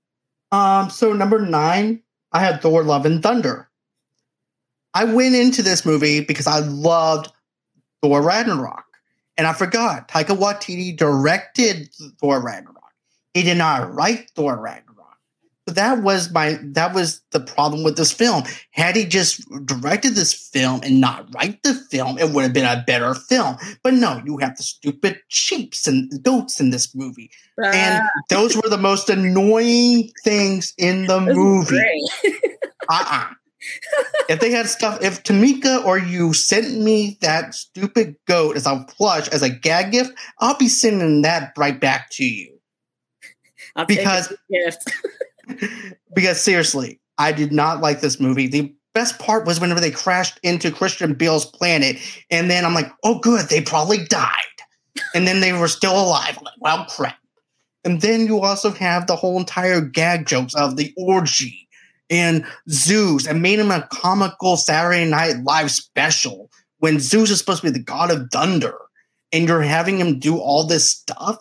[0.52, 3.68] Um, so number nine, I had Thor: Love and Thunder.
[4.94, 7.32] I went into this movie because I loved
[8.02, 8.89] Thor Ragnarok.
[9.40, 11.90] And I forgot, Taika Waititi directed
[12.20, 12.76] Thor Ragnarok.
[13.34, 14.98] He did not write Thor Ragnarok.
[15.66, 18.44] So that was my that was the problem with this film.
[18.72, 22.66] Had he just directed this film and not write the film, it would have been
[22.66, 23.56] a better film.
[23.82, 27.32] But no, you have the stupid sheeps and goats in this movie.
[27.64, 27.72] Ah.
[27.72, 31.78] And those were the most annoying things in the movie.
[32.90, 33.36] uh-uh
[34.30, 38.86] if they had stuff, if Tamika or you sent me that stupid goat as a
[38.88, 42.58] plush as a gag gift, I'll be sending that right back to you.
[43.76, 44.34] I'll because
[46.16, 48.48] because seriously, I did not like this movie.
[48.48, 51.98] The best part was whenever they crashed into Christian Bale's planet,
[52.30, 54.30] and then I'm like, oh, good, they probably died,
[55.14, 56.38] and then they were still alive.
[56.38, 57.18] I'm like, well, crap.
[57.86, 61.69] And then you also have the whole entire gag jokes of the orgy
[62.10, 66.50] and Zeus and made him a comical Saturday Night Live special
[66.80, 68.76] when Zeus is supposed to be the god of thunder
[69.32, 71.38] and you're having him do all this stuff.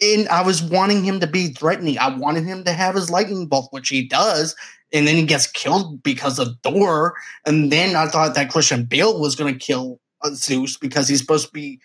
[0.00, 1.98] And I was wanting him to be threatening.
[1.98, 4.56] I wanted him to have his lightning bolt, which he does.
[4.92, 7.14] And then he gets killed because of Thor.
[7.44, 11.20] And then I thought that Christian Bale was going to kill uh, Zeus because he's
[11.20, 11.80] supposed to be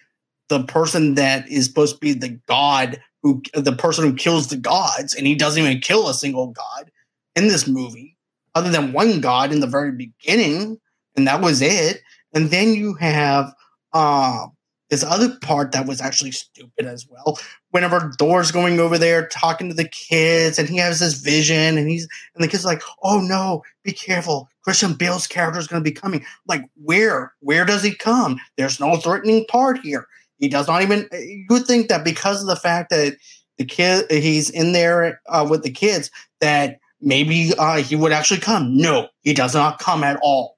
[0.47, 4.57] the person that is supposed to be the god who, the person who kills the
[4.57, 5.13] gods.
[5.13, 6.91] And he doesn't even kill a single god
[7.35, 8.17] in this movie,
[8.53, 10.79] other than one god in the very beginning,
[11.15, 12.01] and that was it.
[12.33, 13.53] And then you have
[13.93, 14.47] uh,
[14.89, 17.39] this other part that was actually stupid as well.
[17.71, 21.89] Whenever Thor's going over there talking to the kids, and he has this vision, and
[21.89, 24.49] he's and the kids are like, "Oh no, be careful!
[24.63, 27.33] Christian Bale's character is going to be coming." Like, where?
[27.39, 28.39] Where does he come?
[28.57, 30.07] There's no threatening part here.
[30.37, 31.07] He does not even.
[31.11, 33.15] You would think that because of the fact that
[33.57, 38.39] the kid he's in there uh, with the kids that maybe uh, he would actually
[38.39, 38.75] come.
[38.75, 40.57] No, he does not come at all.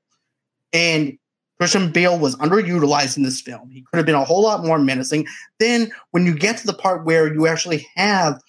[0.73, 1.18] And
[1.57, 3.69] Christian Bale was underutilized in this film.
[3.72, 5.26] He could have been a whole lot more menacing.
[5.59, 8.39] Then, when you get to the part where you actually have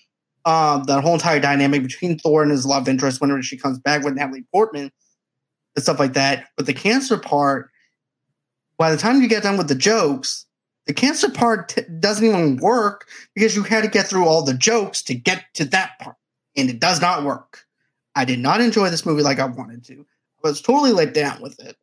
[0.44, 4.02] uh, the whole entire dynamic between Thor and his love interest, whenever she comes back
[4.02, 4.90] with Natalie Portman
[5.74, 7.70] and stuff like that, but the cancer part,
[8.76, 10.46] by the time you get done with the jokes,
[10.86, 14.54] the cancer part t- doesn't even work because you had to get through all the
[14.54, 16.16] jokes to get to that part,
[16.56, 17.64] and it does not work.
[18.14, 20.04] I did not enjoy this movie like I wanted to.
[20.44, 21.76] I was totally let down with it.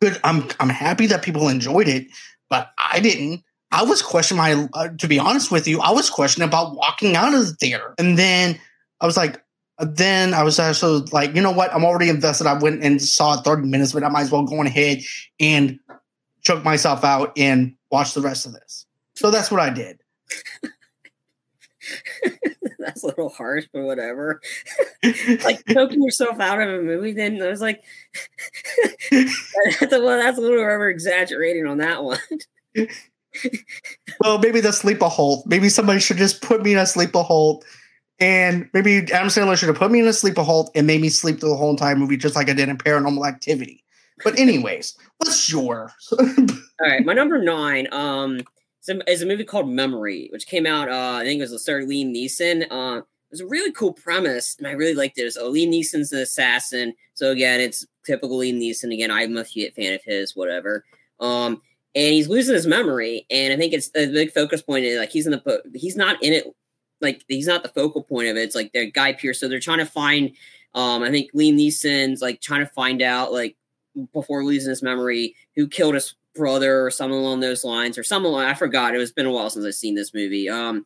[0.00, 0.18] Good.
[0.24, 2.06] I'm I'm happy that people enjoyed it,
[2.48, 3.42] but I didn't.
[3.72, 4.68] I was questioning my.
[4.74, 7.94] Uh, to be honest with you, I was questioning about walking out of the theater,
[7.98, 8.58] and then
[9.00, 9.42] I was like,
[9.78, 11.74] then I was also like, you know what?
[11.74, 12.46] I'm already invested.
[12.46, 15.02] I went and saw 30 minutes, but I might as well go ahead
[15.40, 15.78] and
[16.42, 18.86] choke myself out and watch the rest of this.
[19.14, 20.00] So that's what I did.
[22.84, 24.40] that's a little harsh, but whatever.
[25.44, 27.82] like choking yourself out of a movie, then I was like,
[29.10, 32.18] that's a, well, that's a little over exaggerating on that one.
[34.20, 35.46] well, maybe the sleep a hold.
[35.46, 37.64] Maybe somebody should just put me in a sleep a hold.
[38.20, 41.00] And maybe Adam Sandler should have put me in a sleep a hold and made
[41.00, 43.84] me sleep through the whole entire movie, just like I did in Paranormal Activity.
[44.22, 45.92] But anyways, what's your?
[46.18, 46.26] All
[46.80, 48.40] right, my number nine um
[48.88, 50.88] is a, movie called Memory, which came out.
[50.88, 52.66] Uh, I think it was the starred Liam Neeson.
[52.70, 55.32] Uh, it was a really cool premise, and I really liked it.
[55.32, 56.94] So Liam Neeson's an assassin.
[57.14, 58.92] So again, it's typical Liam Neeson.
[58.92, 60.84] Again, I'm a fan of his, whatever.
[61.20, 61.62] Um,
[61.94, 65.10] and he's losing his memory, and I think it's the big focus point is like
[65.10, 66.46] he's in the he's not in it,
[67.00, 68.42] like he's not the focal point of it.
[68.42, 69.40] It's like the Guy Pearce.
[69.40, 70.32] So they're trying to find.
[70.74, 73.56] Um, I think Liam Neeson's like trying to find out like
[74.12, 78.34] before losing his memory who killed his brother or something along those lines or something
[78.34, 78.94] I forgot.
[78.94, 80.48] It was been a while since I've seen this movie.
[80.48, 80.84] Um,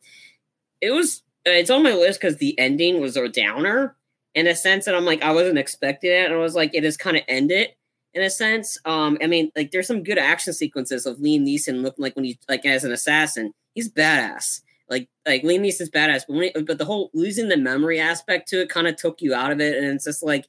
[0.81, 3.95] it was it's on my list because the ending was a downer
[4.35, 6.83] in a sense that I'm like I wasn't expecting it and I was like it
[6.83, 7.69] is kind of ended
[8.13, 8.77] in a sense.
[8.85, 12.25] Um, I mean like there's some good action sequences of Liam Neeson looking like when
[12.25, 14.61] he like as an assassin he's badass.
[14.89, 18.47] Like like Liam Neeson's badass, but when he, but the whole losing the memory aspect
[18.49, 20.47] to it kind of took you out of it, and it's just like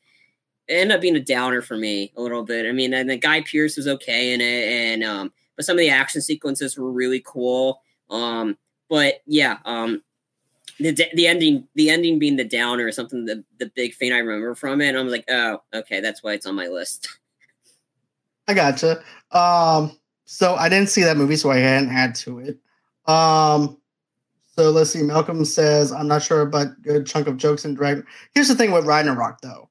[0.70, 2.64] it ended up being a downer for me a little bit.
[2.64, 5.80] I mean, and the Guy Pearce was okay in it, and um, but some of
[5.80, 7.82] the action sequences were really cool.
[8.08, 8.56] Um,
[8.88, 10.02] but yeah, um,
[10.78, 14.18] the the ending the ending being the downer is something the the big thing I
[14.18, 14.90] remember from it.
[14.90, 17.08] And I'm like, oh, okay, that's why it's on my list.
[18.48, 19.02] I gotcha.
[19.32, 22.58] Um, so I didn't see that movie, so I hadn't add to it.
[23.10, 23.76] Um,
[24.54, 25.02] so let's see.
[25.02, 28.04] Malcolm says, I'm not sure, but good chunk of jokes and drag.
[28.34, 29.69] Here's the thing with Ragnarok, though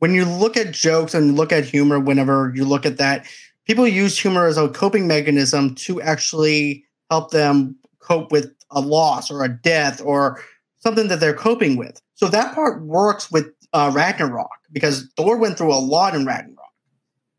[0.00, 3.26] when you look at jokes and look at humor, whenever you look at that,
[3.66, 9.30] people use humor as a coping mechanism to actually help them cope with a loss
[9.30, 10.42] or a death or
[10.78, 12.00] something that they're coping with.
[12.14, 16.56] So that part works with uh, Ragnarok because Thor went through a lot in Ragnarok.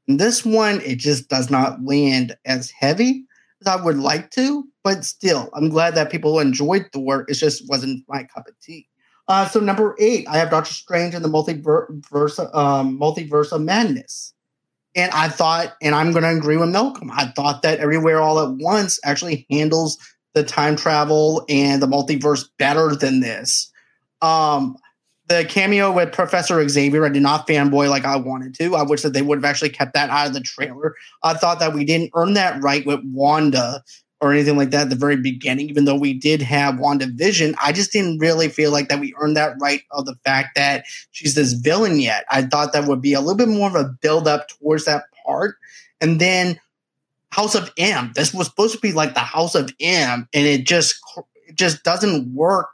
[0.07, 3.25] In this one, it just does not land as heavy
[3.61, 7.25] as I would like to, but still, I'm glad that people enjoyed Thor.
[7.27, 8.87] It just wasn't my cup of tea.
[9.27, 14.33] Uh, so number eight, I have Doctor Strange and the multiverse, um, multiverse of madness.
[14.95, 17.11] And I thought, and I'm going to agree with Malcolm.
[17.11, 19.97] I thought that Everywhere All at Once actually handles
[20.33, 23.71] the time travel and the multiverse better than this.
[24.21, 24.75] Um,
[25.27, 28.75] the cameo with Professor Xavier, I did not fanboy like I wanted to.
[28.75, 30.95] I wish that they would have actually kept that out of the trailer.
[31.23, 33.81] I thought that we didn't earn that right with Wanda
[34.21, 37.55] or anything like that at the very beginning, even though we did have WandaVision.
[37.61, 40.85] I just didn't really feel like that we earned that right of the fact that
[41.09, 42.25] she's this villain yet.
[42.29, 45.05] I thought that would be a little bit more of a build up towards that
[45.25, 45.55] part.
[45.99, 46.59] And then
[47.31, 48.11] House of M.
[48.15, 50.95] This was supposed to be like the House of M, and it just
[51.47, 52.69] it just doesn't work.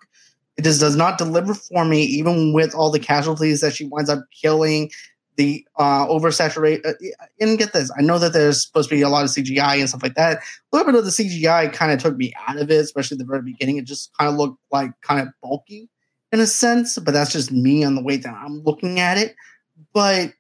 [0.58, 4.10] It just does not deliver for me, even with all the casualties that she winds
[4.10, 4.90] up killing
[5.38, 6.86] the uh, oversaturate.
[6.86, 6.94] Uh,
[7.40, 9.88] and get this, I know that there's supposed to be a lot of CGI and
[9.88, 10.38] stuff like that.
[10.38, 13.26] A little bit of the CGI kind of took me out of it, especially the
[13.26, 13.78] very beginning.
[13.78, 15.90] It just kind of looked like kind of bulky
[16.32, 19.36] in a sense, but that's just me on the way that I'm looking at it.
[19.94, 20.34] But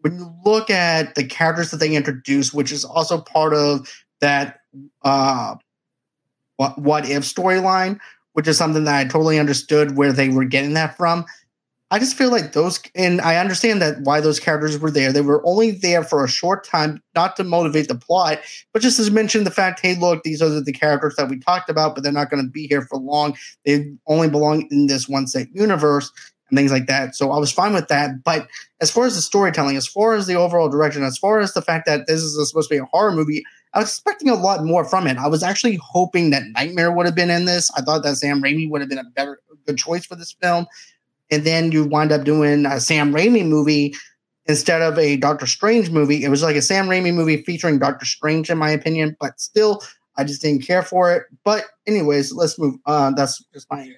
[0.00, 3.88] when you look at the characters that they introduced, which is also part of
[4.20, 4.60] that
[5.02, 5.56] uh,
[6.56, 7.98] what what if storyline,
[8.32, 11.24] which is something that I totally understood where they were getting that from.
[11.92, 15.12] I just feel like those, and I understand that why those characters were there.
[15.12, 18.38] They were only there for a short time, not to motivate the plot,
[18.72, 21.68] but just to mention the fact, hey, look, these are the characters that we talked
[21.68, 23.36] about, but they're not going to be here for long.
[23.64, 26.12] They only belong in this one set universe
[26.48, 27.16] and things like that.
[27.16, 28.22] So I was fine with that.
[28.22, 28.48] But
[28.80, 31.62] as far as the storytelling, as far as the overall direction, as far as the
[31.62, 33.42] fact that this is supposed to be a horror movie,
[33.74, 35.16] I was expecting a lot more from it.
[35.16, 37.68] I was actually hoping that Nightmare would have been in this.
[37.76, 40.66] I thought that Sam Raimi would have been a better, good choice for this film
[41.30, 43.94] and then you wind up doing a Sam Raimi movie
[44.46, 46.24] instead of a Doctor Strange movie.
[46.24, 49.82] It was like a Sam Raimi movie featuring Doctor Strange, in my opinion, but still,
[50.16, 51.24] I just didn't care for it.
[51.44, 52.76] But anyways, let's move.
[52.86, 53.14] on.
[53.14, 53.94] that's just my.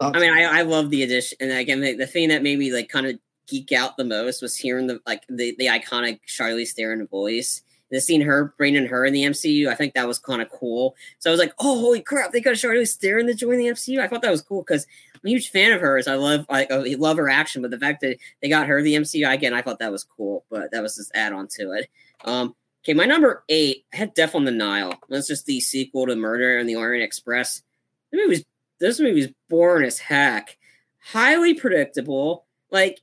[0.00, 0.16] Thoughts.
[0.16, 2.72] I mean, I, I love the addition, and again, the, the thing that made me
[2.72, 3.18] like kind of
[3.48, 7.62] geek out the most was hearing the like the the iconic Charlize Theron voice.
[7.90, 10.94] The seeing her bringing her in the MCU, I think that was kind of cool.
[11.18, 12.32] So I was like, "Oh, holy crap!
[12.32, 14.86] They got Charlize Theron to join the MCU." I thought that was cool because
[15.22, 16.06] I'm a huge fan of hers.
[16.06, 16.66] I love I,
[16.98, 19.78] love her action, but the fact that they got her the MCU again, I thought
[19.80, 20.44] that was cool.
[20.50, 21.88] But that was just add on to it.
[22.24, 22.54] Um,
[22.84, 24.94] okay, my number eight I had Death on the Nile.
[25.08, 27.62] That's just the sequel to Murder and the Orient Express.
[28.10, 28.44] This movie was
[28.80, 30.56] this movie was boring as heck,
[31.00, 32.46] highly predictable.
[32.70, 33.00] Like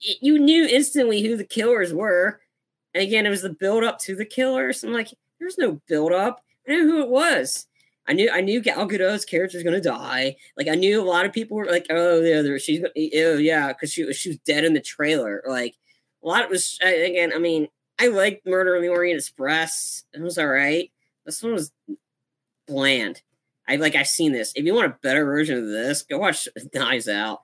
[0.00, 2.40] it, you knew instantly who the killers were.
[2.94, 4.82] And again, it was the build up to the killers.
[4.82, 5.08] I'm like,
[5.38, 6.42] there's no build up.
[6.66, 7.66] I knew who it was.
[8.08, 10.36] I knew I knew Gal Gadot's character was gonna die.
[10.56, 13.92] Like I knew a lot of people were like, "Oh yeah, she's oh yeah," because
[13.92, 15.42] she was she was dead in the trailer.
[15.46, 15.76] Like
[16.24, 17.32] a lot was again.
[17.34, 17.68] I mean,
[18.00, 20.04] I liked Murder on the Orient Express.
[20.14, 20.90] It was all right.
[21.26, 21.70] This one was
[22.66, 23.20] bland.
[23.68, 24.52] I like I've seen this.
[24.56, 27.42] If you want a better version of this, go watch Knives Out.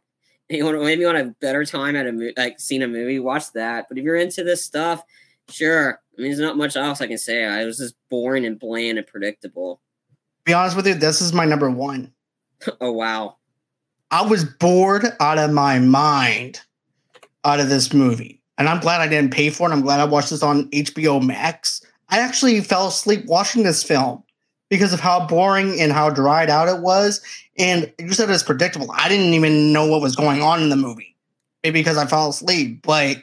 [0.49, 3.19] If you want maybe you want a better time at a like seeing a movie,
[3.19, 3.87] watch that.
[3.89, 5.03] But if you're into this stuff,
[5.51, 6.01] sure.
[6.17, 7.45] I mean, there's not much else I can say.
[7.45, 9.81] I was just boring and bland and predictable.
[10.45, 12.13] Be honest with you, this is my number one.
[12.81, 13.37] oh wow.
[14.11, 16.61] I was bored out of my mind
[17.45, 18.41] out of this movie.
[18.57, 19.73] And I'm glad I didn't pay for it.
[19.73, 21.85] I'm glad I watched this on HBO Max.
[22.09, 24.23] I actually fell asleep watching this film
[24.69, 27.21] because of how boring and how dried out it was.
[27.59, 28.91] And you said it's predictable.
[28.93, 31.17] I didn't even know what was going on in the movie.
[31.65, 32.83] Maybe because I fell asleep.
[32.83, 33.17] But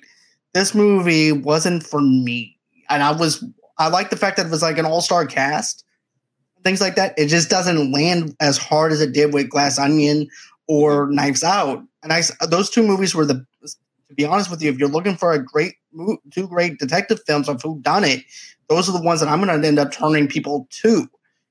[0.53, 2.57] this movie wasn't for me.
[2.89, 3.43] And I was
[3.77, 5.85] I like the fact that it was like an all-star cast.
[6.63, 7.17] Things like that.
[7.17, 10.27] It just doesn't land as hard as it did with Glass Onion
[10.67, 11.83] or Knives Out.
[12.03, 13.45] And I those two movies were the
[14.11, 15.75] to be honest with you, if you're looking for a great
[16.31, 18.23] two great detective films of who done it,
[18.69, 21.09] those are the ones that I'm going to end up turning people to.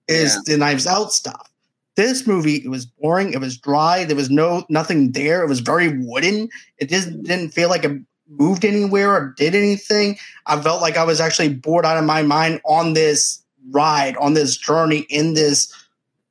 [0.08, 0.40] Is yeah.
[0.54, 1.48] the Knives Out stuff.
[1.96, 3.32] This movie, it was boring.
[3.32, 4.04] It was dry.
[4.04, 5.42] There was no nothing there.
[5.42, 6.48] It was very wooden.
[6.78, 10.18] It just didn't feel like it moved anywhere or did anything.
[10.46, 13.39] I felt like I was actually bored out of my mind on this
[13.70, 15.72] ride, on this journey, in this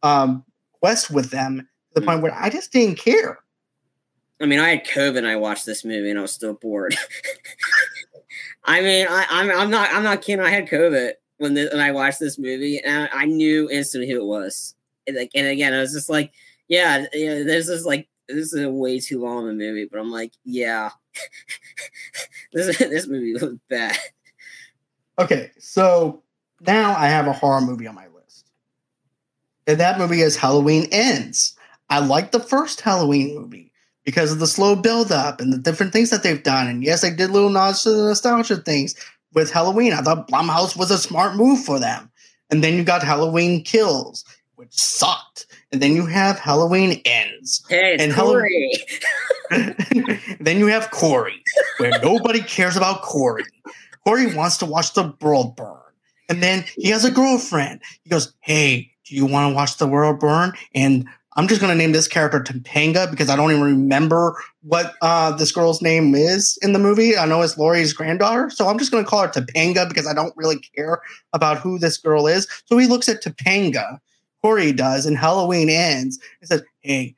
[0.03, 0.43] um,
[0.79, 3.39] quest with them to the point where I just didn't care.
[4.41, 6.95] I mean, I had COVID and I watched this movie and I was still bored.
[8.63, 10.45] I mean, I, am I'm, I'm not I'm not kidding.
[10.45, 14.09] I had COVID when this, when I watched this movie and I, I knew instantly
[14.09, 14.75] who it was.
[15.07, 16.31] And like, and again, I was just like,
[16.67, 19.99] yeah, yeah, this is like this is a way too long of a movie, but
[19.99, 20.91] I'm like, yeah,
[22.53, 23.97] this this movie was bad.
[25.17, 26.23] Okay, so
[26.61, 28.49] now I have a horror movie on my list,
[29.67, 31.55] and that movie is Halloween Ends.
[31.89, 33.69] I like the first Halloween movie
[34.05, 36.67] because of the slow build up and the different things that they've done.
[36.67, 38.95] And yes, they did little nods to the nostalgia things
[39.33, 39.93] with Halloween.
[39.93, 42.11] I thought Blumhouse was a smart move for them.
[42.49, 44.25] And then you got Halloween Kills,
[44.55, 45.45] which sucked.
[45.71, 47.63] And then you have Halloween Ends.
[47.69, 48.71] Hey, and Corey.
[49.51, 51.41] then you have Corey,
[51.77, 53.43] where nobody cares about Corey.
[54.03, 55.78] Corey wants to watch the world burn.
[56.29, 57.81] And then he has a girlfriend.
[58.03, 60.53] He goes, Hey, do you want to watch the world burn?
[60.73, 64.95] And I'm just going to name this character Topanga because I don't even remember what
[65.01, 67.17] uh, this girl's name is in the movie.
[67.17, 68.49] I know it's Laurie's granddaughter.
[68.49, 71.01] So I'm just going to call her Topanga because I don't really care
[71.33, 72.47] about who this girl is.
[72.65, 73.99] So he looks at Topanga,
[74.41, 77.15] Corey does, and Halloween ends and says, Hey,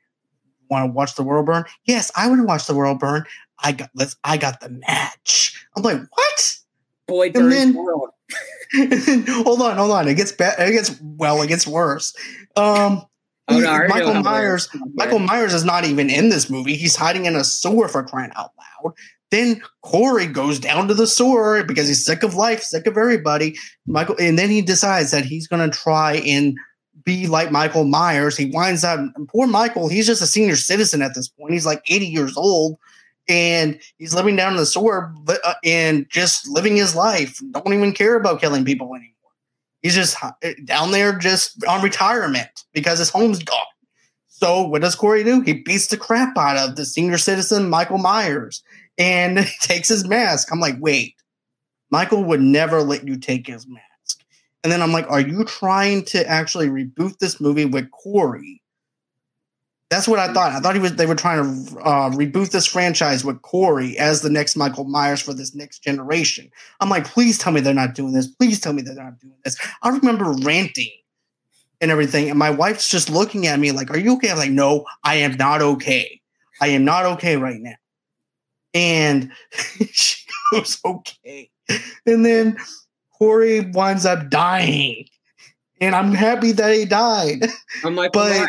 [0.72, 1.64] want to watch the world burn?
[1.84, 3.24] Yes, I want to watch the world burn.
[3.62, 5.66] I got let's I got the match.
[5.76, 6.58] I'm like, what?
[7.06, 8.10] Boy burns then, world.
[9.44, 10.08] hold on, hold on.
[10.08, 10.62] It gets better.
[10.62, 11.42] It gets well.
[11.42, 12.14] It gets worse.
[12.56, 13.02] Um,
[13.48, 14.68] Oh, no, Michael Myers.
[14.94, 16.76] Michael Myers is not even in this movie.
[16.76, 18.50] He's hiding in a sewer for crying out
[18.84, 18.94] loud.
[19.32, 23.56] Then Corey goes down to the sewer because he's sick of life, sick of everybody.
[23.86, 26.54] Michael, and then he decides that he's going to try and
[27.04, 28.36] be like Michael Myers.
[28.36, 29.00] He winds up.
[29.28, 29.88] Poor Michael.
[29.88, 31.52] He's just a senior citizen at this point.
[31.52, 32.78] He's like 80 years old,
[33.28, 37.40] and he's living down in the sewer uh, and just living his life.
[37.52, 39.08] Don't even care about killing people anymore.
[39.80, 40.16] He's just
[40.64, 43.58] down there just on retirement because his home's gone.
[44.28, 45.40] So what does Corey do?
[45.40, 48.62] He beats the crap out of the senior citizen Michael Myers
[48.98, 50.48] and takes his mask.
[50.52, 51.14] I'm like, wait,
[51.90, 54.24] Michael would never let you take his mask.
[54.64, 58.61] And then I'm like, are you trying to actually reboot this movie with Corey
[59.92, 60.52] that's what I thought.
[60.52, 60.96] I thought he was.
[60.96, 65.20] They were trying to uh, reboot this franchise with Corey as the next Michael Myers
[65.20, 66.50] for this next generation.
[66.80, 68.26] I'm like, please tell me they're not doing this.
[68.26, 69.58] Please tell me they're not doing this.
[69.82, 70.90] I remember ranting
[71.82, 74.50] and everything, and my wife's just looking at me like, "Are you okay?" I'm like,
[74.50, 76.22] "No, I am not okay.
[76.62, 77.74] I am not okay right now."
[78.72, 79.30] And
[79.92, 81.50] she goes, "Okay,"
[82.06, 82.56] and then
[83.18, 85.04] Corey winds up dying
[85.82, 87.44] and I'm happy that he died.
[87.84, 88.46] I'm like, but.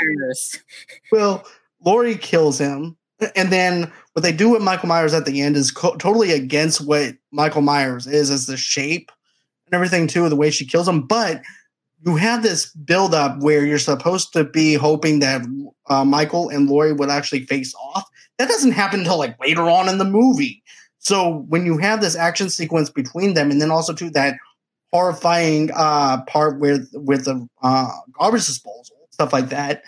[1.14, 1.46] Well,
[1.86, 2.98] Laurie kills him,
[3.36, 6.82] and then what they do with Michael Myers at the end is co- totally against
[6.82, 9.12] what Michael Myers is as the shape
[9.68, 11.02] and everything too, the way she kills him.
[11.02, 11.44] But
[12.04, 15.44] you have this build up where you're supposed to be hoping that
[15.88, 18.10] uh, Michael and Laurie would actually face off.
[18.40, 20.64] That doesn't happen until like later on in the movie.
[20.98, 24.36] So when you have this action sequence between them, and then also to that
[24.92, 29.84] horrifying uh, part with with the uh, garbage disposal stuff like that.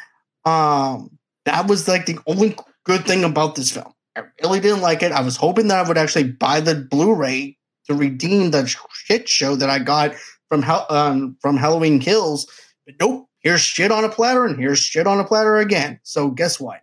[0.45, 1.14] Um,
[1.45, 3.93] that was like the only good thing about this film.
[4.15, 5.11] I really didn't like it.
[5.11, 7.57] I was hoping that I would actually buy the Blu-ray
[7.87, 10.13] to redeem the shit show that I got
[10.47, 12.47] from um, from Halloween Kills.
[12.85, 15.99] But nope, here's shit on a platter, and here's shit on a platter again.
[16.03, 16.81] So guess what?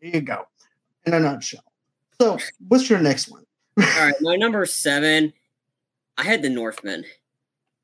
[0.00, 0.46] Here you go,
[1.06, 1.64] in a nutshell.
[2.20, 2.38] So,
[2.68, 3.44] what's your next one?
[3.80, 5.32] All right, my number seven.
[6.18, 7.04] I had the Northman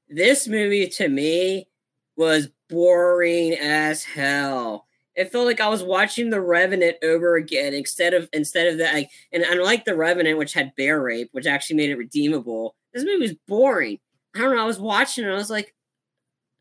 [0.08, 1.68] this movie to me
[2.16, 4.86] was boring as hell.
[5.18, 8.94] It felt like I was watching The Revenant over again instead of instead of that.
[8.94, 13.02] Like, and unlike The Revenant, which had bear rape, which actually made it redeemable, this
[13.02, 13.98] movie was boring.
[14.36, 14.62] I don't know.
[14.62, 15.74] I was watching and I was like,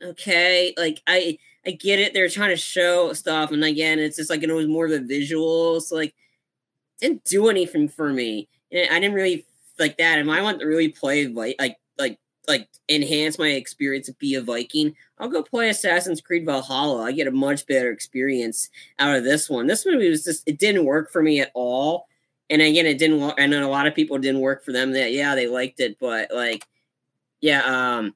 [0.04, 2.16] okay, like I I get it.
[2.16, 5.00] They're trying to show stuff, and again, it's just like it was more of the
[5.00, 5.84] visuals.
[5.84, 6.16] So like,
[7.00, 8.50] didn't do anything for me.
[8.72, 9.46] And I didn't really
[9.78, 10.18] like that.
[10.18, 11.78] And I want to really play like like
[12.48, 14.96] like enhance my experience of be a Viking.
[15.20, 17.04] I'll go play Assassin's Creed Valhalla.
[17.04, 18.70] I get a much better experience
[19.00, 19.68] out of this one.
[19.68, 22.08] This movie was just it didn't work for me at all.
[22.50, 23.20] And again, it didn't.
[23.20, 24.94] Work and a lot of people didn't work for them.
[24.94, 26.66] That yeah, they liked it, but like,
[27.42, 28.16] yeah, um,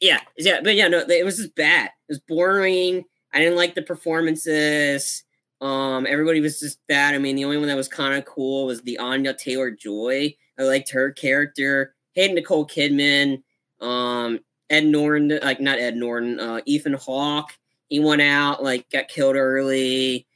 [0.00, 1.86] yeah, yeah, but yeah, no, it was just bad.
[1.86, 3.04] It was boring.
[3.32, 5.24] I didn't like the performances.
[5.60, 7.14] Um, everybody was just bad.
[7.14, 10.34] I mean, the only one that was kind of cool was the Anya Taylor Joy.
[10.58, 11.94] I liked her character.
[12.12, 13.42] Hated Nicole Kidman.
[13.80, 17.58] Um, Ed Norton, like not Ed Norton, uh, Ethan Hawke.
[17.88, 20.26] He went out, like got killed early.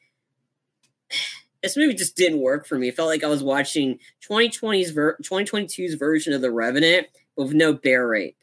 [1.62, 2.88] This movie just didn't work for me.
[2.88, 3.98] It felt like I was watching
[4.28, 7.06] 2020's ver- 2022's version of The Revenant
[7.36, 8.36] with no bear rape.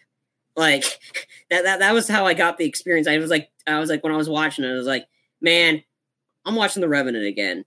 [0.55, 0.83] Like
[1.51, 3.07] that, that that was how I got the experience.
[3.07, 5.05] I was like, I was like when I was watching it, I was like,
[5.39, 5.83] man,
[6.45, 7.63] I'm watching The Revenant again,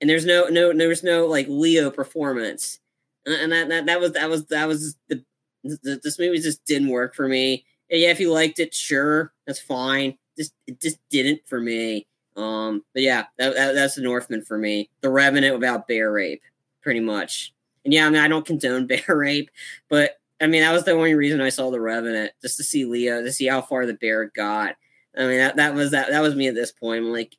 [0.00, 2.80] and there's no no there's no like Leo performance,
[3.26, 5.22] and that that that was that was that was the,
[5.64, 7.64] the this movie just didn't work for me.
[7.90, 10.16] And yeah, if you liked it, sure, that's fine.
[10.36, 12.06] Just it just didn't for me.
[12.36, 14.90] Um, but yeah, that, that, that's the Northman for me.
[15.00, 16.42] The Revenant without bear rape,
[16.82, 17.54] pretty much.
[17.84, 19.50] And yeah, I mean, I don't condone bear rape,
[19.88, 22.84] but I mean, that was the only reason I saw the Revenant, just to see
[22.84, 24.76] Leo, to see how far the bear got.
[25.16, 27.04] I mean, that, that was that that was me at this point.
[27.04, 27.34] I'm like,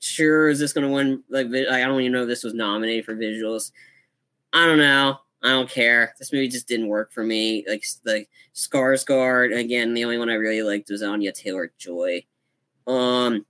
[0.00, 1.22] sure, is this going to win?
[1.28, 3.70] Like, I don't even know if this was nominated for visuals.
[4.54, 5.18] I don't know.
[5.42, 6.14] I don't care.
[6.18, 7.64] This movie just didn't work for me.
[7.68, 9.94] Like, like Skarsgård again.
[9.94, 12.24] The only one I really liked was Anya Taylor Joy.
[12.86, 13.46] Um,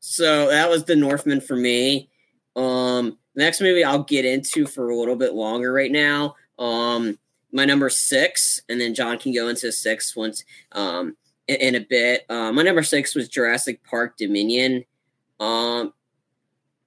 [0.00, 2.08] so that was the Northman for me.
[2.56, 6.36] Um, next movie I'll get into for a little bit longer right now.
[6.58, 7.18] Um,
[7.52, 11.16] my number six, and then John can go into six once um,
[11.46, 12.24] in, in, a bit.
[12.30, 14.84] Uh, my number six was Jurassic Park Dominion.
[15.38, 15.92] Um,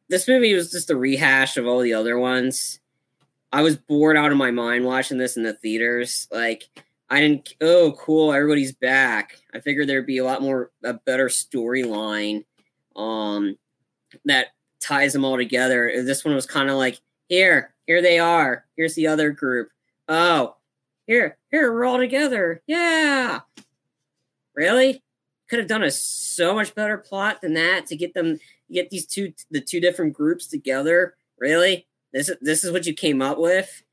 [0.10, 2.80] this movie was just a rehash of all the other ones.
[3.52, 6.28] I was bored out of my mind watching this in the theaters.
[6.32, 6.70] Like,
[7.10, 7.54] I didn't.
[7.62, 8.34] Oh, cool!
[8.34, 9.38] Everybody's back.
[9.54, 12.46] I figured there'd be a lot more, a better storyline,
[12.96, 13.58] um,
[14.26, 14.48] that
[14.82, 15.92] ties them all together.
[16.04, 17.00] This one was kind of like,
[17.30, 18.66] here, here they are.
[18.76, 19.70] Here's the other group.
[20.08, 20.56] Oh,
[21.08, 22.62] here, here, we're all together.
[22.68, 23.42] Yeah.
[24.56, 25.04] Really?
[25.50, 28.40] Could have done a so much better plot than that to get them
[28.72, 31.16] get these two the two different groups together.
[31.38, 31.88] Really?
[32.16, 33.84] This is this is what you came up with?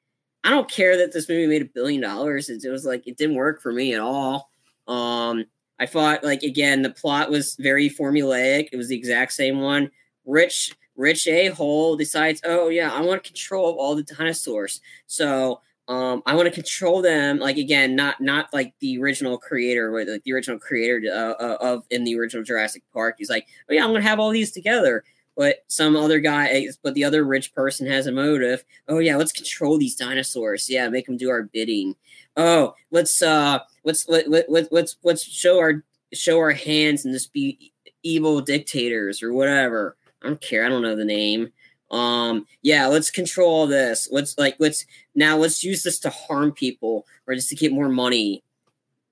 [0.44, 2.48] I don't care that this movie made a billion dollars.
[2.48, 4.48] It, was like it didn't work for me at all.
[4.86, 5.44] Um,
[5.80, 8.68] I thought like again the plot was very formulaic.
[8.72, 9.90] It was the exact same one.
[10.24, 14.80] Rich rich a hole decides, oh yeah, I want control of all the dinosaurs.
[15.06, 17.40] So um, I want to control them.
[17.40, 21.84] Like again, not not like the original creator, like the original creator uh, uh, of
[21.90, 23.16] in the original Jurassic Park.
[23.18, 25.02] He's like, oh yeah, I'm gonna have all these together.
[25.36, 28.64] But some other guy, eh, but the other rich person has a motive.
[28.88, 30.68] Oh yeah, let's control these dinosaurs.
[30.68, 31.94] Yeah, make them do our bidding.
[32.36, 37.14] Oh, let's uh, let's let, let, let let's let's show our show our hands and
[37.14, 37.72] just be
[38.02, 39.96] evil dictators or whatever.
[40.22, 40.66] I don't care.
[40.66, 41.52] I don't know the name
[41.92, 47.06] um yeah let's control this let's like let's now let's use this to harm people
[47.26, 48.42] or just to get more money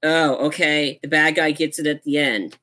[0.02, 2.59] oh okay the bad guy gets it at the end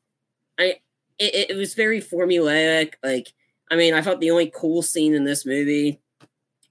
[0.59, 0.75] i
[1.19, 3.31] it, it was very formulaic like
[3.71, 5.99] i mean i thought the only cool scene in this movie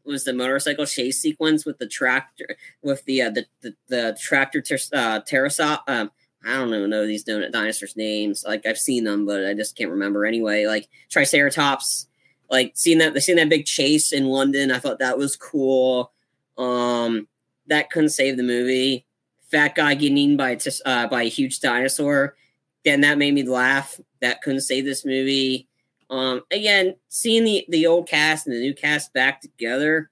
[0.05, 4.60] was the motorcycle chase sequence with the tractor with the uh, the, the, the tractor
[4.60, 6.10] ter- uh pterosop um
[6.44, 8.44] I don't even know these dinosaurs' names.
[8.47, 10.66] Like I've seen them, but I just can't remember anyway.
[10.66, 12.06] Like Triceratops
[12.51, 16.12] like seeing that seeing that big chase in London, I thought that was cool.
[16.56, 17.28] Um,
[17.66, 19.06] that couldn't save the movie.
[19.51, 22.36] Fat guy getting eaten by uh, by a huge dinosaur.
[22.85, 24.01] Again, that made me laugh.
[24.20, 25.68] That couldn't save this movie.
[26.08, 30.10] Um, again, seeing the the old cast and the new cast back together,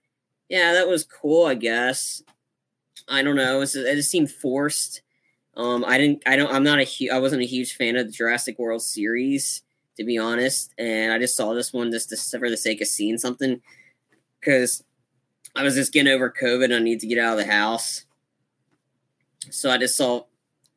[0.49, 1.47] yeah, that was cool.
[1.47, 2.23] I guess.
[3.07, 3.57] I don't know.
[3.57, 5.03] It, was, it just seemed forced.
[5.57, 6.23] Um, I didn't.
[6.27, 6.53] I don't.
[6.53, 7.11] I'm not a.
[7.11, 9.63] I wasn't a huge fan of the Jurassic World series
[9.97, 10.73] to be honest.
[10.79, 13.61] And I just saw this one just to, for the sake of seeing something
[14.41, 14.85] because
[15.55, 18.05] I was just getting over COVID and I need to get out of the house.
[19.51, 20.25] So I just saw,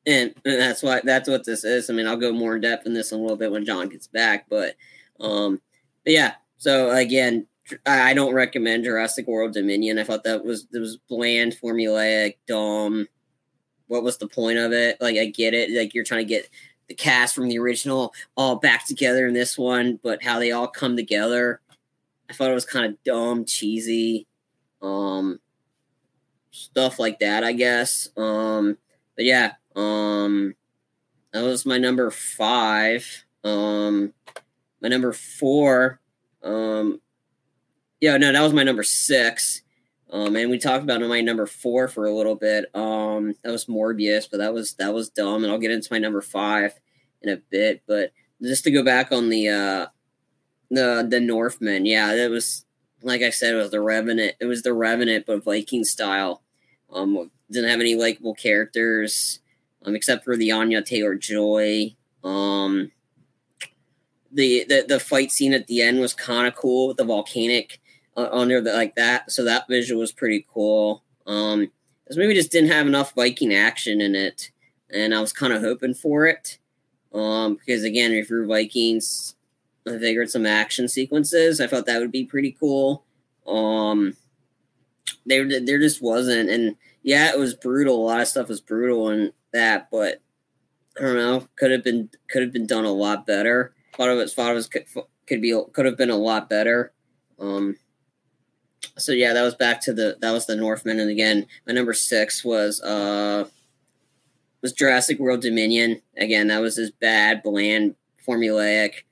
[0.06, 1.90] and, and that's why that's what this is.
[1.90, 3.90] I mean, I'll go more in depth in this in a little bit when John
[3.90, 4.76] gets back, but
[5.20, 5.62] um,
[6.04, 6.34] but yeah.
[6.58, 7.48] So again,
[7.86, 10.00] I don't recommend Jurassic World Dominion.
[10.00, 13.08] I thought that was it was bland, formulaic, dumb.
[13.88, 15.00] What was the point of it?
[15.02, 16.50] Like I get it, like you're trying to get
[16.88, 20.68] the cast from the original all back together in this one, but how they all
[20.68, 21.62] come together.
[22.30, 24.28] I thought it was kind of dumb, cheesy,
[24.82, 25.40] um,
[26.52, 27.44] stuff like that.
[27.44, 28.10] I guess.
[28.16, 28.78] Um,
[29.16, 30.56] but yeah, um,
[31.34, 33.26] that was my number five.
[33.44, 34.14] Um,
[34.82, 36.00] my number four.
[36.44, 37.02] Um,
[38.00, 39.62] yeah, no, that was my number six.
[40.10, 42.74] Um, and we talked about my number four for a little bit.
[42.74, 45.44] Um, that was Morbius, but that was that was dumb.
[45.44, 46.80] And I'll get into my number five
[47.22, 47.82] in a bit.
[47.88, 49.88] But just to go back on the uh,
[50.70, 52.66] the the Northman, yeah, it was
[53.02, 54.36] like I said, it was the Revenant.
[54.40, 56.42] It was the Revenant, but Viking style.
[56.92, 59.40] Um, didn't have any likable characters,
[59.86, 61.96] um, except for the Anya Taylor Joy.
[62.24, 62.92] Um,
[64.32, 67.80] the, the the fight scene at the end was kind of cool with the volcanic
[68.16, 69.32] uh, under the like that.
[69.32, 71.04] So that visual was pretty cool.
[71.26, 71.72] Um,
[72.08, 74.52] this movie just didn't have enough Viking action in it,
[74.90, 76.58] and I was kind of hoping for it.
[77.14, 79.36] Um, because again, if you're Vikings,
[79.88, 81.60] I figured some action sequences.
[81.60, 83.04] I thought that would be pretty cool.
[83.46, 84.16] Um,
[85.26, 87.96] there there just wasn't, and yeah, it was brutal.
[87.96, 90.22] A lot of stuff was brutal and that, but
[90.98, 91.48] I don't know.
[91.56, 93.74] Could have been could have been done a lot better.
[93.98, 94.86] Thought it was thought it could,
[95.26, 96.94] could be could have been a lot better.
[97.40, 97.78] Um,
[98.98, 101.94] so yeah, that was back to the that was the Northman, and again, my number
[101.94, 103.46] six was uh
[104.62, 106.02] was Jurassic World Dominion.
[106.18, 107.96] Again, that was this bad, bland,
[108.28, 109.04] formulaic,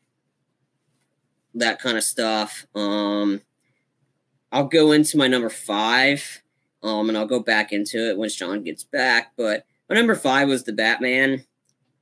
[1.53, 2.66] that kind of stuff.
[2.76, 3.41] Um,
[4.52, 6.41] I'll go into my number five,
[6.84, 9.34] um, and I'll go back into it once John gets back.
[9.36, 11.45] But my number five was the Batman.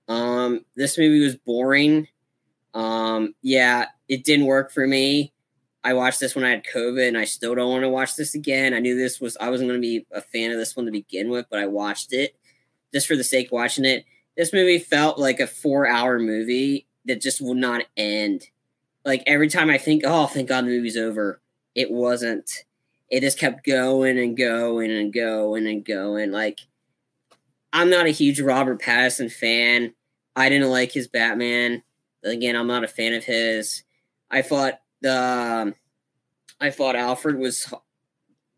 [0.07, 2.07] Um, this movie was boring.
[2.73, 5.33] Um, yeah, it didn't work for me.
[5.83, 8.35] I watched this when I had COVID, and I still don't want to watch this
[8.35, 8.73] again.
[8.73, 10.91] I knew this was I wasn't going to be a fan of this one to
[10.91, 12.35] begin with, but I watched it
[12.93, 14.05] just for the sake of watching it.
[14.37, 18.47] This movie felt like a four-hour movie that just will not end.
[19.03, 21.41] Like every time I think, oh, thank God the movie's over,
[21.75, 22.49] it wasn't.
[23.09, 26.31] It just kept going and going and going and going.
[26.31, 26.61] Like
[27.73, 29.93] I'm not a huge Robert Pattinson fan.
[30.35, 31.83] I didn't like his Batman.
[32.23, 33.83] Again, I'm not a fan of his.
[34.31, 35.75] I thought the um,
[36.59, 37.73] I thought Alfred was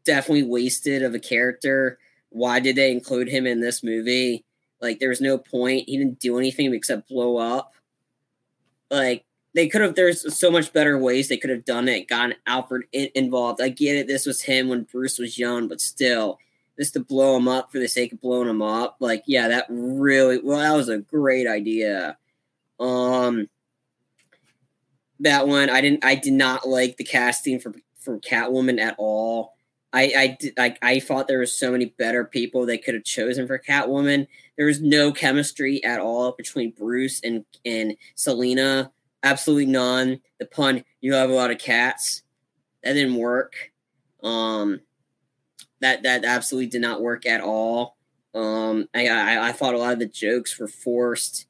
[0.06, 1.98] definitely wasted of a character.
[2.30, 4.46] Why did they include him in this movie?
[4.82, 5.90] Like, there was no point.
[5.90, 7.74] He didn't do anything except blow up.
[8.92, 9.96] Like, they could have.
[9.96, 12.08] There's so much better ways they could have done it.
[12.08, 13.62] Gotten Alfred involved.
[13.62, 14.06] I get it.
[14.06, 16.38] This was him when Bruce was young, but still,
[16.78, 18.98] just to blow him up for the sake of blowing him up.
[19.00, 20.40] Like, yeah, that really.
[20.40, 22.18] Well, that was a great idea.
[22.80, 23.48] Um,
[25.20, 29.54] that one I didn't I did not like the casting for for Catwoman at all.
[29.94, 33.04] I I did like I thought there was so many better people they could have
[33.04, 34.28] chosen for Catwoman.
[34.58, 38.92] There was no chemistry at all between Bruce and and Selina.
[39.24, 40.22] Absolutely none.
[40.40, 42.24] The pun you have a lot of cats
[42.84, 43.72] that didn't work.
[44.24, 44.82] Um,
[45.82, 47.98] that that absolutely did not work at all.
[48.34, 51.48] Um, I, I I thought a lot of the jokes were forced.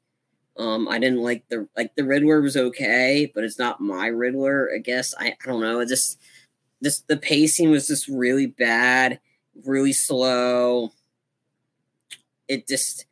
[0.58, 4.70] Um, I didn't like the like the Riddler was okay, but it's not my Riddler.
[4.74, 5.80] I guess I, I don't know.
[5.80, 6.18] It just
[6.80, 9.20] this the pacing was just really bad,
[9.64, 10.92] really slow.
[12.48, 13.06] It just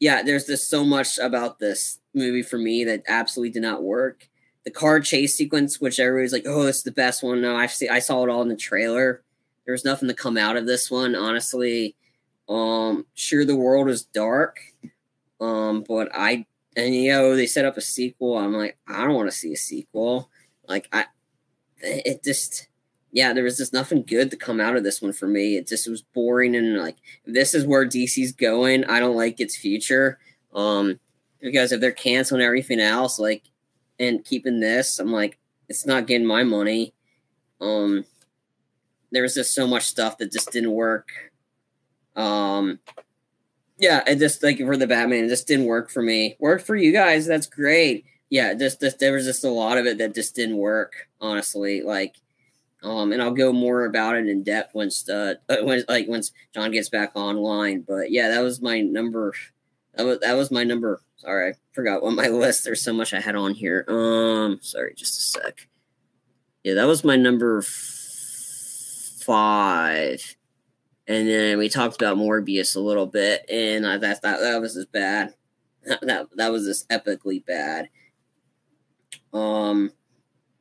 [0.00, 4.28] yeah, there's just so much about this movie for me that absolutely did not work.
[4.64, 7.88] The car chase sequence, which everybody's like, "Oh, it's the best one." No, I see,
[7.88, 9.22] I saw it all in the trailer.
[9.64, 11.94] There was nothing to come out of this one, honestly.
[12.48, 14.60] Um, sure, the world is dark,
[15.40, 16.46] um, but I
[16.78, 18.38] and you know they set up a sequel.
[18.38, 20.30] I'm like, I don't want to see a sequel.
[20.68, 21.06] Like I,
[21.78, 22.68] it just
[23.10, 25.56] yeah, there was just nothing good to come out of this one for me.
[25.56, 26.96] It just was boring and like
[27.26, 28.84] this is where DC's going.
[28.84, 30.18] I don't like its future.
[30.54, 31.00] Um,
[31.40, 33.44] because if they're canceling everything else, like
[33.98, 35.38] and keeping this, I'm like,
[35.68, 36.94] it's not getting my money.
[37.60, 38.04] Um,
[39.10, 41.10] there was just so much stuff that just didn't work.
[42.14, 42.78] Um,
[43.78, 46.36] yeah, it just like for the Batman, it just didn't work for me.
[46.40, 48.04] Worked for you guys, that's great.
[48.30, 51.80] Yeah, just, just there was just a lot of it that just didn't work, honestly.
[51.80, 52.16] Like,
[52.82, 56.70] um, and I'll go more about it in depth once uh when like once John
[56.70, 57.84] gets back online.
[57.86, 59.32] But yeah, that was my number.
[59.94, 61.00] That was that was my number.
[61.16, 62.64] Sorry, I forgot what my list.
[62.64, 63.84] There's so much I had on here.
[63.88, 65.68] Um, sorry, just a sec.
[66.64, 70.36] Yeah, that was my number f- five
[71.08, 74.76] and then we talked about Morbius a little bit, and I thought that that was
[74.76, 75.34] as bad.
[76.02, 77.88] that that was just epically bad.
[79.32, 79.90] Um,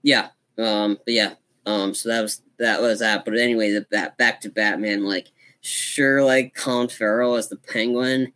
[0.02, 0.30] yeah.
[0.58, 1.34] Um, but yeah.
[1.66, 3.26] Um, so that was that was that.
[3.26, 5.04] But anyway, the back back to Batman.
[5.04, 5.28] Like,
[5.60, 8.32] sure, like Colin Farrell as the Penguin,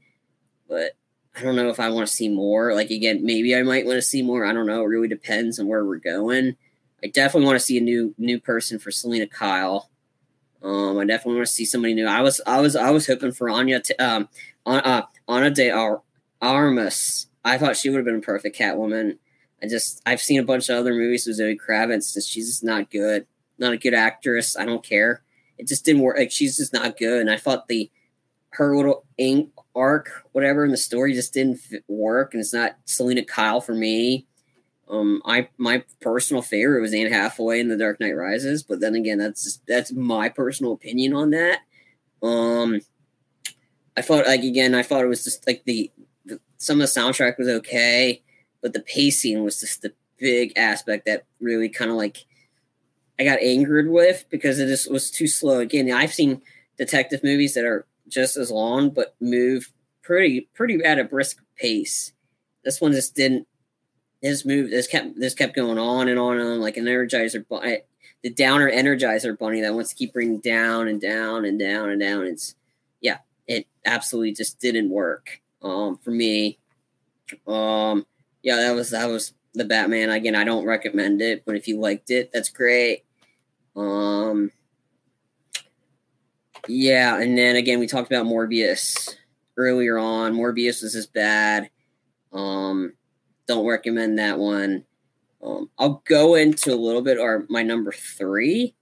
[0.67, 0.97] but
[1.37, 2.75] I don't know if I want to see more.
[2.75, 4.45] Like again, maybe I might want to see more.
[4.45, 4.81] I don't know.
[4.81, 6.57] It really depends on where we're going.
[7.01, 9.90] I definitely want to see a new new person for Selina Kyle.
[10.63, 12.05] Um, I definitely want to see somebody new.
[12.07, 14.29] I was I was I was hoping for Anya t- um
[14.65, 16.03] on uh, Ana de Ar-
[16.41, 17.27] Armas.
[17.43, 19.17] I thought she would have been a perfect Catwoman.
[19.61, 22.63] I just I've seen a bunch of other movies with Zoe Kravitz, and she's just
[22.63, 23.25] not good.
[23.57, 24.57] Not a good actress.
[24.57, 25.23] I don't care.
[25.57, 26.17] It just didn't work.
[26.17, 27.21] Like she's just not good.
[27.21, 27.91] And I thought the
[28.51, 32.33] her little ink arc, whatever in the story, just didn't work.
[32.33, 34.27] And it's not Selina Kyle for me.
[34.91, 38.93] Um, I my personal favorite was Anne Hathaway in The Dark Knight Rises, but then
[38.93, 41.59] again, that's just, that's my personal opinion on that.
[42.21, 42.81] Um,
[43.95, 45.89] I thought like again, I thought it was just like the,
[46.25, 48.21] the some of the soundtrack was okay,
[48.61, 52.25] but the pacing was just the big aspect that really kind of like
[53.17, 55.59] I got angered with because it just was too slow.
[55.59, 56.41] Again, I've seen
[56.77, 62.11] detective movies that are just as long but move pretty pretty at a brisk pace.
[62.63, 63.47] This one just didn't.
[64.21, 67.47] This move this kept this kept going on and on and on like an energizer
[67.47, 67.79] bunny,
[68.21, 71.99] the downer energizer bunny that wants to keep bringing down and down and down and
[71.99, 72.27] down.
[72.27, 72.55] It's
[73.01, 73.17] yeah,
[73.47, 76.59] it absolutely just didn't work um, for me.
[77.47, 78.05] Um,
[78.43, 80.09] yeah, that was that was the Batman.
[80.09, 83.03] Again, I don't recommend it, but if you liked it, that's great.
[83.75, 84.51] Um,
[86.67, 89.15] yeah, and then again, we talked about Morbius
[89.57, 90.33] earlier on.
[90.33, 91.69] Morbius is just bad.
[92.31, 92.93] Um,
[93.51, 94.85] don't recommend that one.
[95.43, 98.75] Um, I'll go into a little bit or my number three,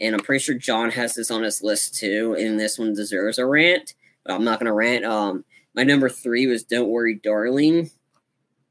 [0.00, 2.36] and I'm pretty sure John has this on his list too.
[2.38, 3.94] And this one deserves a rant,
[4.24, 5.04] but I'm not gonna rant.
[5.04, 5.44] Um,
[5.74, 7.90] my number three was Don't Worry, Darling,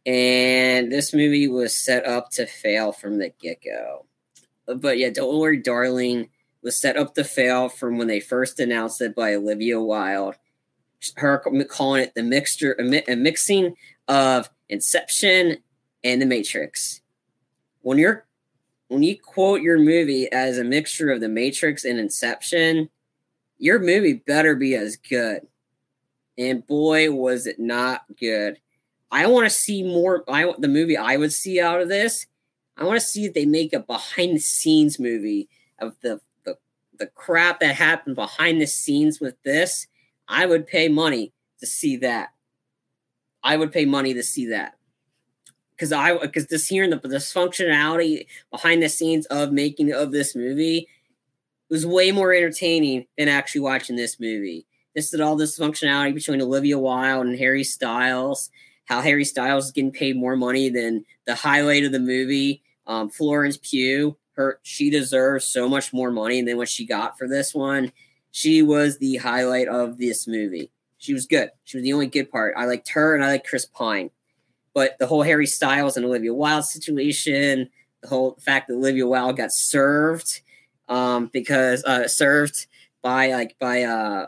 [0.05, 4.05] and this movie was set up to fail from the get go.
[4.67, 6.29] But yeah, Don't Worry, Darling
[6.61, 10.35] was set up to fail from when they first announced it by Olivia Wilde.
[11.15, 11.39] Her
[11.69, 13.75] calling it the mixture, a, mixing
[14.09, 15.57] of Inception
[16.03, 17.01] and The Matrix.
[17.81, 18.25] When you're
[18.87, 22.89] when you quote your movie as a mixture of The Matrix and Inception,
[23.59, 25.47] your movie better be as good.
[26.37, 28.59] And boy, was it not good.
[29.11, 30.23] I want to see more.
[30.27, 32.25] I the movie I would see out of this.
[32.77, 36.57] I want to see if they make a behind the scenes movie of the the
[36.97, 39.87] the crap that happened behind the scenes with this,
[40.27, 42.29] I would pay money to see that.
[43.43, 44.75] I would pay money to see that
[45.71, 50.35] because I because this hearing the this functionality behind the scenes of making of this
[50.35, 50.87] movie
[51.69, 54.65] was way more entertaining than actually watching this movie.
[54.95, 58.49] This is all this functionality between Olivia Wilde and Harry Styles.
[58.85, 63.09] How Harry Styles is getting paid more money than the highlight of the movie, um,
[63.09, 67.53] Florence Pugh her she deserves so much more money than what she got for this
[67.53, 67.91] one.
[68.31, 70.71] She was the highlight of this movie.
[70.99, 71.49] She was good.
[71.63, 72.53] She was the only good part.
[72.55, 74.11] I liked her and I like Chris Pine.
[74.73, 77.69] But the whole Harry Styles and Olivia Wilde situation,
[78.01, 80.41] the whole fact that Olivia Wilde got served
[80.87, 82.67] um, because uh, served
[83.01, 84.27] by like by uh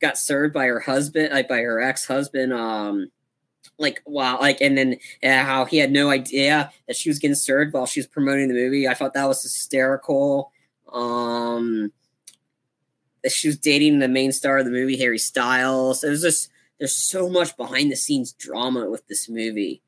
[0.00, 3.10] got served by her husband, like by her ex husband, um,
[3.78, 7.34] like wow like and then uh, how he had no idea that she was getting
[7.34, 10.52] served while she was promoting the movie i thought that was hysterical
[10.92, 11.92] um
[13.22, 16.02] that she was dating the main star of the movie harry styles.
[16.04, 19.82] It was just there's so much behind the scenes drama with this movie.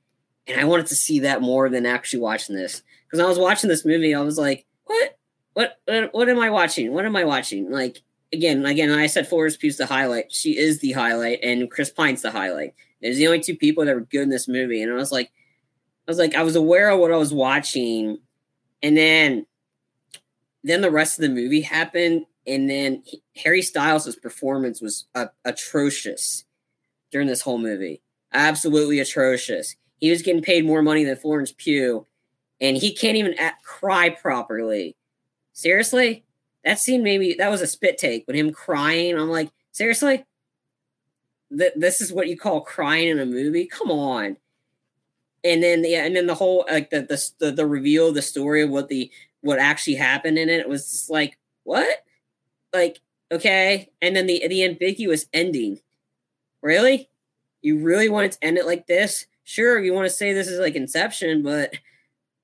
[0.47, 2.83] And i wanted to see that more than actually watching this.
[3.07, 5.19] Because i was watching this movie i was like what?
[5.55, 5.79] What
[6.13, 6.93] what, am i watching?
[6.93, 7.71] What am i watching?
[7.71, 8.03] Like
[8.33, 10.33] again again i said Florence Pugh's the highlight.
[10.33, 12.75] She is the highlight and chris pine's the highlight.
[13.05, 15.31] There's the only two people that were good in this movie, and I was like,
[16.09, 18.19] I was like, I was aware of what I was watching,
[18.83, 19.45] and then,
[20.63, 25.27] then the rest of the movie happened, and then he, Harry Styles' performance was uh,
[25.45, 26.45] atrocious
[27.11, 28.03] during this whole movie,
[28.33, 29.77] absolutely atrocious.
[29.99, 32.07] He was getting paid more money than Florence Pugh,
[32.61, 34.97] and he can't even act, cry properly.
[35.53, 36.25] Seriously,
[36.65, 39.17] that scene maybe that was a spit take with him crying.
[39.17, 40.25] I'm like, seriously,
[41.57, 43.67] th- this is what you call crying in a movie?
[43.67, 44.37] Come on.
[45.45, 48.63] And then yeah, and then the whole like the the the, the reveal, the story
[48.63, 49.11] of what the
[49.43, 52.05] what actually happened in it was just like what,
[52.75, 53.01] like
[53.33, 55.81] okay, and then the the ambiguous ending.
[56.63, 57.09] Really,
[57.63, 59.27] you really wanted to end it like this?
[59.45, 61.75] Sure, you want to say this is like Inception, but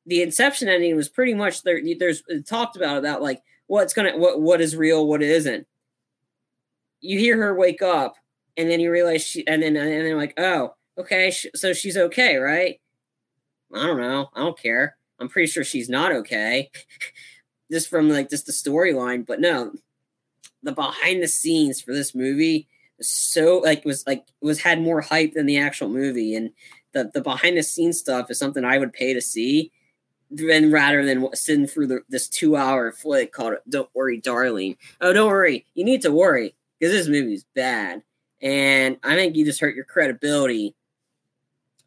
[0.06, 1.80] the Inception ending was pretty much there.
[1.98, 5.66] There's talked about about like what's gonna what what is real, what isn't.
[7.00, 8.16] You hear her wake up,
[8.56, 11.96] and then you realize she, and then and then like, oh, okay, sh- so she's
[11.96, 12.80] okay, right?
[13.74, 14.28] I don't know.
[14.34, 14.96] I don't care.
[15.18, 16.70] I'm pretty sure she's not okay,
[17.72, 19.24] just from like just the storyline.
[19.26, 19.72] But no,
[20.62, 22.68] the behind the scenes for this movie
[23.00, 26.50] so like was like was had more hype than the actual movie, and
[26.92, 29.72] the the behind the scenes stuff is something I would pay to see,
[30.30, 35.12] than rather than sitting through the, this two hour flick called "Don't Worry, Darling." Oh,
[35.12, 38.02] don't worry, you need to worry because this movie's bad,
[38.42, 40.74] and I think you just hurt your credibility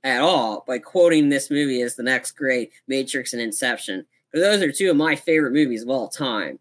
[0.03, 4.05] at all by quoting this movie as the next great Matrix and Inception.
[4.31, 6.57] Because those are two of my favorite movies of all time.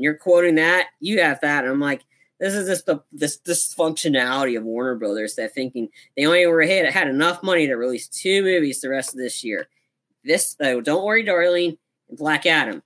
[0.00, 1.64] And you're quoting that, you have that.
[1.64, 2.06] And I'm like,
[2.38, 6.86] this is just the this dysfunctionality of Warner Brothers that thinking they only were had,
[6.86, 9.68] had enough money to release two movies the rest of this year.
[10.24, 11.76] This uh, Don't Worry, Darling,
[12.08, 12.82] and Black Adam.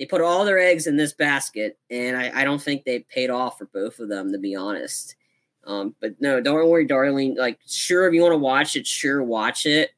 [0.00, 3.30] They put all their eggs in this basket, and I, I don't think they paid
[3.30, 5.14] off for both of them, to be honest.
[5.62, 7.36] Um, but no, don't worry, darling.
[7.36, 9.90] Like, sure, if you want to watch it, sure, watch it.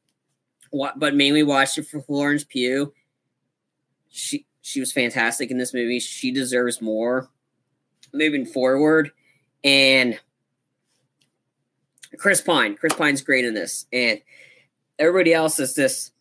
[0.69, 2.93] What, but mainly watch it for Florence Pugh.
[4.09, 5.99] She she was fantastic in this movie.
[5.99, 7.29] She deserves more
[8.13, 9.11] moving forward.
[9.63, 10.19] And
[12.17, 14.21] Chris Pine, Chris Pine's great in this, and
[14.99, 16.13] everybody else is just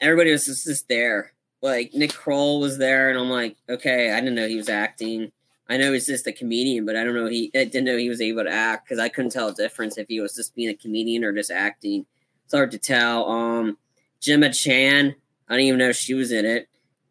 [0.00, 1.32] everybody was just there.
[1.62, 5.32] Like Nick Kroll was there, and I'm like, okay, I didn't know he was acting.
[5.68, 8.08] I know he's just a comedian, but I don't know he I didn't know he
[8.08, 10.68] was able to act because I couldn't tell a difference if he was just being
[10.68, 12.06] a comedian or just acting.
[12.44, 13.28] It's hard to tell.
[13.28, 13.76] Um,
[14.20, 15.14] Gemma Chan,
[15.48, 16.68] I don't even know she was in it,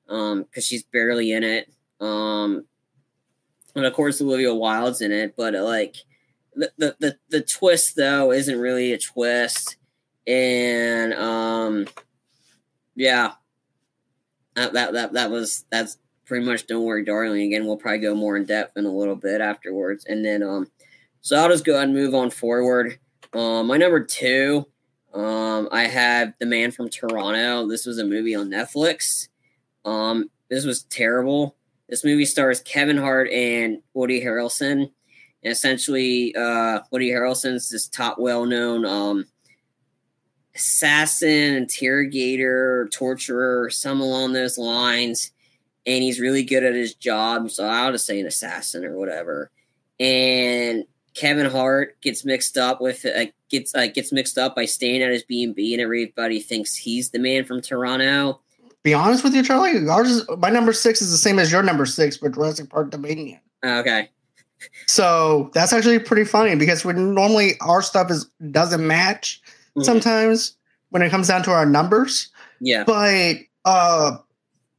[0.09, 1.71] um, because she's barely in it.
[1.99, 2.65] Um,
[3.75, 5.97] and of course Olivia Wilde's in it, but like
[6.55, 9.77] the, the the the twist though isn't really a twist,
[10.25, 11.87] and um,
[12.95, 13.33] yeah,
[14.55, 17.65] that that that, that was that's pretty much Don't Worry Darling again.
[17.65, 20.05] We'll probably go more in depth in a little bit afterwards.
[20.05, 20.69] And then um
[21.21, 22.99] so I'll just go ahead and move on forward.
[23.33, 24.65] Um my number two,
[25.17, 27.67] um, I have The Man from Toronto.
[27.67, 29.27] This was a movie on Netflix.
[29.85, 31.55] Um, this was terrible.
[31.89, 34.91] This movie stars Kevin Hart and Woody Harrelson.
[35.43, 39.25] And essentially, uh, Woody Harrelson's this top well known um,
[40.55, 45.31] assassin, interrogator, torturer, some along those lines
[45.87, 47.49] and he's really good at his job.
[47.49, 49.49] So I'll just say an assassin or whatever.
[49.99, 50.83] And
[51.17, 55.11] Kevin Hart gets mixed up with uh, gets uh, gets mixed up by staying at
[55.11, 58.39] his B and B, and everybody thinks he's the man from Toronto.
[58.83, 59.89] Be honest with you, Charlie.
[59.89, 62.91] Ours is, my number six is the same as your number six for Jurassic Park
[62.91, 63.39] Dominion.
[63.65, 64.09] Okay.
[64.85, 69.81] So that's actually pretty funny because when normally our stuff is doesn't match mm-hmm.
[69.81, 70.55] sometimes
[70.89, 72.29] when it comes down to our numbers.
[72.61, 72.83] Yeah.
[72.85, 74.17] But uh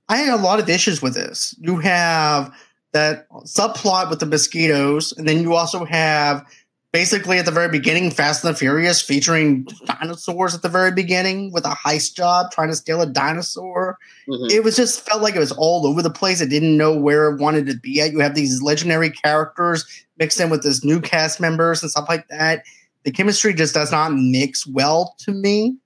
[0.09, 1.55] I had a lot of issues with this.
[1.61, 2.55] You have
[2.93, 6.47] that subplot with the mosquitoes, and then you also have
[6.93, 11.53] basically at the very beginning Fast and the Furious featuring dinosaurs at the very beginning
[11.53, 13.99] with a heist job trying to steal a dinosaur.
[14.29, 14.51] Mm-hmm.
[14.51, 16.41] It was just felt like it was all over the place.
[16.41, 18.13] It didn't know where it wanted to be at.
[18.13, 19.85] You have these legendary characters
[20.19, 22.65] mixed in with this new cast members and stuff like that.
[23.05, 25.77] The chemistry just does not mix well to me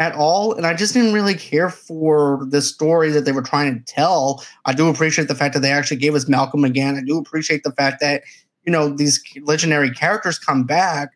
[0.00, 0.54] at all.
[0.54, 4.42] And I just didn't really care for the story that they were trying to tell.
[4.64, 6.96] I do appreciate the fact that they actually gave us Malcolm again.
[6.96, 8.22] I do appreciate the fact that,
[8.64, 11.10] you know, these legendary characters come back,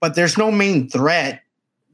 [0.00, 1.42] but there's no main threat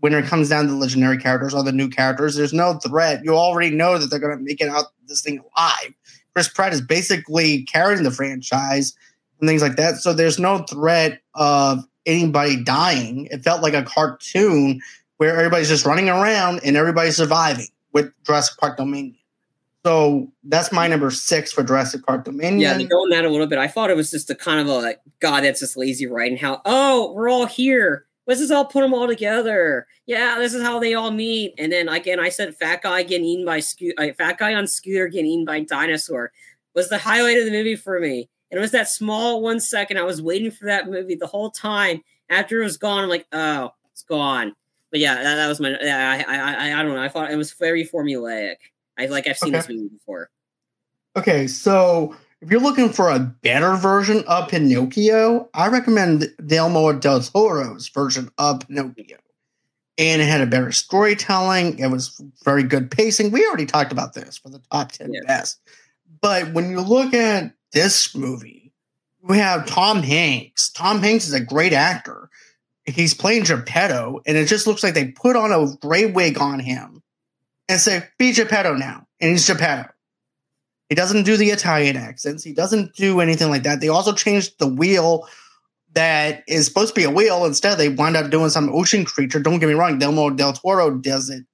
[0.01, 2.35] when it comes down to legendary characters or the new characters.
[2.35, 3.23] There's no threat.
[3.23, 5.95] You already know that they're going to make it out this thing alive.
[6.35, 8.95] Chris Pratt is basically carrying the franchise
[9.41, 9.97] and things like that.
[9.97, 13.29] So there's no threat of anybody dying.
[13.31, 14.81] It felt like a cartoon
[15.25, 19.17] where everybody's just running around and everybody's surviving with Jurassic Park Dominion.
[19.85, 22.61] So that's my number six for Jurassic Park Dominion.
[22.61, 24.67] Yeah, to go that a little bit, I thought it was just a kind of
[24.67, 26.37] a like, God, that's just lazy writing.
[26.37, 28.07] How oh, we're all here.
[28.27, 29.87] Let's just all put them all together.
[30.07, 31.55] Yeah, this is how they all meet.
[31.59, 34.67] And then again, I said fat guy getting eaten by scooter, uh, fat guy on
[34.67, 36.33] scooter getting eaten by dinosaur
[36.75, 38.29] was the highlight of the movie for me.
[38.51, 39.99] And it was that small one second.
[39.99, 42.03] I was waiting for that movie the whole time.
[42.31, 44.55] After it was gone, I'm like, oh, it's gone
[44.95, 45.77] but yeah, that, that was my.
[45.81, 47.03] Yeah, I, I, I, don't know.
[47.03, 48.55] I thought it was very formulaic.
[48.97, 49.59] I like I've seen okay.
[49.59, 50.31] this movie before.
[51.16, 57.23] Okay, so if you're looking for a better version of Pinocchio, I recommend Guillermo del
[57.23, 59.16] Toro's version of Pinocchio.
[59.99, 61.77] And it had a better storytelling.
[61.81, 63.33] It was very good pacing.
[63.33, 65.21] We already talked about this for the top 10 yeah.
[65.27, 65.59] best.
[66.21, 68.73] But when you look at this movie,
[69.25, 70.71] we have Tom Hanks.
[70.71, 72.31] Tom Hanks is a great actor
[72.86, 76.61] he's playing Geppetto, and it just looks like they put on a gray wig on
[76.61, 77.02] him
[77.69, 79.90] and say, "Be Geppetto now," and he's Geppetto.
[80.89, 82.44] He doesn't do the Italian accents.
[82.44, 83.81] He doesn't do anything like that.
[83.81, 85.27] They also changed the wheel
[85.94, 87.44] that is supposed to be a wheel.
[87.44, 89.40] Instead, they wind up doing some ocean creature.
[89.40, 91.44] Don't get me wrong, Guillermo del Toro does it,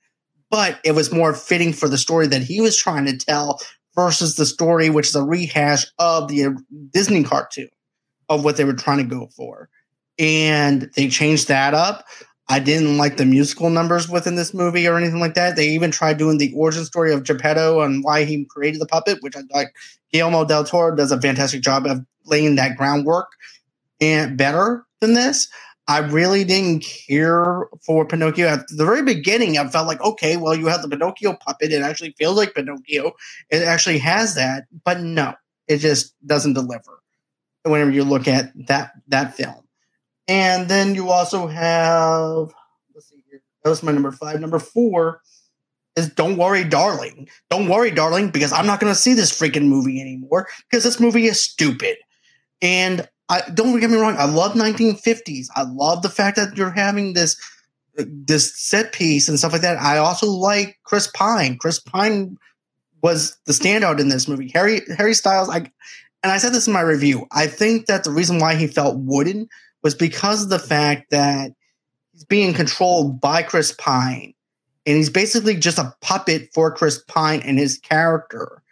[0.51, 3.61] but it was more fitting for the story that he was trying to tell
[3.95, 6.57] versus the story, which is a rehash of the
[6.93, 7.69] Disney cartoon
[8.29, 9.69] of what they were trying to go for.
[10.19, 12.05] And they changed that up.
[12.49, 15.55] I didn't like the musical numbers within this movie or anything like that.
[15.55, 19.19] They even tried doing the origin story of Geppetto and why he created the puppet,
[19.21, 19.69] which I thought
[20.13, 23.29] Guillermo del Toro does a fantastic job of laying that groundwork
[24.01, 25.49] and better than this.
[25.87, 29.59] I really didn't care for Pinocchio at the very beginning.
[29.59, 31.73] I felt like, okay, well, you have the Pinocchio puppet.
[31.73, 33.13] It actually feels like Pinocchio.
[33.51, 35.35] It actually has that, but no,
[35.67, 37.01] it just doesn't deliver.
[37.65, 39.65] Whenever you look at that that film,
[40.31, 42.55] and then you also have
[42.95, 43.43] let's see here.
[43.65, 44.41] That was my number five.
[44.41, 45.23] Number four
[45.97, 47.29] is Don't Worry, Darling.
[47.51, 51.01] Don't worry, darling, because I'm not going to see this freaking movie anymore because this
[51.01, 51.97] movie is stupid.
[52.63, 54.17] And I don't get me wrong.
[54.19, 55.49] I love 1950s.
[55.57, 57.37] I love the fact that you're having this
[57.97, 59.79] this set piece and stuff like that.
[59.79, 61.59] I also like Chris Pine.
[61.59, 62.39] Chris Pine
[63.03, 64.49] was the standout in this movie.
[64.55, 65.51] Harry Harry Styles.
[65.51, 65.71] I
[66.23, 67.27] and I said this in my review.
[67.33, 69.49] I think that the reason why he felt wooden
[69.83, 71.53] was because of the fact that
[72.13, 74.35] he's being controlled by Chris Pine,
[74.87, 78.63] and he's basically just a puppet for Chris Pine and his character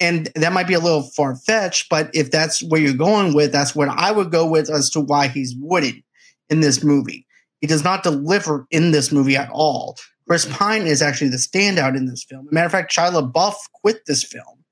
[0.00, 3.50] and that might be a little far fetched, but if that's where you're going with,
[3.50, 6.02] that's what I would go with as to why he's wooden
[6.48, 7.26] in this movie.
[7.60, 9.96] He does not deliver in this movie at all.
[10.28, 12.46] Chris Pine is actually the standout in this film.
[12.52, 14.64] Matter of fact, Shia LaBeouf quit this film.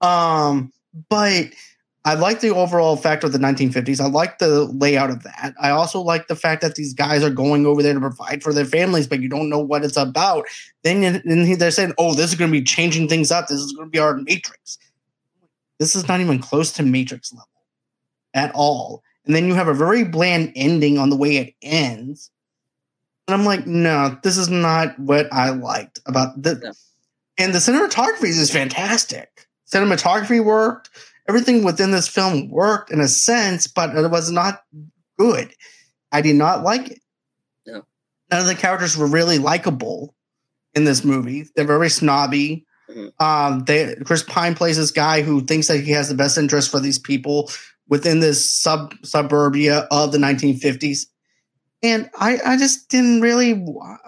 [0.00, 0.72] Um,
[1.08, 1.46] but
[2.06, 4.00] I like the overall effect of the 1950s.
[4.00, 5.54] I like the layout of that.
[5.58, 8.52] I also like the fact that these guys are going over there to provide for
[8.52, 10.44] their families, but you don't know what it's about.
[10.82, 13.48] Then, they're saying, "Oh, this is going to be changing things up.
[13.48, 14.78] This is going to be our Matrix."
[15.78, 17.48] This is not even close to Matrix level
[18.32, 19.02] at all.
[19.26, 22.30] And then you have a very bland ending on the way it ends.
[23.26, 26.60] And I'm like, no, this is not what I liked about the.
[26.62, 26.72] Yeah.
[27.36, 29.48] And the cinematography is fantastic.
[29.70, 30.90] Cinematography worked
[31.28, 34.62] everything within this film worked in a sense, but it was not
[35.18, 35.52] good.
[36.12, 37.00] I did not like it.
[37.66, 37.82] No.
[38.30, 40.14] None of the characters were really likable
[40.74, 41.46] in this movie.
[41.54, 42.66] They're very snobby.
[42.90, 43.24] Mm-hmm.
[43.24, 46.70] Um, they Chris Pine plays this guy who thinks that he has the best interest
[46.70, 47.50] for these people
[47.88, 51.06] within this sub suburbia of the 1950s.
[51.82, 53.64] And I, I just didn't really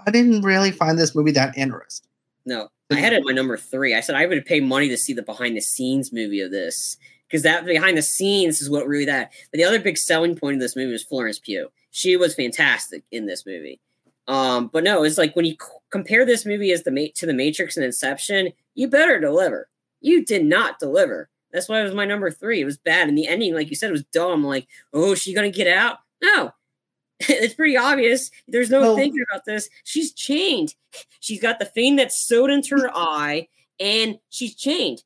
[0.07, 2.09] I didn't really find this movie that interesting.
[2.45, 2.69] No.
[2.91, 3.95] I had it my number three.
[3.95, 6.97] I said I would pay money to see the behind the scenes movie of this
[7.27, 9.33] because that behind the scenes is what really that.
[9.51, 11.71] But the other big selling point of this movie was Florence Pugh.
[11.91, 13.81] She was fantastic in this movie.
[14.29, 17.27] Um, but no, it's like when you c- compare this movie as the mate to
[17.27, 19.69] the Matrix and Inception, you better deliver.
[20.01, 21.29] You did not deliver.
[21.53, 22.61] That's why it was my number three.
[22.61, 24.45] It was bad, and the ending, like you said, was dumb.
[24.45, 25.99] Like, oh, is she gonna get out?
[26.23, 26.53] No,
[27.21, 28.31] it's pretty obvious.
[28.49, 29.69] There's no well, thinking about this.
[29.85, 30.75] She's chained.
[31.21, 33.49] She's got the thing that's sewed into her eye,
[33.79, 35.03] and she's chained.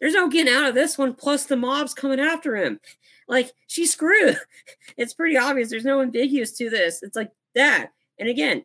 [0.00, 1.14] There's no getting out of this one.
[1.14, 2.80] Plus, the mob's coming after him.
[3.28, 4.38] Like she's screwed.
[4.96, 5.70] It's pretty obvious.
[5.70, 7.02] There's no ambiguous to this.
[7.02, 7.90] It's like that.
[8.18, 8.64] And again,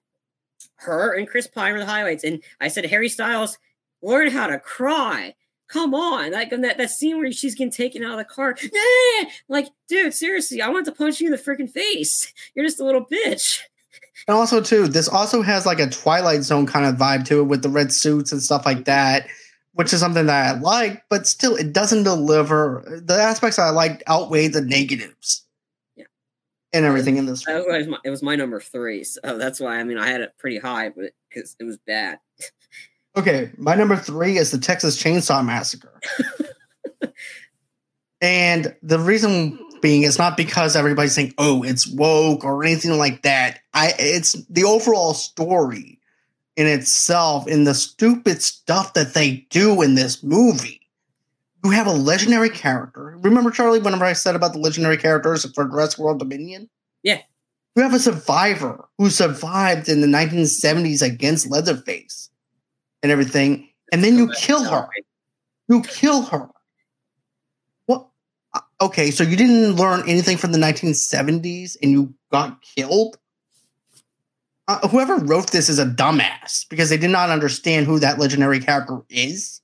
[0.78, 2.24] her and Chris Pine were the highlights.
[2.24, 3.58] And I said, Harry Styles,
[4.02, 5.36] learn how to cry.
[5.68, 8.56] Come on, like that, that scene where she's getting taken out of the car.
[9.48, 12.34] like, dude, seriously, I want to punch you in the freaking face.
[12.56, 13.60] You're just a little bitch.
[14.28, 17.44] And also, too, this also has like a Twilight Zone kind of vibe to it
[17.44, 19.28] with the red suits and stuff like that,
[19.74, 23.02] which is something that I like, but still, it doesn't deliver.
[23.04, 25.46] The aspects I like outweigh the negatives.
[25.96, 26.06] Yeah.
[26.74, 27.48] And everything in this.
[27.48, 30.22] It was, my, it was my number three, so that's why I mean I had
[30.22, 32.20] it pretty high, but because it was bad.
[33.18, 36.02] Okay, my number three is the Texas Chainsaw Massacre.
[38.22, 43.22] and the reason being it's not because everybody's saying, oh, it's woke or anything like
[43.24, 43.60] that.
[43.74, 46.00] I it's the overall story
[46.56, 50.82] in itself in the stupid stuff that they do in this movie.
[51.64, 53.18] You have a legendary character.
[53.22, 56.70] Remember, Charlie, whenever I said about the legendary characters for Jurassic World Dominion?
[57.04, 57.22] Yeah.
[57.76, 62.30] You have a survivor who survived in the 1970s against Leatherface
[63.04, 64.88] and everything, and then you kill her.
[65.68, 66.50] You kill her.
[68.82, 73.18] Okay, so you didn't learn anything from the 1970s, and you got killed.
[74.68, 78.60] Uh, whoever wrote this is a dumbass because they did not understand who that legendary
[78.60, 79.62] character is.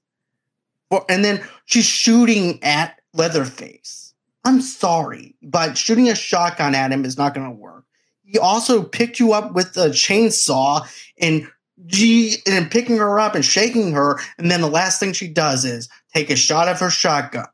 [1.10, 4.14] and then she's shooting at Leatherface.
[4.46, 7.86] I'm sorry, but shooting a shotgun at him is not going to work.
[8.24, 10.88] He also picked you up with a chainsaw
[11.20, 11.48] and
[11.86, 15.66] G and picking her up and shaking her, and then the last thing she does
[15.66, 17.48] is take a shot of her shotgun.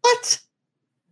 [0.00, 0.40] What?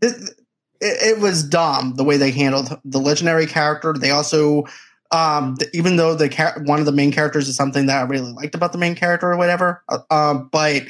[0.05, 0.35] It,
[0.81, 3.95] it, was dumb the way they handled the legendary character.
[3.95, 4.65] They also,
[5.11, 6.29] um, even though the
[6.65, 9.33] one of the main characters is something that I really liked about the main character
[9.33, 10.83] or whatever, uh, um, but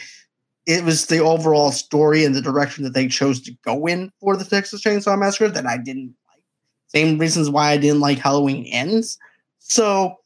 [0.66, 4.36] it was the overall story and the direction that they chose to go in for
[4.36, 6.42] the Texas Chainsaw Massacre that I didn't like.
[6.88, 9.18] Same reasons why I didn't like Halloween Ends.
[9.58, 10.16] So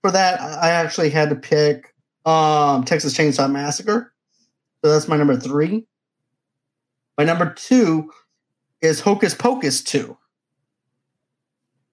[0.00, 1.94] for that, I actually had to pick
[2.24, 4.12] um, Texas Chainsaw Massacre.
[4.82, 5.86] So that's my number three.
[7.16, 8.10] My number two
[8.84, 10.16] is Hocus Pocus 2.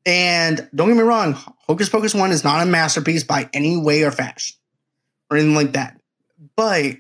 [0.06, 1.34] And don't get me wrong,
[1.68, 4.58] Hocus Pocus 1 is not a masterpiece by any way or fashion
[5.30, 6.00] or anything like that.
[6.56, 6.98] But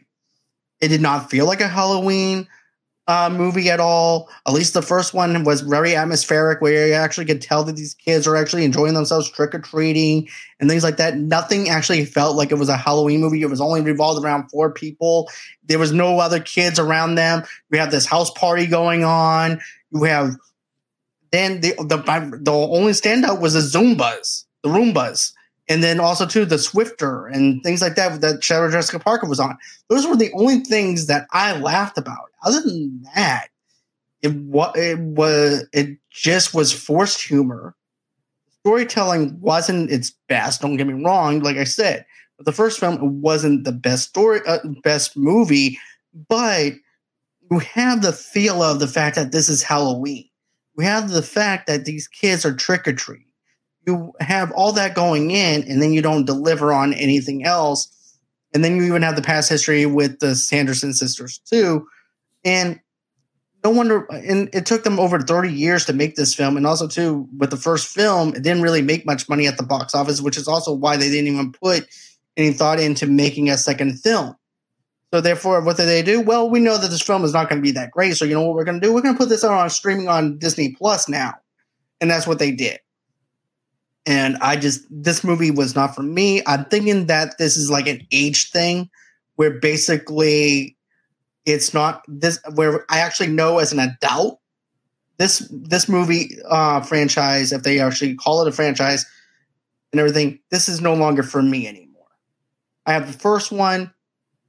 [0.80, 2.47] it did not feel like a Halloween
[3.07, 4.30] uh, movie at all.
[4.47, 7.93] At least the first one was very atmospheric, where you actually could tell that these
[7.93, 11.18] kids are actually enjoying themselves trick or treating and things like that.
[11.18, 13.41] Nothing actually felt like it was a Halloween movie.
[13.41, 15.30] It was only revolved around four people.
[15.65, 17.43] There was no other kids around them.
[17.69, 19.59] We had this house party going on.
[19.91, 20.35] You have
[21.31, 21.97] then the the
[22.41, 25.31] the only standout was the Zumbas, the Roombas
[25.72, 29.39] and then also too the Swiffer and things like that that Sarah Jessica Parker was
[29.39, 29.57] on.
[29.89, 32.30] Those were the only things that I laughed about.
[32.43, 33.47] Other than that,
[34.22, 37.73] it was it was it just was forced humor.
[38.65, 40.59] Storytelling wasn't its best.
[40.61, 41.39] Don't get me wrong.
[41.39, 42.05] Like I said,
[42.39, 45.80] the first film wasn't the best story, uh, best movie,
[46.27, 46.73] but
[47.52, 50.28] you have the feel of the fact that this is Halloween.
[50.76, 53.32] We have the fact that these kids are trick or treat
[53.88, 57.88] you have all that going in and then you don't deliver on anything else.
[58.53, 61.88] And then you even have the past history with the sanderson sisters too.
[62.44, 62.80] And
[63.64, 66.57] no wonder and it took them over 30 years to make this film.
[66.57, 69.64] And also too with the first film it didn't really make much money at the
[69.64, 71.88] box office which is also why they didn't even put
[72.38, 74.36] any thought into making a second film
[75.13, 77.61] so therefore what do they do well we know that this film is not going
[77.61, 79.19] to be that great so you know what we're going to do we're going to
[79.19, 81.33] put this out on streaming on disney plus now
[81.99, 82.79] and that's what they did
[84.05, 86.41] and I just this movie was not for me.
[86.47, 88.89] I'm thinking that this is like an age thing
[89.35, 90.77] where basically
[91.45, 94.39] it's not this where I actually know as an adult
[95.17, 99.05] this this movie uh franchise if they actually call it a franchise
[99.91, 102.07] and everything this is no longer for me anymore.
[102.85, 103.93] I have the first one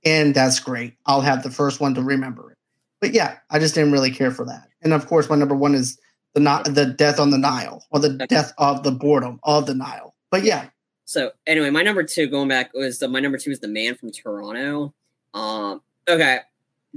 [0.05, 0.95] and that's great.
[1.07, 2.59] I'll have the first one to remember it.
[3.01, 4.69] But yeah, I just didn't really care for that.
[4.83, 5.99] And of course my number 1 is
[6.35, 9.75] the not the death on the Nile or the death of the boredom of the
[9.75, 10.15] Nile.
[10.31, 10.69] But yeah.
[11.05, 13.95] So anyway, my number two going back was the, my number two is the man
[13.95, 14.95] from Toronto.
[15.35, 15.83] Um.
[16.09, 16.41] Okay.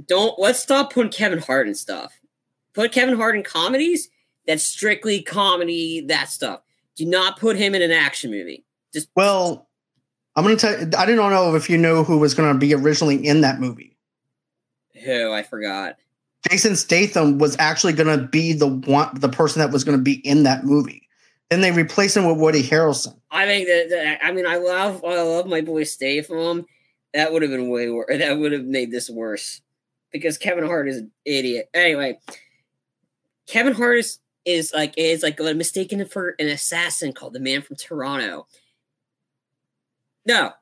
[0.06, 2.12] Don't let's stop putting Kevin Hart in stuff.
[2.72, 4.08] Put Kevin Hart in comedies.
[4.46, 6.00] That's strictly comedy.
[6.00, 6.60] That stuff.
[6.96, 8.64] Do not put him in an action movie.
[8.92, 9.65] Just well,
[10.36, 10.78] I'm gonna tell.
[10.78, 13.96] You, I didn't know if you know who was gonna be originally in that movie.
[15.04, 15.96] Who I forgot.
[16.50, 20.02] Jason Statham was actually going to be the one, the person that was going to
[20.02, 21.08] be in that movie.
[21.50, 23.16] Then they replaced him with Woody Harrelson.
[23.30, 26.66] I think that, that, I mean I love I love my boy Statham.
[27.14, 28.18] That would have been way worse.
[28.18, 29.60] That would have made this worse
[30.12, 31.70] because Kevin Hart is an idiot.
[31.72, 32.18] Anyway,
[33.46, 37.76] Kevin Hart is, is like is like mistaken for an assassin called the Man from
[37.76, 38.46] Toronto.
[40.26, 40.52] No,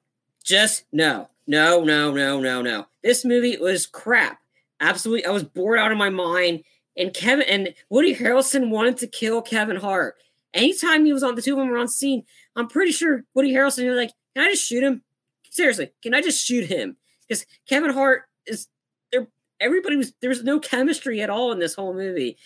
[0.44, 2.86] just no, no, no, no, no, no.
[3.02, 4.40] This movie was crap
[4.84, 6.62] absolutely, I was bored out of my mind.
[6.96, 10.14] And Kevin and Woody Harrelson wanted to kill Kevin Hart.
[10.52, 12.22] Anytime he was on the two of them were on scene,
[12.54, 15.02] I'm pretty sure Woody Harrelson was like, "Can I just shoot him?
[15.50, 16.96] Seriously, can I just shoot him?"
[17.26, 18.68] Because Kevin Hart is
[19.10, 19.26] there.
[19.58, 22.36] Everybody was there was no chemistry at all in this whole movie.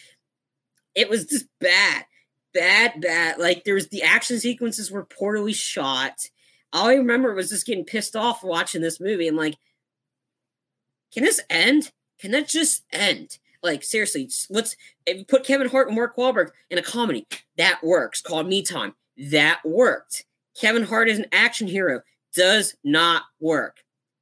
[0.94, 2.06] It was just bad,
[2.54, 3.38] bad, bad.
[3.38, 6.30] Like there was the action sequences were poorly shot.
[6.72, 9.28] All I remember was just getting pissed off watching this movie.
[9.28, 9.56] I'm like,
[11.12, 11.90] can this end?
[12.20, 13.38] Can that just end?
[13.62, 14.76] Like seriously, let's
[15.26, 17.26] put Kevin Hart and Mark Wahlberg in a comedy
[17.56, 18.22] that works.
[18.22, 20.24] Called Me Time that worked.
[20.60, 22.02] Kevin Hart is an action hero
[22.34, 23.78] does not work.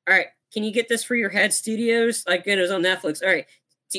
[0.09, 2.25] All right, can you get this for your head studios?
[2.27, 3.23] Like it was on Netflix.
[3.23, 3.47] All right,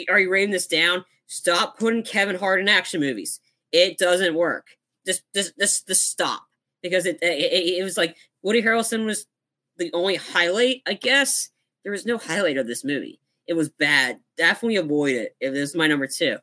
[0.10, 1.06] are you writing this down?
[1.28, 3.40] Stop putting Kevin Hart in action movies.
[3.72, 4.68] It doesn't work.
[5.06, 6.44] Just, just, just, just stop
[6.82, 8.16] because it, it, it was like
[8.48, 9.26] Woody Harrelson was
[9.76, 10.82] the only highlight.
[10.88, 11.50] I guess
[11.84, 13.20] there was no highlight of this movie.
[13.46, 14.22] It was bad.
[14.38, 16.38] Definitely avoid it if this is my number two.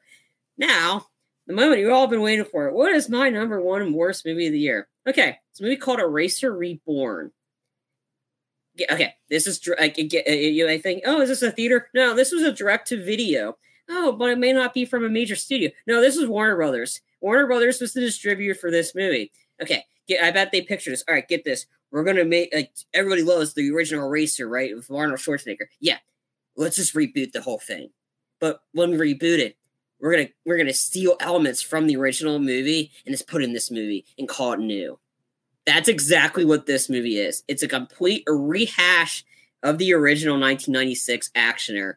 [0.58, 1.06] Now,
[1.46, 2.74] the moment you've all been waiting for it.
[2.74, 4.86] What is my number one worst movie of the year?
[5.08, 7.32] Okay, it's a movie called Eraser Reborn.
[8.92, 10.68] Okay, this is like uh, you.
[10.68, 11.88] I think, oh, is this a theater?
[11.94, 13.56] No, this was a direct to video.
[13.88, 15.70] Oh, but it may not be from a major studio.
[15.86, 17.00] No, this is Warner Brothers.
[17.22, 19.32] Warner Brothers was the distributor for this movie.
[19.62, 21.04] Okay, get, I bet they pictured this.
[21.08, 21.66] All right, get this.
[21.90, 24.74] We're gonna make like everybody loves the original Eraser, right?
[24.74, 25.66] With Arnold Schwarzenegger.
[25.80, 25.98] Yeah,
[26.56, 27.90] let's just reboot the whole thing.
[28.40, 29.56] But when we reboot it,
[30.00, 33.70] we're gonna we're gonna steal elements from the original movie and just put in this
[33.70, 34.98] movie and call it new.
[35.66, 37.42] That's exactly what this movie is.
[37.48, 39.24] It's a complete rehash
[39.62, 41.94] of the original 1996 actioner.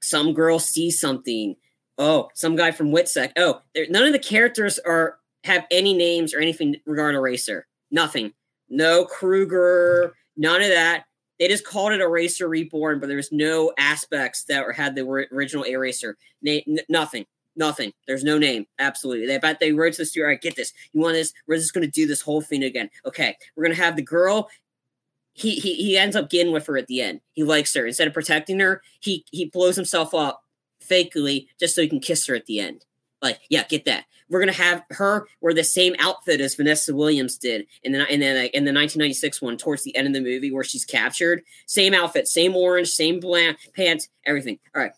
[0.00, 1.56] Some girl sees something.
[1.98, 3.32] Oh, some guy from Witsec.
[3.36, 7.66] Oh, none of the characters are have any names or anything regarding Eraser.
[7.90, 8.32] Nothing.
[8.68, 10.14] No Kruger.
[10.36, 11.04] None of that.
[11.38, 15.02] They just called it Eraser Reborn, but there's no aspects that had the
[15.32, 16.16] original Eraser.
[16.46, 17.24] N- nothing.
[17.56, 17.92] Nothing.
[18.06, 18.66] There's no name.
[18.78, 19.26] Absolutely.
[19.26, 20.26] They bet they wrote to the studio.
[20.26, 20.72] All right, get this.
[20.92, 21.32] You want this?
[21.46, 22.90] We're just going to do this whole thing again.
[23.06, 24.48] Okay, we're going to have the girl.
[25.32, 27.20] He, he he ends up getting with her at the end.
[27.32, 27.86] He likes her.
[27.86, 30.42] Instead of protecting her, he he blows himself up
[30.86, 32.84] fakely just so he can kiss her at the end.
[33.22, 34.04] Like, yeah, get that.
[34.28, 38.20] We're gonna have her wear the same outfit as Vanessa Williams did in the in
[38.20, 41.42] the in the 1996 one towards the end of the movie where she's captured.
[41.66, 44.58] Same outfit, same orange, same black pants, everything.
[44.74, 44.92] All right,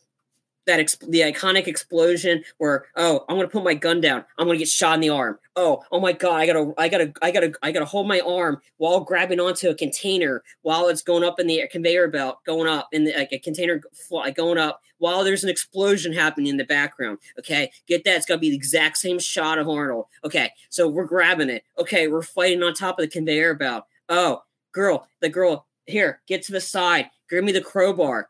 [0.66, 4.24] that exp- the iconic explosion where oh i'm gonna put my gun down.
[4.38, 5.38] I'm gonna get shot in the arm.
[5.56, 8.60] Oh oh my god i gotta i gotta i gotta i gotta hold my arm
[8.78, 12.88] while grabbing onto a container while it's going up in the conveyor belt going up
[12.92, 16.64] in the like a container fly, going up while there's an explosion happening in the
[16.64, 17.70] background okay?
[17.86, 20.50] Get that it's gonna be the exact same shot of arnold okay?
[20.70, 22.08] So we're grabbing it okay?
[22.08, 23.84] We're fighting on top of the conveyor belt.
[24.08, 27.10] Oh girl the girl here get to the side.
[27.28, 28.28] Give me the crowbar.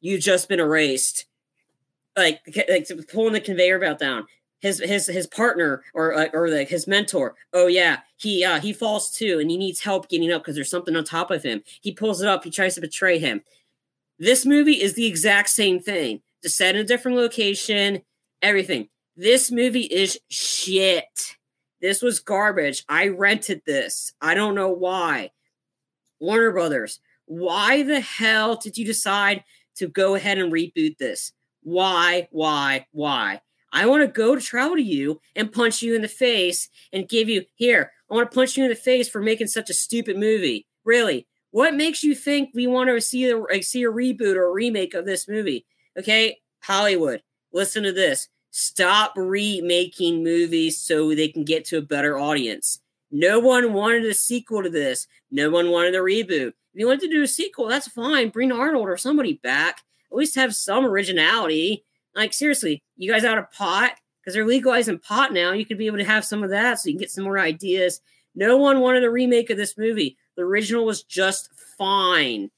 [0.00, 1.26] You've just been erased
[2.16, 4.26] like like pulling the conveyor belt down.
[4.60, 7.34] His his his partner or or like his mentor.
[7.52, 10.70] Oh yeah, he uh he falls too, and he needs help getting up because there's
[10.70, 11.62] something on top of him.
[11.82, 12.44] He pulls it up.
[12.44, 13.42] He tries to betray him.
[14.18, 16.22] This movie is the exact same thing.
[16.42, 18.02] Just set in a different location.
[18.42, 18.88] Everything.
[19.16, 21.36] This movie is shit.
[21.80, 22.84] This was garbage.
[22.88, 24.12] I rented this.
[24.20, 25.30] I don't know why.
[26.20, 29.44] Warner Brothers, why the hell did you decide
[29.76, 31.32] to go ahead and reboot this?
[31.64, 33.40] Why, why, why?
[33.72, 37.08] I want to go to travel to you and punch you in the face and
[37.08, 37.90] give you here.
[38.08, 40.66] I want to punch you in the face for making such a stupid movie.
[40.84, 44.48] Really, what makes you think we want to see a uh, see a reboot or
[44.48, 45.66] a remake of this movie?
[45.98, 47.22] Okay, Hollywood,
[47.52, 48.28] listen to this.
[48.50, 52.80] Stop remaking movies so they can get to a better audience.
[53.10, 55.06] No one wanted a sequel to this.
[55.30, 56.48] No one wanted a reboot.
[56.48, 58.28] If you want to do a sequel, that's fine.
[58.28, 59.80] Bring Arnold or somebody back
[60.14, 61.84] at least have some originality.
[62.14, 65.52] Like seriously, you guys out of pot because they're legalizing pot now.
[65.52, 67.38] You could be able to have some of that so you can get some more
[67.38, 68.00] ideas.
[68.34, 70.16] No one wanted a remake of this movie.
[70.36, 72.50] The original was just fine.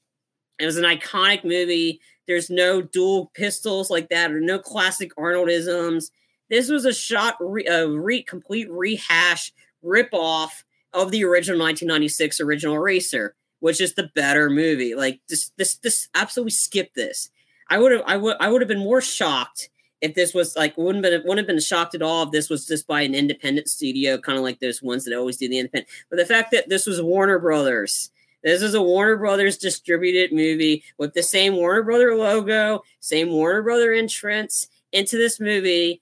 [0.59, 1.99] It was an iconic movie.
[2.27, 6.11] There's no dual pistols like that or no classic Arnoldisms.
[6.49, 9.51] This was a shot, re, a re, complete rehash,
[9.81, 10.63] rip off
[10.93, 14.95] of the original 1996 original Eraser, which is the better movie.
[14.95, 17.29] Like this, this, this absolutely skip this.
[17.69, 19.69] I would have I would I would have been more shocked
[20.01, 22.65] if this was like wouldn't been wouldn't have been shocked at all if this was
[22.65, 25.89] just by an independent studio, kind of like those ones that always do the independent.
[26.09, 28.11] But the fact that this was Warner Brothers,
[28.43, 33.63] this is a Warner Brothers distributed movie with the same Warner Brother logo, same Warner
[33.63, 36.01] Brother entrance into this movie.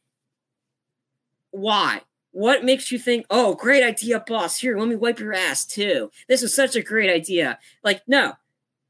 [1.51, 2.01] Why?
[2.31, 4.59] What makes you think, oh, great idea, boss?
[4.59, 6.11] Here, let me wipe your ass too.
[6.27, 7.57] This was such a great idea.
[7.81, 8.33] Like, no,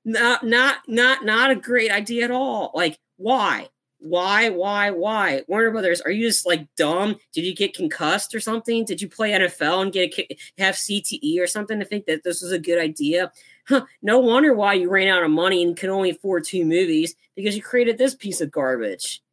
[0.06, 2.72] not not not not a great idea at all.
[2.73, 3.69] Like why?
[3.99, 5.41] Why, why, why?
[5.48, 7.15] Warner Brothers, are you just like dumb?
[7.34, 8.86] Did you get concussed or something?
[8.86, 12.41] Did you play NFL and get a, have CTE or something to think that this
[12.44, 13.32] was a good idea?
[13.68, 17.15] Huh, no wonder why you ran out of money and could only afford two movies
[17.36, 19.23] because you created this piece of garbage.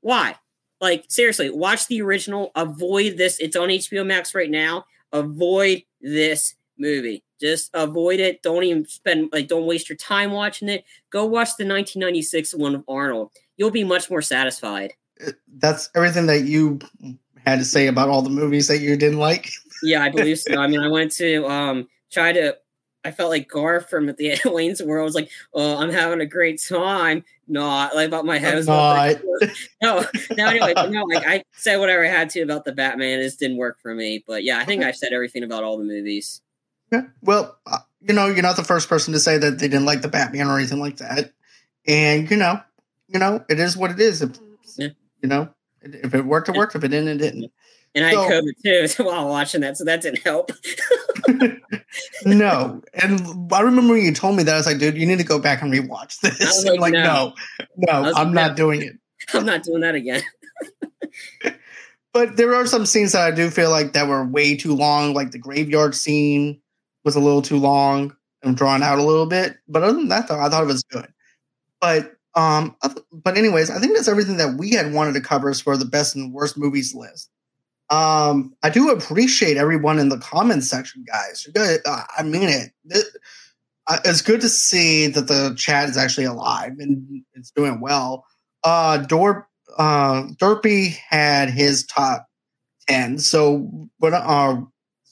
[0.00, 0.36] Why?
[0.80, 2.52] Like, seriously, watch the original.
[2.54, 3.40] Avoid this.
[3.40, 4.84] It's on HBO Max right now.
[5.12, 7.22] Avoid this movie.
[7.40, 8.42] Just avoid it.
[8.42, 10.84] Don't even spend like don't waste your time watching it.
[11.10, 13.30] Go watch the 1996 one of Arnold.
[13.56, 14.94] You'll be much more satisfied.
[15.24, 16.78] Uh, that's everything that you
[17.46, 19.50] had to say about all the movies that you didn't like.
[19.82, 20.60] yeah, I believe so.
[20.60, 22.56] I mean, I went to um try to
[23.06, 26.26] I felt like Garth from the Wayne's World I was like, "Oh, I'm having a
[26.26, 28.56] great time." Not like about my head.
[28.56, 29.18] Was not.
[29.80, 30.04] no,
[30.36, 30.46] no.
[30.46, 31.04] Anyway, no.
[31.04, 33.20] Like I said whatever I had to about the Batman.
[33.20, 34.24] It just didn't work for me.
[34.26, 36.42] But yeah, I think I've said everything about all the movies.
[36.92, 37.02] Yeah.
[37.22, 40.02] Well, uh, you know, you're not the first person to say that they didn't like
[40.02, 41.32] the Batman or anything like that.
[41.86, 42.60] And you know,
[43.08, 44.22] you know, it is what it is.
[44.22, 44.38] If,
[44.76, 44.88] yeah.
[45.22, 45.48] You know,
[45.82, 46.74] if it worked, it worked.
[46.74, 47.52] If it didn't, it didn't.
[47.94, 50.50] And I so, had COVID too while watching that, so that didn't help.
[52.26, 55.18] no, and I remember when you told me that I was like, "Dude, you need
[55.18, 57.34] to go back and rewatch this." Like, I'm like, no,
[57.76, 58.94] no, no I'm not doing it.
[59.32, 60.22] I'm not doing that again.
[62.12, 65.14] but there are some scenes that I do feel like that were way too long,
[65.14, 66.60] like the graveyard scene
[67.06, 69.56] was a little too long and drawn out a little bit.
[69.68, 71.06] But other than that, though, I thought it was good.
[71.80, 72.76] But um,
[73.10, 75.86] but anyways, I think that's everything that we had wanted to cover as for the
[75.86, 77.30] best and worst movies list.
[77.88, 81.46] Um, I do appreciate everyone in the comments section, guys.
[82.18, 82.72] I mean it.
[84.04, 88.26] it's good to see that the chat is actually alive and it's doing well.
[88.64, 92.26] Uh, Dor uh, Derpy had his top
[92.88, 93.18] ten.
[93.18, 94.60] So, but uh,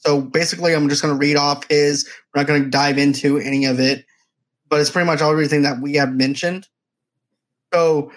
[0.05, 2.07] so basically, I'm just going to read off his.
[2.33, 4.05] We're not going to dive into any of it,
[4.69, 6.67] but it's pretty much everything that we have mentioned.
[7.73, 8.11] So,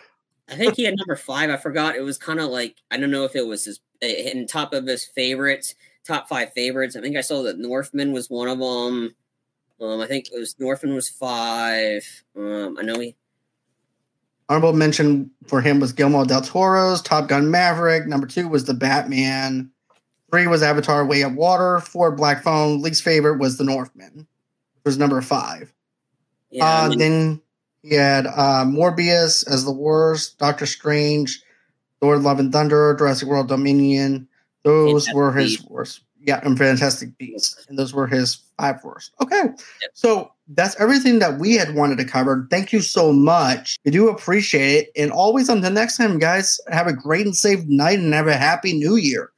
[0.51, 1.51] I think he had number five.
[1.51, 1.97] I forgot.
[1.97, 4.87] It was kind of like I don't know if it was his in top of
[4.87, 5.75] his favorites,
[6.07, 6.95] top five favorites.
[6.95, 9.15] I think I saw that Northman was one of them.
[9.81, 12.05] Um, I think it was Northman was five.
[12.37, 13.17] Um, I know he.
[14.49, 18.07] Honorable mention for him was Guillermo del Toro's Top Gun Maverick.
[18.07, 19.71] Number two was the Batman.
[20.31, 21.81] Three was Avatar: Way of Water.
[21.81, 22.83] Four, Black Phone.
[22.83, 25.73] Least favorite was the Northman, which was number five.
[26.51, 27.43] Yeah, uh, I mean, then
[27.83, 30.39] he had uh, Morbius as the worst.
[30.39, 31.43] Doctor Strange,
[32.01, 34.29] Thor: Love and Thunder, Jurassic World Dominion.
[34.65, 36.03] Those were his worst.
[36.21, 39.13] Yeah, and Fantastic Beasts, and those were his five worst.
[39.23, 39.91] Okay, yep.
[39.95, 42.47] so that's everything that we had wanted to cover.
[42.51, 43.79] Thank you so much.
[43.85, 46.61] We do appreciate it, and always until next time, guys.
[46.69, 49.31] Have a great and safe night, and have a happy New Year.